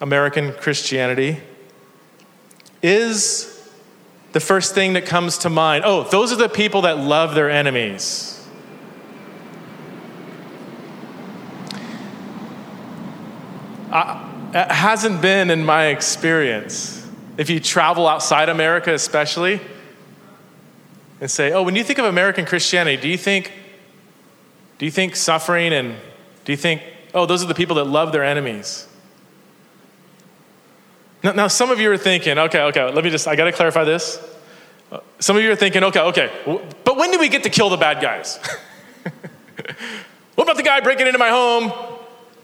American 0.00 0.54
Christianity, 0.54 1.42
is 2.82 3.70
the 4.32 4.40
first 4.40 4.74
thing 4.74 4.94
that 4.94 5.04
comes 5.04 5.36
to 5.38 5.50
mind 5.50 5.84
oh, 5.84 6.04
those 6.04 6.32
are 6.32 6.36
the 6.36 6.48
people 6.48 6.80
that 6.82 6.96
love 6.96 7.34
their 7.34 7.50
enemies. 7.50 8.35
I, 13.96 14.50
it 14.52 14.70
hasn't 14.70 15.22
been 15.22 15.48
in 15.50 15.64
my 15.64 15.86
experience. 15.86 17.06
If 17.38 17.48
you 17.48 17.60
travel 17.60 18.06
outside 18.06 18.50
America, 18.50 18.92
especially, 18.92 19.58
and 21.18 21.30
say, 21.30 21.52
oh, 21.52 21.62
when 21.62 21.76
you 21.76 21.82
think 21.82 21.98
of 21.98 22.04
American 22.04 22.44
Christianity, 22.44 23.00
do 23.00 23.08
you 23.08 23.16
think, 23.16 23.52
do 24.78 24.84
you 24.84 24.90
think 24.90 25.16
suffering 25.16 25.72
and 25.72 25.96
do 26.44 26.52
you 26.52 26.58
think, 26.58 26.82
oh, 27.14 27.24
those 27.24 27.42
are 27.42 27.46
the 27.46 27.54
people 27.54 27.76
that 27.76 27.84
love 27.84 28.12
their 28.12 28.22
enemies? 28.22 28.86
Now, 31.22 31.32
now 31.32 31.48
some 31.48 31.70
of 31.70 31.80
you 31.80 31.90
are 31.90 31.96
thinking, 31.96 32.38
okay, 32.38 32.60
okay, 32.64 32.92
let 32.92 33.02
me 33.02 33.08
just, 33.08 33.26
I 33.26 33.34
gotta 33.34 33.52
clarify 33.52 33.84
this. 33.84 34.20
Some 35.20 35.38
of 35.38 35.42
you 35.42 35.50
are 35.50 35.56
thinking, 35.56 35.82
okay, 35.84 36.00
okay, 36.00 36.30
but 36.84 36.98
when 36.98 37.10
do 37.10 37.18
we 37.18 37.30
get 37.30 37.44
to 37.44 37.50
kill 37.50 37.70
the 37.70 37.78
bad 37.78 38.02
guys? 38.02 38.38
what 40.34 40.44
about 40.44 40.58
the 40.58 40.62
guy 40.62 40.80
breaking 40.80 41.06
into 41.06 41.18
my 41.18 41.30
home, 41.30 41.95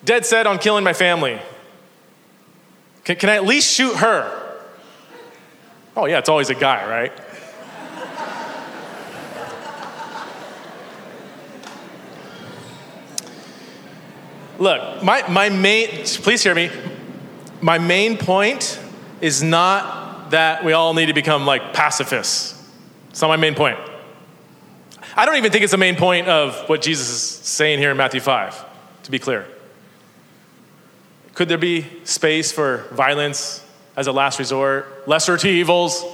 dead 0.04 0.26
set 0.26 0.46
on 0.46 0.58
killing 0.58 0.84
my 0.84 0.92
family? 0.92 1.40
Can, 3.04 3.16
can 3.16 3.28
I 3.28 3.36
at 3.36 3.44
least 3.44 3.72
shoot 3.72 3.96
her? 3.96 4.38
Oh, 5.96 6.06
yeah, 6.06 6.18
it's 6.18 6.28
always 6.28 6.50
a 6.50 6.54
guy, 6.54 6.88
right? 6.88 7.12
Look, 14.58 15.02
my, 15.02 15.28
my 15.28 15.48
main, 15.48 15.88
please 16.04 16.42
hear 16.42 16.54
me. 16.54 16.70
My 17.60 17.78
main 17.78 18.16
point 18.16 18.78
is 19.20 19.42
not 19.42 20.30
that 20.30 20.64
we 20.64 20.72
all 20.72 20.94
need 20.94 21.06
to 21.06 21.12
become 21.12 21.46
like 21.46 21.72
pacifists. 21.72 22.62
It's 23.10 23.20
not 23.20 23.28
my 23.28 23.36
main 23.36 23.54
point. 23.54 23.78
I 25.16 25.26
don't 25.26 25.36
even 25.36 25.50
think 25.50 25.64
it's 25.64 25.72
the 25.72 25.78
main 25.78 25.96
point 25.96 26.28
of 26.28 26.68
what 26.68 26.80
Jesus 26.80 27.08
is 27.08 27.20
saying 27.20 27.80
here 27.80 27.90
in 27.90 27.96
Matthew 27.96 28.20
5, 28.20 28.64
to 29.02 29.10
be 29.10 29.18
clear. 29.18 29.46
Could 31.42 31.48
there 31.48 31.58
be 31.58 31.84
space 32.04 32.52
for 32.52 32.86
violence 32.92 33.66
as 33.96 34.06
a 34.06 34.12
last 34.12 34.38
resort, 34.38 35.08
lesser 35.08 35.36
to 35.36 35.48
evils, 35.48 36.04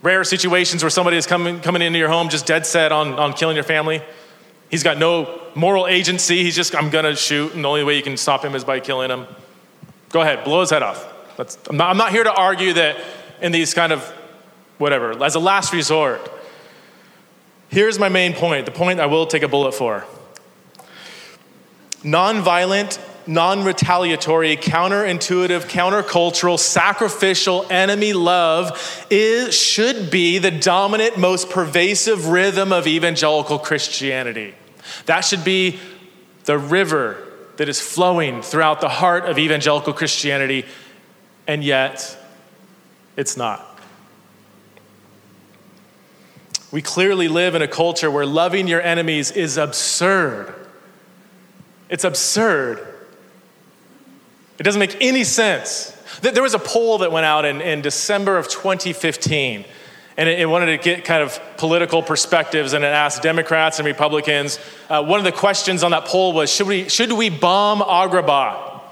rare 0.00 0.24
situations 0.24 0.82
where 0.82 0.88
somebody 0.88 1.18
is 1.18 1.26
coming, 1.26 1.60
coming 1.60 1.82
into 1.82 1.98
your 1.98 2.08
home 2.08 2.30
just 2.30 2.46
dead 2.46 2.64
set 2.64 2.92
on, 2.92 3.12
on 3.18 3.34
killing 3.34 3.56
your 3.56 3.62
family? 3.62 4.00
He's 4.70 4.82
got 4.82 4.96
no 4.96 5.42
moral 5.54 5.86
agency. 5.86 6.42
He's 6.42 6.56
just, 6.56 6.74
I'm 6.74 6.88
going 6.88 7.04
to 7.04 7.14
shoot, 7.14 7.52
and 7.52 7.62
the 7.62 7.68
only 7.68 7.84
way 7.84 7.94
you 7.94 8.02
can 8.02 8.16
stop 8.16 8.42
him 8.42 8.54
is 8.54 8.64
by 8.64 8.80
killing 8.80 9.10
him. 9.10 9.26
Go 10.08 10.22
ahead, 10.22 10.44
blow 10.44 10.62
his 10.62 10.70
head 10.70 10.82
off. 10.82 11.06
I'm 11.68 11.76
not, 11.76 11.90
I'm 11.90 11.98
not 11.98 12.10
here 12.10 12.24
to 12.24 12.32
argue 12.32 12.72
that 12.72 12.96
in 13.42 13.52
these 13.52 13.74
kind 13.74 13.92
of 13.92 14.02
whatever, 14.78 15.22
as 15.22 15.34
a 15.34 15.40
last 15.40 15.74
resort. 15.74 16.26
Here's 17.68 17.98
my 17.98 18.08
main 18.08 18.32
point 18.32 18.64
the 18.64 18.72
point 18.72 18.98
I 18.98 19.04
will 19.04 19.26
take 19.26 19.42
a 19.42 19.48
bullet 19.48 19.74
for. 19.74 20.06
Nonviolent 22.02 22.98
non 23.30 23.62
retaliatory, 23.62 24.56
counterintuitive, 24.56 25.66
countercultural, 25.66 26.58
sacrificial 26.58 27.64
enemy 27.70 28.12
love 28.12 29.06
is, 29.08 29.54
should 29.54 30.10
be 30.10 30.38
the 30.38 30.50
dominant, 30.50 31.16
most 31.16 31.48
pervasive 31.48 32.26
rhythm 32.26 32.72
of 32.72 32.88
evangelical 32.88 33.60
Christianity. 33.60 34.52
That 35.06 35.20
should 35.20 35.44
be 35.44 35.78
the 36.44 36.58
river 36.58 37.24
that 37.56 37.68
is 37.68 37.80
flowing 37.80 38.42
throughout 38.42 38.80
the 38.80 38.88
heart 38.88 39.26
of 39.26 39.38
evangelical 39.38 39.92
Christianity, 39.92 40.64
and 41.46 41.62
yet 41.62 42.18
it's 43.16 43.36
not. 43.36 43.64
We 46.72 46.82
clearly 46.82 47.28
live 47.28 47.54
in 47.54 47.62
a 47.62 47.68
culture 47.68 48.10
where 48.10 48.26
loving 48.26 48.66
your 48.66 48.80
enemies 48.80 49.30
is 49.30 49.56
absurd. 49.56 50.52
It's 51.88 52.04
absurd. 52.04 52.89
It 54.60 54.64
doesn't 54.64 54.78
make 54.78 54.98
any 55.00 55.24
sense. 55.24 55.96
There 56.20 56.42
was 56.42 56.52
a 56.52 56.58
poll 56.58 56.98
that 56.98 57.10
went 57.10 57.24
out 57.24 57.46
in, 57.46 57.62
in 57.62 57.80
December 57.80 58.36
of 58.36 58.46
2015, 58.46 59.64
and 60.18 60.28
it, 60.28 60.38
it, 60.38 60.44
wanted 60.44 60.66
to 60.66 60.76
get 60.76 61.02
kind 61.02 61.22
of 61.22 61.40
political 61.56 62.02
perspectives, 62.02 62.74
and 62.74 62.84
it 62.84 62.88
asked 62.88 63.22
Democrats 63.22 63.78
and 63.78 63.86
Republicans. 63.86 64.58
Uh, 64.90 65.02
one 65.02 65.18
of 65.18 65.24
the 65.24 65.32
questions 65.32 65.82
on 65.82 65.92
that 65.92 66.04
poll 66.04 66.34
was 66.34 66.52
should 66.52 66.66
we, 66.66 66.90
should 66.90 67.10
we 67.10 67.30
bomb 67.30 67.80
Agrabah? 67.80 68.82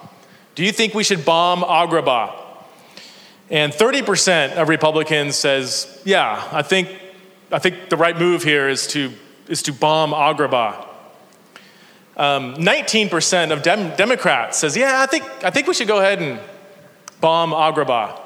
Do 0.55 0.65
you 0.65 0.73
think 0.73 0.95
we 0.95 1.05
should 1.05 1.27
bomb 1.27 1.61
Agrabah? 1.61 2.35
And 3.51 3.71
30% 3.71 4.55
of 4.55 4.71
Republicans 4.71 5.37
says, 5.37 6.01
yeah, 6.03 6.49
I 6.51 6.63
think, 6.63 6.89
I 7.53 7.59
think 7.59 7.91
the 7.91 7.99
right 7.99 8.19
move 8.19 8.43
here 8.43 8.71
is 8.71 8.87
to, 8.89 9.13
is 9.49 9.63
to 9.65 9.75
bomb 9.75 10.13
Agrabah. 10.13 10.88
Um, 12.19 12.57
19% 12.57 13.53
of 13.53 13.63
dem- 13.63 13.95
Democrats 13.97 14.59
says, 14.59 14.77
yeah, 14.77 15.01
I 15.01 15.07
think, 15.07 15.25
I 15.45 15.51
think 15.51 15.69
we 15.69 15.75
should 15.75 15.87
go 15.87 15.99
ahead 15.99 16.21
and 16.21 16.41
bomb 17.21 17.53
Agrabah. 17.53 18.21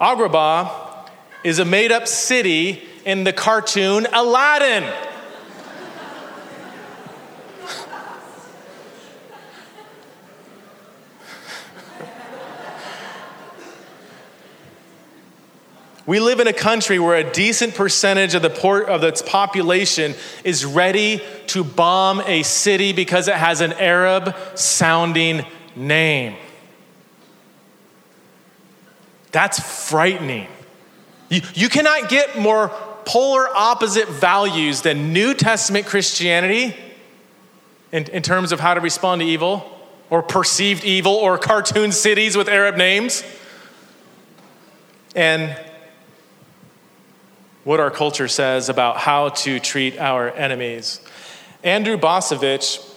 Agrabah 0.00 1.08
is 1.44 1.58
a 1.58 1.64
made 1.64 1.92
up 1.92 2.08
city 2.08 2.82
in 3.04 3.24
the 3.24 3.32
cartoon 3.34 4.06
Aladdin. 4.12 4.90
We 16.06 16.20
live 16.20 16.38
in 16.40 16.46
a 16.46 16.52
country 16.52 16.98
where 16.98 17.16
a 17.16 17.32
decent 17.32 17.74
percentage 17.74 18.34
of, 18.34 18.42
the 18.42 18.50
port, 18.50 18.88
of 18.88 19.02
its 19.04 19.22
population 19.22 20.14
is 20.44 20.64
ready 20.66 21.22
to 21.48 21.64
bomb 21.64 22.20
a 22.26 22.42
city 22.42 22.92
because 22.92 23.26
it 23.26 23.34
has 23.34 23.62
an 23.62 23.72
Arab 23.74 24.36
sounding 24.54 25.46
name. 25.74 26.36
That's 29.32 29.88
frightening. 29.88 30.46
You, 31.30 31.40
you 31.54 31.68
cannot 31.68 32.10
get 32.10 32.38
more 32.38 32.68
polar 33.06 33.48
opposite 33.48 34.08
values 34.08 34.82
than 34.82 35.12
New 35.12 35.34
Testament 35.34 35.86
Christianity 35.86 36.76
in, 37.92 38.04
in 38.10 38.22
terms 38.22 38.52
of 38.52 38.60
how 38.60 38.74
to 38.74 38.80
respond 38.80 39.22
to 39.22 39.26
evil 39.26 39.70
or 40.10 40.22
perceived 40.22 40.84
evil 40.84 41.14
or 41.14 41.38
cartoon 41.38 41.92
cities 41.92 42.36
with 42.36 42.48
Arab 42.48 42.76
names. 42.76 43.24
And 45.16 45.58
what 47.64 47.80
our 47.80 47.90
culture 47.90 48.28
says 48.28 48.68
about 48.68 48.98
how 48.98 49.30
to 49.30 49.58
treat 49.58 49.98
our 49.98 50.30
enemies. 50.30 51.00
Andrew 51.62 51.96
Bacevich 51.96 52.90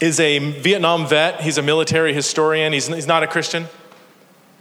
is 0.00 0.18
a 0.18 0.38
Vietnam 0.60 1.06
vet. 1.06 1.40
He's 1.40 1.58
a 1.58 1.62
military 1.62 2.12
historian. 2.12 2.72
He's, 2.72 2.88
he's 2.88 3.06
not 3.06 3.22
a 3.22 3.26
Christian. 3.26 3.66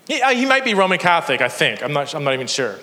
He, 0.07 0.21
uh, 0.21 0.29
he 0.29 0.45
might 0.45 0.63
be 0.63 0.73
Roman 0.73 0.99
Catholic, 0.99 1.41
I 1.41 1.49
think. 1.49 1.83
I'm 1.83 1.93
not, 1.93 2.13
I'm 2.13 2.23
not 2.23 2.33
even 2.33 2.47
sure. 2.47 2.77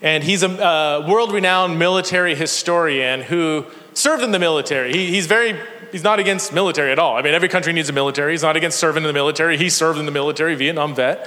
And 0.00 0.22
he's 0.22 0.42
a 0.42 0.48
uh, 0.48 1.06
world 1.08 1.32
renowned 1.32 1.78
military 1.78 2.34
historian 2.34 3.22
who 3.22 3.66
served 3.94 4.22
in 4.22 4.32
the 4.32 4.38
military. 4.38 4.92
He, 4.92 5.06
he's 5.06 5.26
very, 5.26 5.58
he's 5.92 6.02
not 6.02 6.18
against 6.18 6.52
military 6.52 6.92
at 6.92 6.98
all. 6.98 7.16
I 7.16 7.22
mean, 7.22 7.34
every 7.34 7.48
country 7.48 7.72
needs 7.72 7.88
a 7.88 7.92
military. 7.92 8.32
He's 8.32 8.42
not 8.42 8.56
against 8.56 8.78
serving 8.78 9.02
in 9.02 9.06
the 9.06 9.14
military. 9.14 9.56
He 9.56 9.70
served 9.70 9.98
in 9.98 10.06
the 10.06 10.12
military, 10.12 10.54
Vietnam 10.54 10.94
vet. 10.94 11.26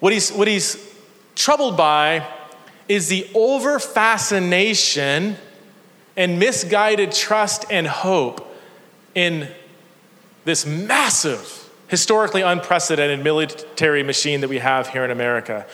What 0.00 0.12
he's, 0.12 0.30
what 0.30 0.48
he's 0.48 0.76
troubled 1.34 1.76
by 1.76 2.26
is 2.88 3.08
the 3.08 3.28
over 3.34 3.78
fascination 3.78 5.36
and 6.16 6.38
misguided 6.38 7.12
trust 7.12 7.64
and 7.70 7.86
hope 7.86 8.54
in 9.14 9.48
this 10.44 10.66
massive, 10.66 11.70
historically 11.88 12.42
unprecedented 12.42 13.22
military 13.22 14.02
machine 14.02 14.40
that 14.40 14.48
we 14.48 14.58
have 14.58 14.88
here 14.88 15.04
in 15.04 15.10
America. 15.10 15.66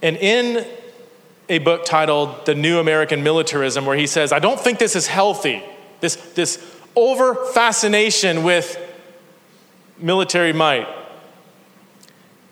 And 0.00 0.16
in 0.16 0.66
a 1.48 1.58
book 1.58 1.84
titled 1.84 2.46
The 2.46 2.54
New 2.54 2.78
American 2.78 3.22
Militarism, 3.22 3.84
where 3.84 3.96
he 3.96 4.06
says, 4.06 4.32
I 4.32 4.38
don't 4.38 4.58
think 4.58 4.78
this 4.78 4.96
is 4.96 5.06
healthy, 5.06 5.62
this, 6.00 6.16
this 6.34 6.64
over 6.96 7.34
fascination 7.52 8.42
with 8.42 8.78
military 9.98 10.52
might. 10.52 10.88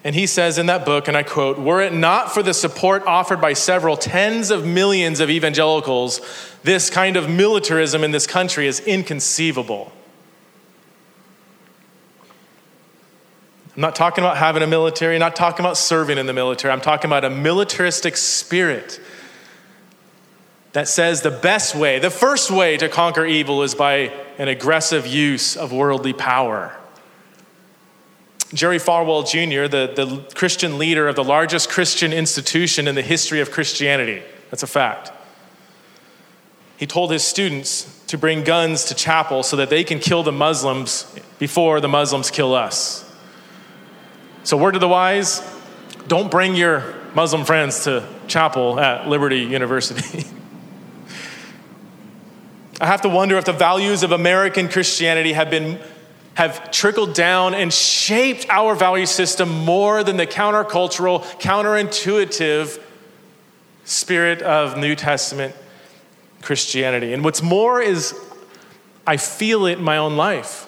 And 0.03 0.15
he 0.15 0.27
says 0.27 0.57
in 0.57 0.67
that 0.67 0.87
book, 0.87 1.09
and 1.09 1.17
I 1.17 1.23
quote, 1.23 1.59
Were 1.59 1.83
it 1.83 1.93
not 1.93 2.33
for 2.33 2.43
the 2.43 2.55
support 2.55 3.05
offered 3.07 3.41
by 3.41 3.53
several 3.53 3.97
tens 3.97 4.51
of 4.51 4.67
millions 4.67 5.21
of 5.21 5.29
evangelicals, 5.29 6.21
this 6.63 6.89
kind 6.89 7.17
of 7.17 7.29
militarism 7.29 8.03
in 8.03 8.11
this 8.11 8.27
country 8.27 8.67
is 8.67 8.81
inconceivable. 8.81 9.93
I'm 13.77 13.83
not 13.83 13.95
talking 13.95 14.25
about 14.25 14.39
having 14.39 14.63
a 14.63 14.67
military, 14.67 15.15
I'm 15.15 15.21
not 15.21 15.37
talking 15.37 15.65
about 15.65 15.77
serving 15.77 16.19
in 16.19 16.27
the 16.27 16.33
military. 16.33 16.73
I'm 16.73 16.81
talking 16.81 17.09
about 17.09 17.25
a 17.25 17.31
militaristic 17.31 18.17
spirit 18.17 19.01
that 20.73 20.89
says 20.89 21.23
the 21.23 21.31
best 21.31 21.75
way, 21.75 21.99
the 21.99 22.11
first 22.11 22.51
way 22.51 22.77
to 22.79 22.89
conquer 22.89 23.27
evil 23.27 23.63
is 23.63 23.75
by 23.75 24.13
an 24.39 24.49
aggressive 24.49 25.07
use 25.07 25.57
of 25.57 25.73
worldly 25.73 26.13
power. 26.13 26.77
Jerry 28.53 28.79
Falwell 28.79 29.29
Jr., 29.29 29.69
the, 29.69 29.93
the 29.95 30.35
Christian 30.35 30.79
leader 30.79 31.07
of 31.09 31.17
the 31.17 31.25
largest 31.25 31.71
Christian 31.71 32.13
institution 32.13 32.89
in 32.89 32.95
the 32.95 33.03
history 33.03 33.41
of 33.41 33.51
Christianity, 33.51 34.23
that's 34.51 34.63
a 34.63 34.67
fact. 34.67 35.13
He 36.77 36.87
told 36.87 37.13
his 37.13 37.23
students 37.23 38.03
to 38.07 38.19
bring 38.19 38.43
guns 38.43 38.87
to 38.87 38.95
chapel 38.95 39.43
so 39.43 39.57
that 39.57 39.71
they 39.71 39.85
can 39.85 39.99
kill 39.99 40.23
the 40.23 40.33
Muslims 40.33 41.15
before 41.39 41.81
the 41.81 41.89
Muslims 41.89 42.31
kill 42.31 42.55
us. 42.55 43.09
So, 44.43 44.57
word 44.57 44.73
to 44.73 44.79
the 44.79 44.89
wise 44.89 45.43
don't 46.09 46.31
bring 46.31 46.57
your 46.57 46.95
Muslim 47.15 47.45
friends 47.45 47.85
to 47.85 48.09
chapel 48.27 48.81
at 48.81 49.07
Liberty 49.07 49.41
University. 49.41 50.27
I 52.81 52.87
have 52.87 53.03
to 53.03 53.09
wonder 53.09 53.37
if 53.37 53.45
the 53.45 53.53
values 53.53 54.03
of 54.03 54.11
American 54.11 54.69
Christianity 54.69 55.35
have 55.35 55.51
been 55.51 55.79
have 56.41 56.71
trickled 56.71 57.13
down 57.13 57.53
and 57.53 57.71
shaped 57.71 58.47
our 58.49 58.75
value 58.75 59.05
system 59.05 59.51
more 59.51 60.03
than 60.03 60.17
the 60.17 60.27
countercultural, 60.27 61.21
counterintuitive 61.39 62.83
spirit 63.85 64.41
of 64.41 64.79
New 64.79 64.95
Testament 64.95 65.55
Christianity. 66.41 67.13
And 67.13 67.23
what's 67.23 67.43
more 67.43 67.83
is 67.83 68.19
I 69.07 69.19
feel 69.19 69.67
it 69.67 69.77
in 69.77 69.85
my 69.85 69.99
own 69.99 70.17
life. 70.17 70.67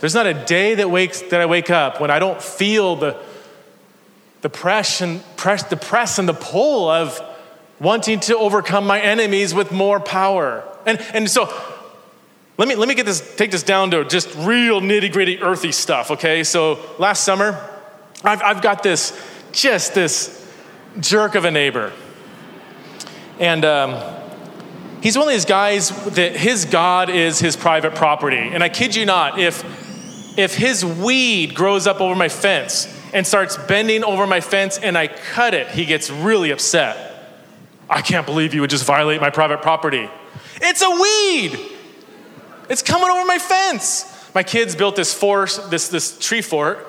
There's 0.00 0.12
not 0.14 0.26
a 0.26 0.34
day 0.34 0.74
that 0.74 0.90
wakes 0.90 1.20
that 1.22 1.40
I 1.40 1.46
wake 1.46 1.70
up 1.70 2.00
when 2.00 2.10
I 2.10 2.18
don't 2.18 2.42
feel 2.42 2.96
the 2.96 3.16
the 4.40 4.50
press 4.50 5.02
and 5.02 5.22
press, 5.36 5.62
the 5.62 5.76
press 5.76 6.18
and 6.18 6.28
the 6.28 6.34
pull 6.34 6.88
of 6.88 7.22
wanting 7.78 8.18
to 8.20 8.36
overcome 8.36 8.88
my 8.88 9.00
enemies 9.00 9.54
with 9.54 9.70
more 9.70 10.00
power. 10.00 10.64
And, 10.84 11.00
and 11.14 11.30
so 11.30 11.46
let 12.56 12.68
me, 12.68 12.76
let 12.76 12.88
me 12.88 12.94
get 12.94 13.04
this, 13.04 13.34
take 13.36 13.50
this 13.50 13.64
down 13.64 13.90
to 13.90 14.04
just 14.04 14.32
real 14.36 14.80
nitty 14.80 15.12
gritty 15.12 15.42
earthy 15.42 15.72
stuff, 15.72 16.12
okay? 16.12 16.44
So 16.44 16.78
last 16.98 17.24
summer, 17.24 17.68
I've, 18.22 18.42
I've 18.42 18.62
got 18.62 18.82
this, 18.82 19.12
just 19.50 19.94
this 19.94 20.40
jerk 21.00 21.34
of 21.34 21.44
a 21.44 21.50
neighbor. 21.50 21.92
And 23.40 23.64
um, 23.64 24.20
he's 25.02 25.18
one 25.18 25.26
of 25.26 25.32
these 25.32 25.44
guys 25.44 25.90
that 26.14 26.36
his 26.36 26.64
God 26.64 27.10
is 27.10 27.40
his 27.40 27.56
private 27.56 27.96
property. 27.96 28.36
And 28.36 28.62
I 28.62 28.68
kid 28.68 28.94
you 28.94 29.04
not, 29.04 29.40
if, 29.40 30.38
if 30.38 30.54
his 30.54 30.84
weed 30.84 31.56
grows 31.56 31.88
up 31.88 32.00
over 32.00 32.14
my 32.14 32.28
fence 32.28 32.86
and 33.12 33.26
starts 33.26 33.56
bending 33.56 34.04
over 34.04 34.28
my 34.28 34.40
fence 34.40 34.78
and 34.78 34.96
I 34.96 35.08
cut 35.08 35.54
it, 35.54 35.68
he 35.68 35.84
gets 35.84 36.08
really 36.08 36.52
upset. 36.52 37.10
I 37.90 38.00
can't 38.00 38.26
believe 38.26 38.54
you 38.54 38.60
would 38.60 38.70
just 38.70 38.84
violate 38.84 39.20
my 39.20 39.30
private 39.30 39.60
property. 39.60 40.08
It's 40.60 40.82
a 40.82 40.90
weed. 40.90 41.73
It's 42.68 42.82
coming 42.82 43.10
over 43.10 43.24
my 43.24 43.38
fence. 43.38 44.10
My 44.34 44.42
kids 44.42 44.74
built 44.74 44.96
this 44.96 45.14
fort, 45.14 45.58
this, 45.70 45.88
this 45.88 46.18
tree 46.18 46.42
fort, 46.42 46.86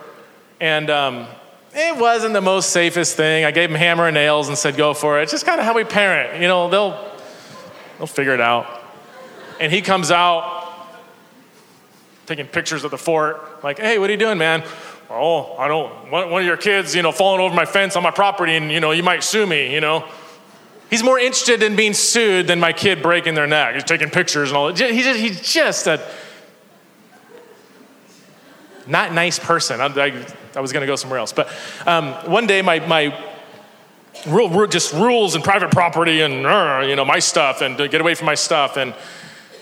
and 0.59 0.89
um, 0.89 1.27
it 1.73 1.97
wasn't 1.97 2.33
the 2.33 2.41
most 2.41 2.69
safest 2.69 3.17
thing. 3.17 3.45
I 3.45 3.51
gave 3.51 3.69
them 3.69 3.77
hammer 3.77 4.07
and 4.07 4.13
nails 4.13 4.47
and 4.47 4.57
said, 4.57 4.77
go 4.77 4.93
for 4.93 5.19
it. 5.19 5.23
It's 5.23 5.31
just 5.31 5.45
kind 5.45 5.59
of 5.59 5.65
how 5.65 5.75
we 5.75 5.83
parent. 5.83 6.41
You 6.41 6.47
know, 6.47 6.69
they'll, 6.69 7.11
they'll 7.97 8.07
figure 8.07 8.33
it 8.33 8.41
out. 8.41 8.81
And 9.59 9.71
he 9.71 9.81
comes 9.81 10.11
out 10.11 10.63
taking 12.25 12.47
pictures 12.47 12.83
of 12.83 12.91
the 12.91 12.97
fort, 12.97 13.63
like, 13.63 13.77
hey, 13.77 13.99
what 13.99 14.09
are 14.09 14.13
you 14.13 14.19
doing, 14.19 14.37
man? 14.37 14.63
Oh, 15.09 15.55
I 15.57 15.67
don't, 15.67 16.09
one, 16.09 16.31
one 16.31 16.41
of 16.41 16.47
your 16.47 16.57
kids, 16.57 16.95
you 16.95 17.03
know, 17.03 17.11
falling 17.11 17.39
over 17.41 17.53
my 17.53 17.65
fence 17.65 17.95
on 17.95 18.01
my 18.01 18.09
property 18.09 18.55
and, 18.55 18.71
you 18.71 18.79
know, 18.79 18.91
you 18.91 19.03
might 19.03 19.23
sue 19.23 19.45
me, 19.45 19.71
you 19.71 19.81
know. 19.81 20.07
He's 20.95 21.03
more 21.03 21.19
interested 21.19 21.61
in 21.61 21.75
being 21.75 21.93
sued 21.93 22.47
than 22.47 22.61
my 22.61 22.71
kid 22.71 23.01
breaking 23.01 23.35
their 23.35 23.47
neck. 23.47 23.73
He's 23.73 23.83
taking 23.83 24.09
pictures 24.09 24.47
and 24.49 24.57
all 24.57 24.71
that. 24.71 24.91
He's 24.91 25.03
just, 25.03 25.19
he's 25.19 25.41
just 25.41 25.87
a 25.87 25.99
not 28.87 29.11
nice 29.11 29.37
person. 29.37 29.81
I, 29.81 29.87
I, 29.87 30.25
I 30.55 30.61
was 30.61 30.71
going 30.71 30.79
to 30.79 30.87
go 30.87 30.95
somewhere 30.95 31.19
else. 31.19 31.33
But 31.33 31.49
um, 31.85 32.13
one 32.31 32.47
day, 32.47 32.61
my, 32.61 32.79
my 32.87 33.13
rule, 34.25 34.67
just 34.67 34.93
rules 34.93 35.35
and 35.35 35.43
private 35.43 35.69
property 35.69 36.21
and, 36.21 36.45
uh, 36.45 36.85
you 36.87 36.95
know, 36.95 37.03
my 37.03 37.19
stuff 37.19 37.59
and 37.59 37.75
get 37.75 37.99
away 37.99 38.15
from 38.15 38.27
my 38.27 38.35
stuff. 38.35 38.77
And, 38.77 38.95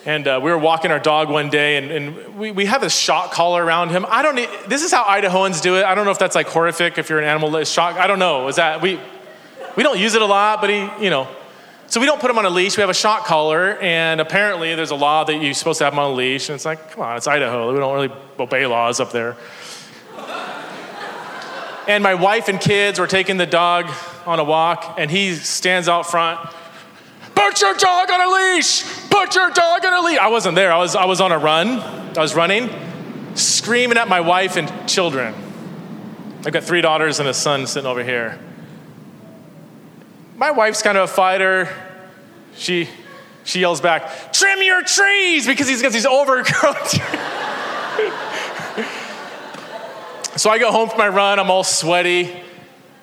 and 0.06 0.28
uh, 0.28 0.40
we 0.40 0.52
were 0.52 0.60
walking 0.60 0.92
our 0.92 1.00
dog 1.00 1.32
one 1.32 1.50
day 1.50 1.78
and, 1.78 1.90
and 1.90 2.38
we, 2.38 2.52
we 2.52 2.66
have 2.68 2.84
a 2.84 2.92
shock 2.92 3.32
collar 3.32 3.66
around 3.66 3.90
him. 3.90 4.06
I 4.08 4.22
don't, 4.22 4.36
need, 4.36 4.50
this 4.68 4.84
is 4.84 4.92
how 4.92 5.04
Idahoans 5.04 5.64
do 5.64 5.78
it. 5.78 5.84
I 5.84 5.96
don't 5.96 6.06
know 6.06 6.12
if 6.12 6.20
that's 6.20 6.36
like 6.36 6.46
horrific 6.46 7.00
if 7.00 7.10
you're 7.10 7.18
an 7.18 7.26
animal 7.26 7.64
shock. 7.64 7.96
I 7.96 8.06
don't 8.06 8.20
know. 8.20 8.50
Is 8.50 8.58
that, 8.58 8.84
we, 8.84 9.00
we 9.76 9.84
don't 9.84 10.00
use 10.00 10.14
it 10.14 10.22
a 10.22 10.26
lot, 10.26 10.62
but 10.62 10.70
he, 10.70 10.90
you 11.04 11.10
know. 11.10 11.28
So 11.88 12.00
we 12.00 12.06
don't 12.06 12.20
put 12.20 12.32
him 12.32 12.38
on 12.38 12.46
a 12.46 12.50
leash. 12.50 12.76
We 12.78 12.82
have 12.82 12.90
a 12.90 12.94
shock 12.94 13.26
collar, 13.26 13.78
and 13.78 14.20
apparently 14.20 14.74
there's 14.76 14.92
a 14.92 14.96
law 14.96 15.24
that 15.26 15.36
you're 15.36 15.54
supposed 15.54 15.78
to 15.80 15.84
have 15.86 15.94
him 15.94 16.00
on 16.00 16.12
a 16.12 16.14
leash. 16.14 16.50
And 16.50 16.56
it's 16.56 16.66
like, 16.66 16.92
come 16.92 17.04
on, 17.04 17.18
it's 17.18 17.28
Idaho. 17.28 17.72
We 17.72 17.80
don't 17.80 17.94
really 17.94 18.12
obey 18.40 18.66
laws 18.66 19.00
up 19.00 19.12
there. 19.12 19.36
and 21.88 22.04
my 22.04 22.16
wife 22.16 22.48
and 22.48 22.60
kids 22.60 23.00
were 23.00 23.08
taking 23.08 23.38
the 23.38 23.46
dog 23.46 23.92
on 24.26 24.40
a 24.40 24.44
walk, 24.44 24.96
and 24.98 25.12
he 25.12 25.36
stands 25.36 25.88
out 25.88 26.10
front. 26.10 26.40
Put 27.36 27.62
your 27.62 27.76
dog 27.76 28.10
on 28.10 28.22
a 28.22 28.56
leash! 28.56 28.84
Put 29.10 29.36
your 29.36 29.50
dog 29.50 29.86
on 29.86 29.94
a 29.94 30.08
leash! 30.08 30.20
I 30.20 30.28
wasn't 30.28 30.56
there. 30.56 30.72
I 30.72 30.78
was, 30.78 30.96
I 30.96 31.06
was 31.06 31.20
on 31.20 31.32
a 31.32 31.38
run. 31.38 31.80
I 32.18 32.22
was 32.22 32.36
running, 32.36 32.70
screaming 33.36 33.98
at 33.98 34.08
my 34.08 34.22
wife 34.22 34.56
and 34.56 34.88
children. 34.88 35.34
I've 36.46 36.54
got 36.54 36.64
three 36.64 36.82
daughters 36.82 37.20
and 37.20 37.28
a 37.28 37.34
son 37.34 37.66
sitting 37.68 37.88
over 37.88 38.04
here 38.04 38.40
my 40.44 40.52
wife's 40.52 40.82
kind 40.82 40.98
of 40.98 41.06
a 41.10 41.14
fighter. 41.14 41.70
She, 42.58 42.90
she 43.46 43.62
yells 43.62 43.80
back, 43.80 44.34
trim 44.34 44.62
your 44.62 44.84
trees, 44.84 45.48
because 45.48 45.70
he's 45.70 45.82
got 45.82 45.94
these 45.94 46.06
overgrown 46.06 46.76
So 50.36 50.50
I 50.50 50.60
go 50.60 50.70
home 50.70 50.90
from 50.90 50.98
my 50.98 51.08
run, 51.08 51.40
I'm 51.40 51.50
all 51.50 51.64
sweaty, 51.64 52.30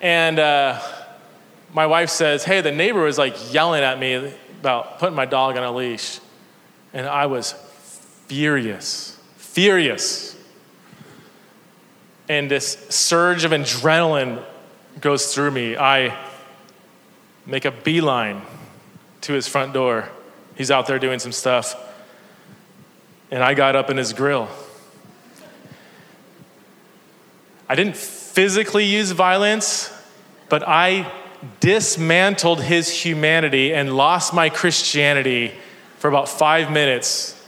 and 0.01 0.37
uh, 0.37 0.79
my 1.73 1.87
wife 1.87 2.11
says, 2.11 2.43
Hey, 2.43 2.61
the 2.61 2.71
neighbor 2.71 3.01
was 3.01 3.17
like 3.17 3.51
yelling 3.51 3.81
at 3.81 3.97
me 3.97 4.31
about 4.59 4.99
putting 4.99 5.15
my 5.15 5.25
dog 5.25 5.57
on 5.57 5.63
a 5.63 5.71
leash. 5.71 6.19
And 6.93 7.07
I 7.07 7.25
was 7.25 7.53
furious, 8.27 9.19
furious. 9.37 10.37
And 12.29 12.51
this 12.51 12.73
surge 12.89 13.45
of 13.45 13.51
adrenaline 13.51 14.45
goes 14.99 15.33
through 15.33 15.49
me. 15.49 15.75
I 15.75 16.29
make 17.45 17.65
a 17.65 17.71
beeline 17.71 18.41
to 19.21 19.33
his 19.33 19.47
front 19.47 19.73
door. 19.73 20.09
He's 20.55 20.71
out 20.71 20.87
there 20.87 20.99
doing 20.99 21.19
some 21.19 21.31
stuff. 21.31 21.75
And 23.29 23.43
I 23.43 23.53
got 23.53 23.75
up 23.75 23.89
in 23.89 23.97
his 23.97 24.13
grill. 24.13 24.49
I 27.67 27.75
didn't 27.75 27.95
physically 27.95 28.85
use 28.85 29.11
violence, 29.11 29.93
but 30.49 30.67
I 30.67 31.11
dismantled 31.59 32.61
his 32.61 32.89
humanity 32.89 33.73
and 33.73 33.95
lost 33.95 34.33
my 34.33 34.49
Christianity 34.49 35.53
for 35.97 36.07
about 36.07 36.27
five 36.27 36.71
minutes 36.71 37.40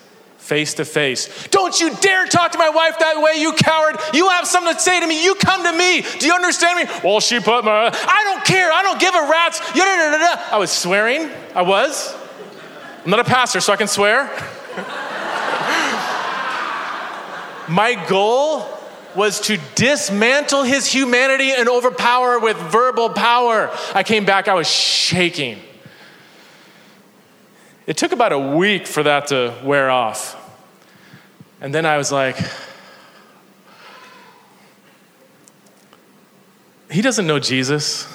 face 0.43 0.73
to 0.75 0.85
face. 0.85 1.47
Don't 1.47 1.79
you 1.79 1.95
dare 1.95 2.25
talk 2.25 2.51
to 2.51 2.57
my 2.57 2.69
wife 2.69 2.99
that 2.99 3.21
way, 3.21 3.39
you 3.39 3.53
coward. 3.53 3.95
You 4.13 4.27
have 4.29 4.45
something 4.45 4.73
to 4.73 4.79
say 4.79 4.99
to 4.99 5.07
me. 5.07 5.23
You 5.23 5.35
come 5.35 5.63
to 5.63 5.71
me. 5.71 6.03
Do 6.19 6.25
you 6.25 6.33
understand 6.33 6.77
me? 6.79 6.95
Well, 7.03 7.21
she 7.21 7.39
put 7.39 7.63
my. 7.63 7.85
I 7.87 8.23
don't 8.25 8.45
care. 8.45 8.71
I 8.71 8.83
don't 8.83 8.99
give 8.99 9.15
a 9.15 9.21
rat's. 9.21 9.61
I 10.51 10.57
was 10.57 10.69
swearing. 10.69 11.29
I 11.55 11.61
was. 11.61 12.13
I'm 13.03 13.09
not 13.09 13.21
a 13.21 13.23
pastor, 13.23 13.61
so 13.61 13.71
I 13.73 13.77
can 13.77 13.87
swear. 13.87 14.25
my 17.69 18.05
goal 18.07 18.67
was 19.15 19.39
to 19.41 19.59
dismantle 19.75 20.63
his 20.63 20.87
humanity 20.87 21.51
and 21.51 21.69
overpower 21.69 22.39
with 22.39 22.57
verbal 22.57 23.09
power. 23.09 23.69
I 23.93 24.03
came 24.03 24.25
back, 24.25 24.47
I 24.47 24.55
was 24.55 24.67
shaking. 24.67 25.59
It 27.85 27.97
took 27.97 28.13
about 28.13 28.31
a 28.31 28.39
week 28.39 28.87
for 28.87 29.03
that 29.03 29.27
to 29.27 29.53
wear 29.63 29.89
off. 29.89 30.39
And 31.59 31.73
then 31.73 31.85
I 31.85 31.97
was 31.97 32.11
like, 32.11 32.37
he 36.89 37.01
doesn't 37.01 37.27
know 37.27 37.39
Jesus. 37.39 38.07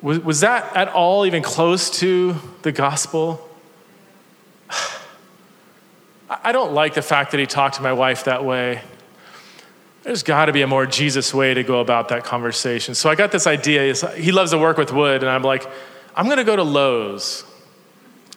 Was, 0.00 0.20
was 0.20 0.40
that 0.40 0.74
at 0.74 0.88
all 0.88 1.26
even 1.26 1.42
close 1.42 1.90
to 1.98 2.36
the 2.62 2.72
gospel? 2.72 3.46
I 6.30 6.52
don't 6.52 6.72
like 6.72 6.94
the 6.94 7.02
fact 7.02 7.32
that 7.32 7.40
he 7.40 7.46
talked 7.46 7.74
to 7.76 7.82
my 7.82 7.92
wife 7.92 8.24
that 8.24 8.44
way. 8.44 8.80
There's 10.02 10.22
got 10.22 10.46
to 10.46 10.52
be 10.52 10.62
a 10.62 10.66
more 10.66 10.86
Jesus 10.86 11.34
way 11.34 11.52
to 11.52 11.62
go 11.62 11.80
about 11.80 12.08
that 12.08 12.24
conversation. 12.24 12.94
So 12.94 13.10
I 13.10 13.14
got 13.14 13.32
this 13.32 13.46
idea. 13.46 13.92
He 14.16 14.32
loves 14.32 14.52
to 14.52 14.58
work 14.58 14.78
with 14.78 14.92
wood, 14.92 15.22
and 15.22 15.30
I'm 15.30 15.42
like, 15.42 15.66
I'm 16.18 16.26
going 16.26 16.38
to 16.38 16.44
go 16.44 16.56
to 16.56 16.64
Lowe's 16.64 17.44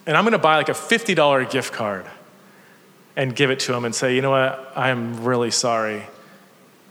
and 0.06 0.16
I'm 0.16 0.24
going 0.24 0.34
to 0.34 0.38
buy 0.38 0.56
like 0.56 0.70
a 0.70 0.74
$50 0.74 1.50
gift 1.50 1.74
card. 1.74 2.06
and 3.18 3.36
give 3.36 3.50
it 3.52 3.60
to 3.60 3.74
him 3.74 3.84
and 3.84 3.94
say, 3.94 4.16
you 4.16 4.22
know 4.22 4.32
what, 4.32 4.72
I'm 4.74 5.26
really 5.26 5.52
sorry 5.52 6.04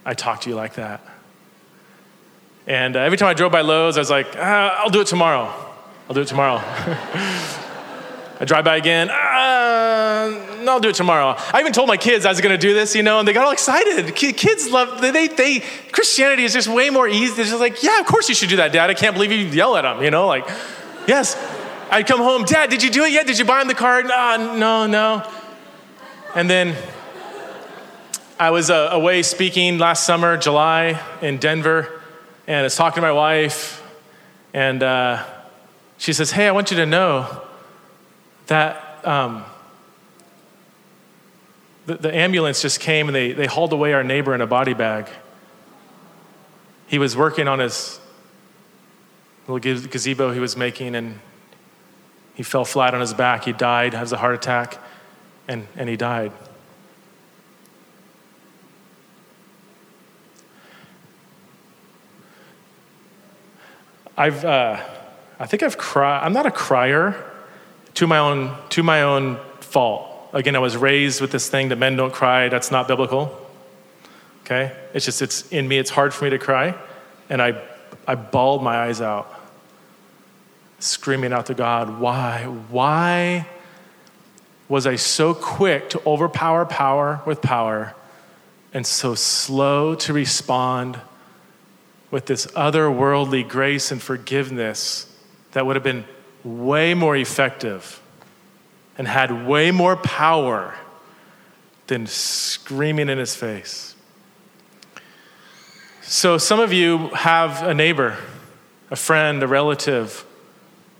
I 0.04 0.14
talked 0.14 0.42
to 0.42 0.50
you 0.50 0.56
like 0.56 0.74
that. 0.74 1.00
And 2.66 2.96
uh, 2.96 3.00
every 3.00 3.16
time 3.18 3.28
I 3.28 3.34
drove 3.34 3.52
by 3.52 3.62
Lowe's, 3.62 3.96
I 3.96 4.00
was 4.00 4.10
like, 4.10 4.26
ah, 4.36 4.82
I'll 4.82 4.90
do 4.90 5.00
it 5.00 5.06
tomorrow. 5.06 5.52
I'll 6.08 6.14
do 6.14 6.20
it 6.20 6.28
tomorrow. 6.28 6.56
I 8.40 8.44
drive 8.44 8.64
by 8.64 8.76
again, 8.76 9.10
uh, 9.10 10.62
no, 10.62 10.72
I'll 10.72 10.80
do 10.80 10.88
it 10.88 10.94
tomorrow. 10.94 11.34
I 11.52 11.60
even 11.60 11.72
told 11.72 11.88
my 11.88 11.98
kids 11.98 12.24
I 12.24 12.30
was 12.30 12.40
going 12.40 12.58
to 12.58 12.60
do 12.60 12.72
this, 12.72 12.94
you 12.94 13.02
know, 13.02 13.18
and 13.18 13.28
they 13.28 13.34
got 13.34 13.44
all 13.44 13.52
excited. 13.52 14.14
Kids 14.16 14.70
love, 14.70 15.02
they, 15.02 15.28
they, 15.28 15.60
Christianity 15.92 16.44
is 16.44 16.54
just 16.54 16.66
way 16.66 16.88
more 16.88 17.06
easy. 17.06 17.34
They're 17.34 17.44
just 17.44 17.60
like, 17.60 17.82
yeah, 17.82 18.00
of 18.00 18.06
course 18.06 18.28
you 18.30 18.34
should 18.34 18.48
do 18.48 18.56
that, 18.56 18.72
Dad. 18.72 18.88
I 18.88 18.94
can't 18.94 19.14
believe 19.14 19.30
you 19.30 19.38
yell 19.38 19.76
at 19.76 19.82
them, 19.82 20.02
you 20.02 20.10
know, 20.10 20.26
like, 20.26 20.48
yes. 21.10 21.36
I'd 21.90 22.06
come 22.06 22.20
home, 22.20 22.44
Dad, 22.44 22.70
did 22.70 22.84
you 22.84 22.90
do 22.90 23.02
it 23.02 23.10
yet? 23.10 23.26
Did 23.26 23.36
you 23.36 23.44
buy 23.44 23.60
him 23.60 23.66
the 23.66 23.74
card? 23.74 24.06
Uh, 24.06 24.56
no, 24.56 24.86
no. 24.86 25.28
And 26.36 26.48
then 26.48 26.76
I 28.38 28.50
was 28.50 28.70
uh, 28.70 28.90
away 28.92 29.24
speaking 29.24 29.78
last 29.78 30.06
summer, 30.06 30.36
July, 30.36 31.02
in 31.20 31.38
Denver, 31.38 32.00
and 32.46 32.58
I 32.58 32.62
was 32.62 32.76
talking 32.76 32.94
to 32.94 33.00
my 33.00 33.10
wife, 33.10 33.82
and 34.54 34.84
uh, 34.84 35.24
she 35.98 36.12
says, 36.12 36.30
Hey, 36.30 36.46
I 36.46 36.52
want 36.52 36.70
you 36.70 36.76
to 36.76 36.86
know 36.86 37.42
that 38.46 39.04
um, 39.04 39.44
the, 41.86 41.96
the 41.96 42.14
ambulance 42.14 42.62
just 42.62 42.78
came 42.78 43.08
and 43.08 43.16
they, 43.16 43.32
they 43.32 43.46
hauled 43.46 43.72
away 43.72 43.94
our 43.94 44.04
neighbor 44.04 44.32
in 44.32 44.40
a 44.40 44.46
body 44.46 44.74
bag. 44.74 45.08
He 46.86 47.00
was 47.00 47.16
working 47.16 47.48
on 47.48 47.58
his 47.58 47.99
little 49.52 49.88
gazebo 49.88 50.32
he 50.32 50.40
was 50.40 50.56
making, 50.56 50.94
and 50.94 51.18
he 52.34 52.42
fell 52.42 52.64
flat 52.64 52.94
on 52.94 53.00
his 53.00 53.14
back. 53.14 53.44
He 53.44 53.52
died, 53.52 53.94
has 53.94 54.12
a 54.12 54.16
heart 54.16 54.34
attack, 54.34 54.78
and, 55.48 55.66
and 55.76 55.88
he 55.88 55.96
died. 55.96 56.32
I've, 64.16 64.44
uh, 64.44 64.78
I 65.38 65.46
think 65.46 65.62
I've 65.62 65.78
cried. 65.78 66.22
I'm 66.22 66.34
not 66.34 66.44
a 66.44 66.50
crier 66.50 67.16
to 67.94 68.06
my 68.06 68.18
own, 68.18 68.54
to 68.68 68.82
my 68.82 69.02
own 69.02 69.38
fault. 69.60 70.28
Again, 70.34 70.54
I 70.54 70.58
was 70.58 70.76
raised 70.76 71.22
with 71.22 71.32
this 71.32 71.48
thing 71.48 71.70
that 71.70 71.76
men 71.76 71.96
don't 71.96 72.12
cry. 72.12 72.50
That's 72.50 72.70
not 72.70 72.86
biblical. 72.86 73.34
Okay? 74.44 74.76
It's 74.92 75.06
just, 75.06 75.22
it's 75.22 75.50
in 75.50 75.66
me. 75.66 75.78
It's 75.78 75.88
hard 75.88 76.12
for 76.12 76.24
me 76.24 76.30
to 76.30 76.38
cry. 76.38 76.74
And 77.30 77.40
I, 77.40 77.62
I 78.06 78.14
bawled 78.14 78.62
my 78.62 78.76
eyes 78.76 79.00
out, 79.00 79.39
screaming 80.80 81.32
out 81.32 81.46
to 81.46 81.54
God, 81.54 82.00
why? 82.00 82.44
Why 82.44 83.46
was 84.68 84.86
I 84.86 84.96
so 84.96 85.34
quick 85.34 85.90
to 85.90 86.02
overpower 86.06 86.64
power 86.64 87.20
with 87.26 87.42
power 87.42 87.94
and 88.72 88.86
so 88.86 89.14
slow 89.14 89.94
to 89.96 90.12
respond 90.12 91.00
with 92.10 92.26
this 92.26 92.46
otherworldly 92.48 93.48
grace 93.48 93.90
and 93.90 94.00
forgiveness 94.00 95.12
that 95.52 95.66
would 95.66 95.76
have 95.76 95.82
been 95.82 96.04
way 96.44 96.94
more 96.94 97.16
effective 97.16 98.00
and 98.96 99.06
had 99.06 99.46
way 99.46 99.70
more 99.70 99.96
power 99.96 100.74
than 101.86 102.06
screaming 102.06 103.08
in 103.08 103.18
his 103.18 103.34
face. 103.34 103.94
So, 106.02 106.38
some 106.38 106.60
of 106.60 106.72
you 106.72 107.08
have 107.08 107.62
a 107.62 107.74
neighbor, 107.74 108.16
a 108.90 108.96
friend, 108.96 109.42
a 109.42 109.46
relative, 109.46 110.24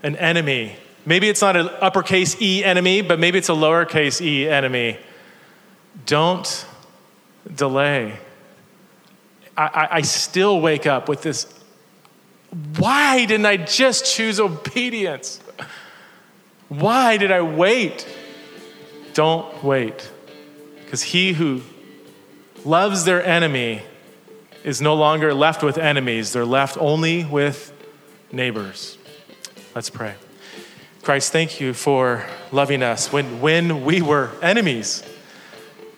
an 0.03 0.15
enemy. 0.15 0.75
Maybe 1.05 1.29
it's 1.29 1.41
not 1.41 1.55
an 1.55 1.69
uppercase 1.81 2.39
E 2.41 2.63
enemy, 2.63 3.01
but 3.01 3.19
maybe 3.19 3.37
it's 3.37 3.49
a 3.49 3.53
lowercase 3.53 4.21
e 4.21 4.47
enemy. 4.47 4.97
Don't 6.05 6.65
delay. 7.53 8.17
I, 9.57 9.63
I, 9.63 9.87
I 9.97 10.01
still 10.01 10.61
wake 10.61 10.85
up 10.85 11.09
with 11.09 11.21
this 11.21 11.61
why 12.77 13.25
didn't 13.25 13.45
I 13.45 13.57
just 13.57 14.05
choose 14.05 14.39
obedience? 14.39 15.39
Why 16.67 17.17
did 17.17 17.31
I 17.31 17.41
wait? 17.41 18.05
Don't 19.13 19.63
wait. 19.63 20.11
Because 20.83 21.01
he 21.01 21.33
who 21.33 21.61
loves 22.65 23.05
their 23.05 23.23
enemy 23.25 23.83
is 24.63 24.81
no 24.81 24.95
longer 24.95 25.33
left 25.33 25.63
with 25.63 25.77
enemies, 25.77 26.33
they're 26.33 26.45
left 26.45 26.77
only 26.79 27.23
with 27.23 27.73
neighbors. 28.31 28.97
Let's 29.73 29.89
pray. 29.89 30.15
Christ, 31.01 31.31
thank 31.31 31.61
you 31.61 31.73
for 31.73 32.25
loving 32.51 32.83
us 32.83 33.11
when, 33.11 33.39
when 33.39 33.85
we 33.85 34.01
were 34.01 34.29
enemies. 34.41 35.01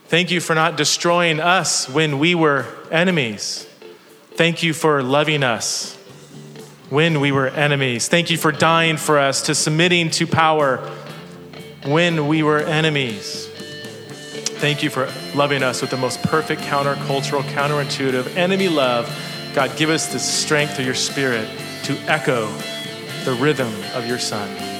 Thank 0.05 0.30
you 0.30 0.39
for 0.39 0.53
not 0.53 0.78
destroying 0.78 1.39
us 1.39 1.89
when 1.89 2.19
we 2.19 2.36
were 2.36 2.67
enemies. 2.91 3.67
Thank 4.36 4.61
you 4.61 4.74
for 4.74 5.01
loving 5.01 5.43
us 5.43 5.95
when 6.89 7.19
we 7.19 7.32
were 7.32 7.47
enemies. 7.47 8.07
Thank 8.07 8.30
you 8.30 8.38
for 8.38 8.51
dying 8.51 8.97
for 8.97 9.17
us, 9.17 9.41
to 9.43 9.55
submitting 9.55 10.11
to 10.11 10.28
power 10.28 10.78
when 11.86 12.28
we 12.28 12.43
were 12.43 12.59
enemies. 12.59 13.47
Thank 14.59 14.84
you 14.84 14.91
for 14.91 15.11
loving 15.36 15.63
us 15.63 15.82
with 15.82 15.89
the 15.89 15.97
most 15.97 16.21
perfect 16.21 16.61
countercultural, 16.61 17.41
counterintuitive 17.41 18.38
enemy 18.38 18.69
love. 18.69 19.09
God, 19.55 19.76
give 19.78 19.89
us 19.89 20.13
the 20.13 20.19
strength 20.19 20.78
of 20.78 20.86
your 20.86 20.93
spirit 20.93 21.49
to 21.86 21.97
echo 22.07 22.47
the 23.24 23.34
rhythm 23.36 23.74
of 23.93 24.05
your 24.05 24.19
Son. 24.19 24.72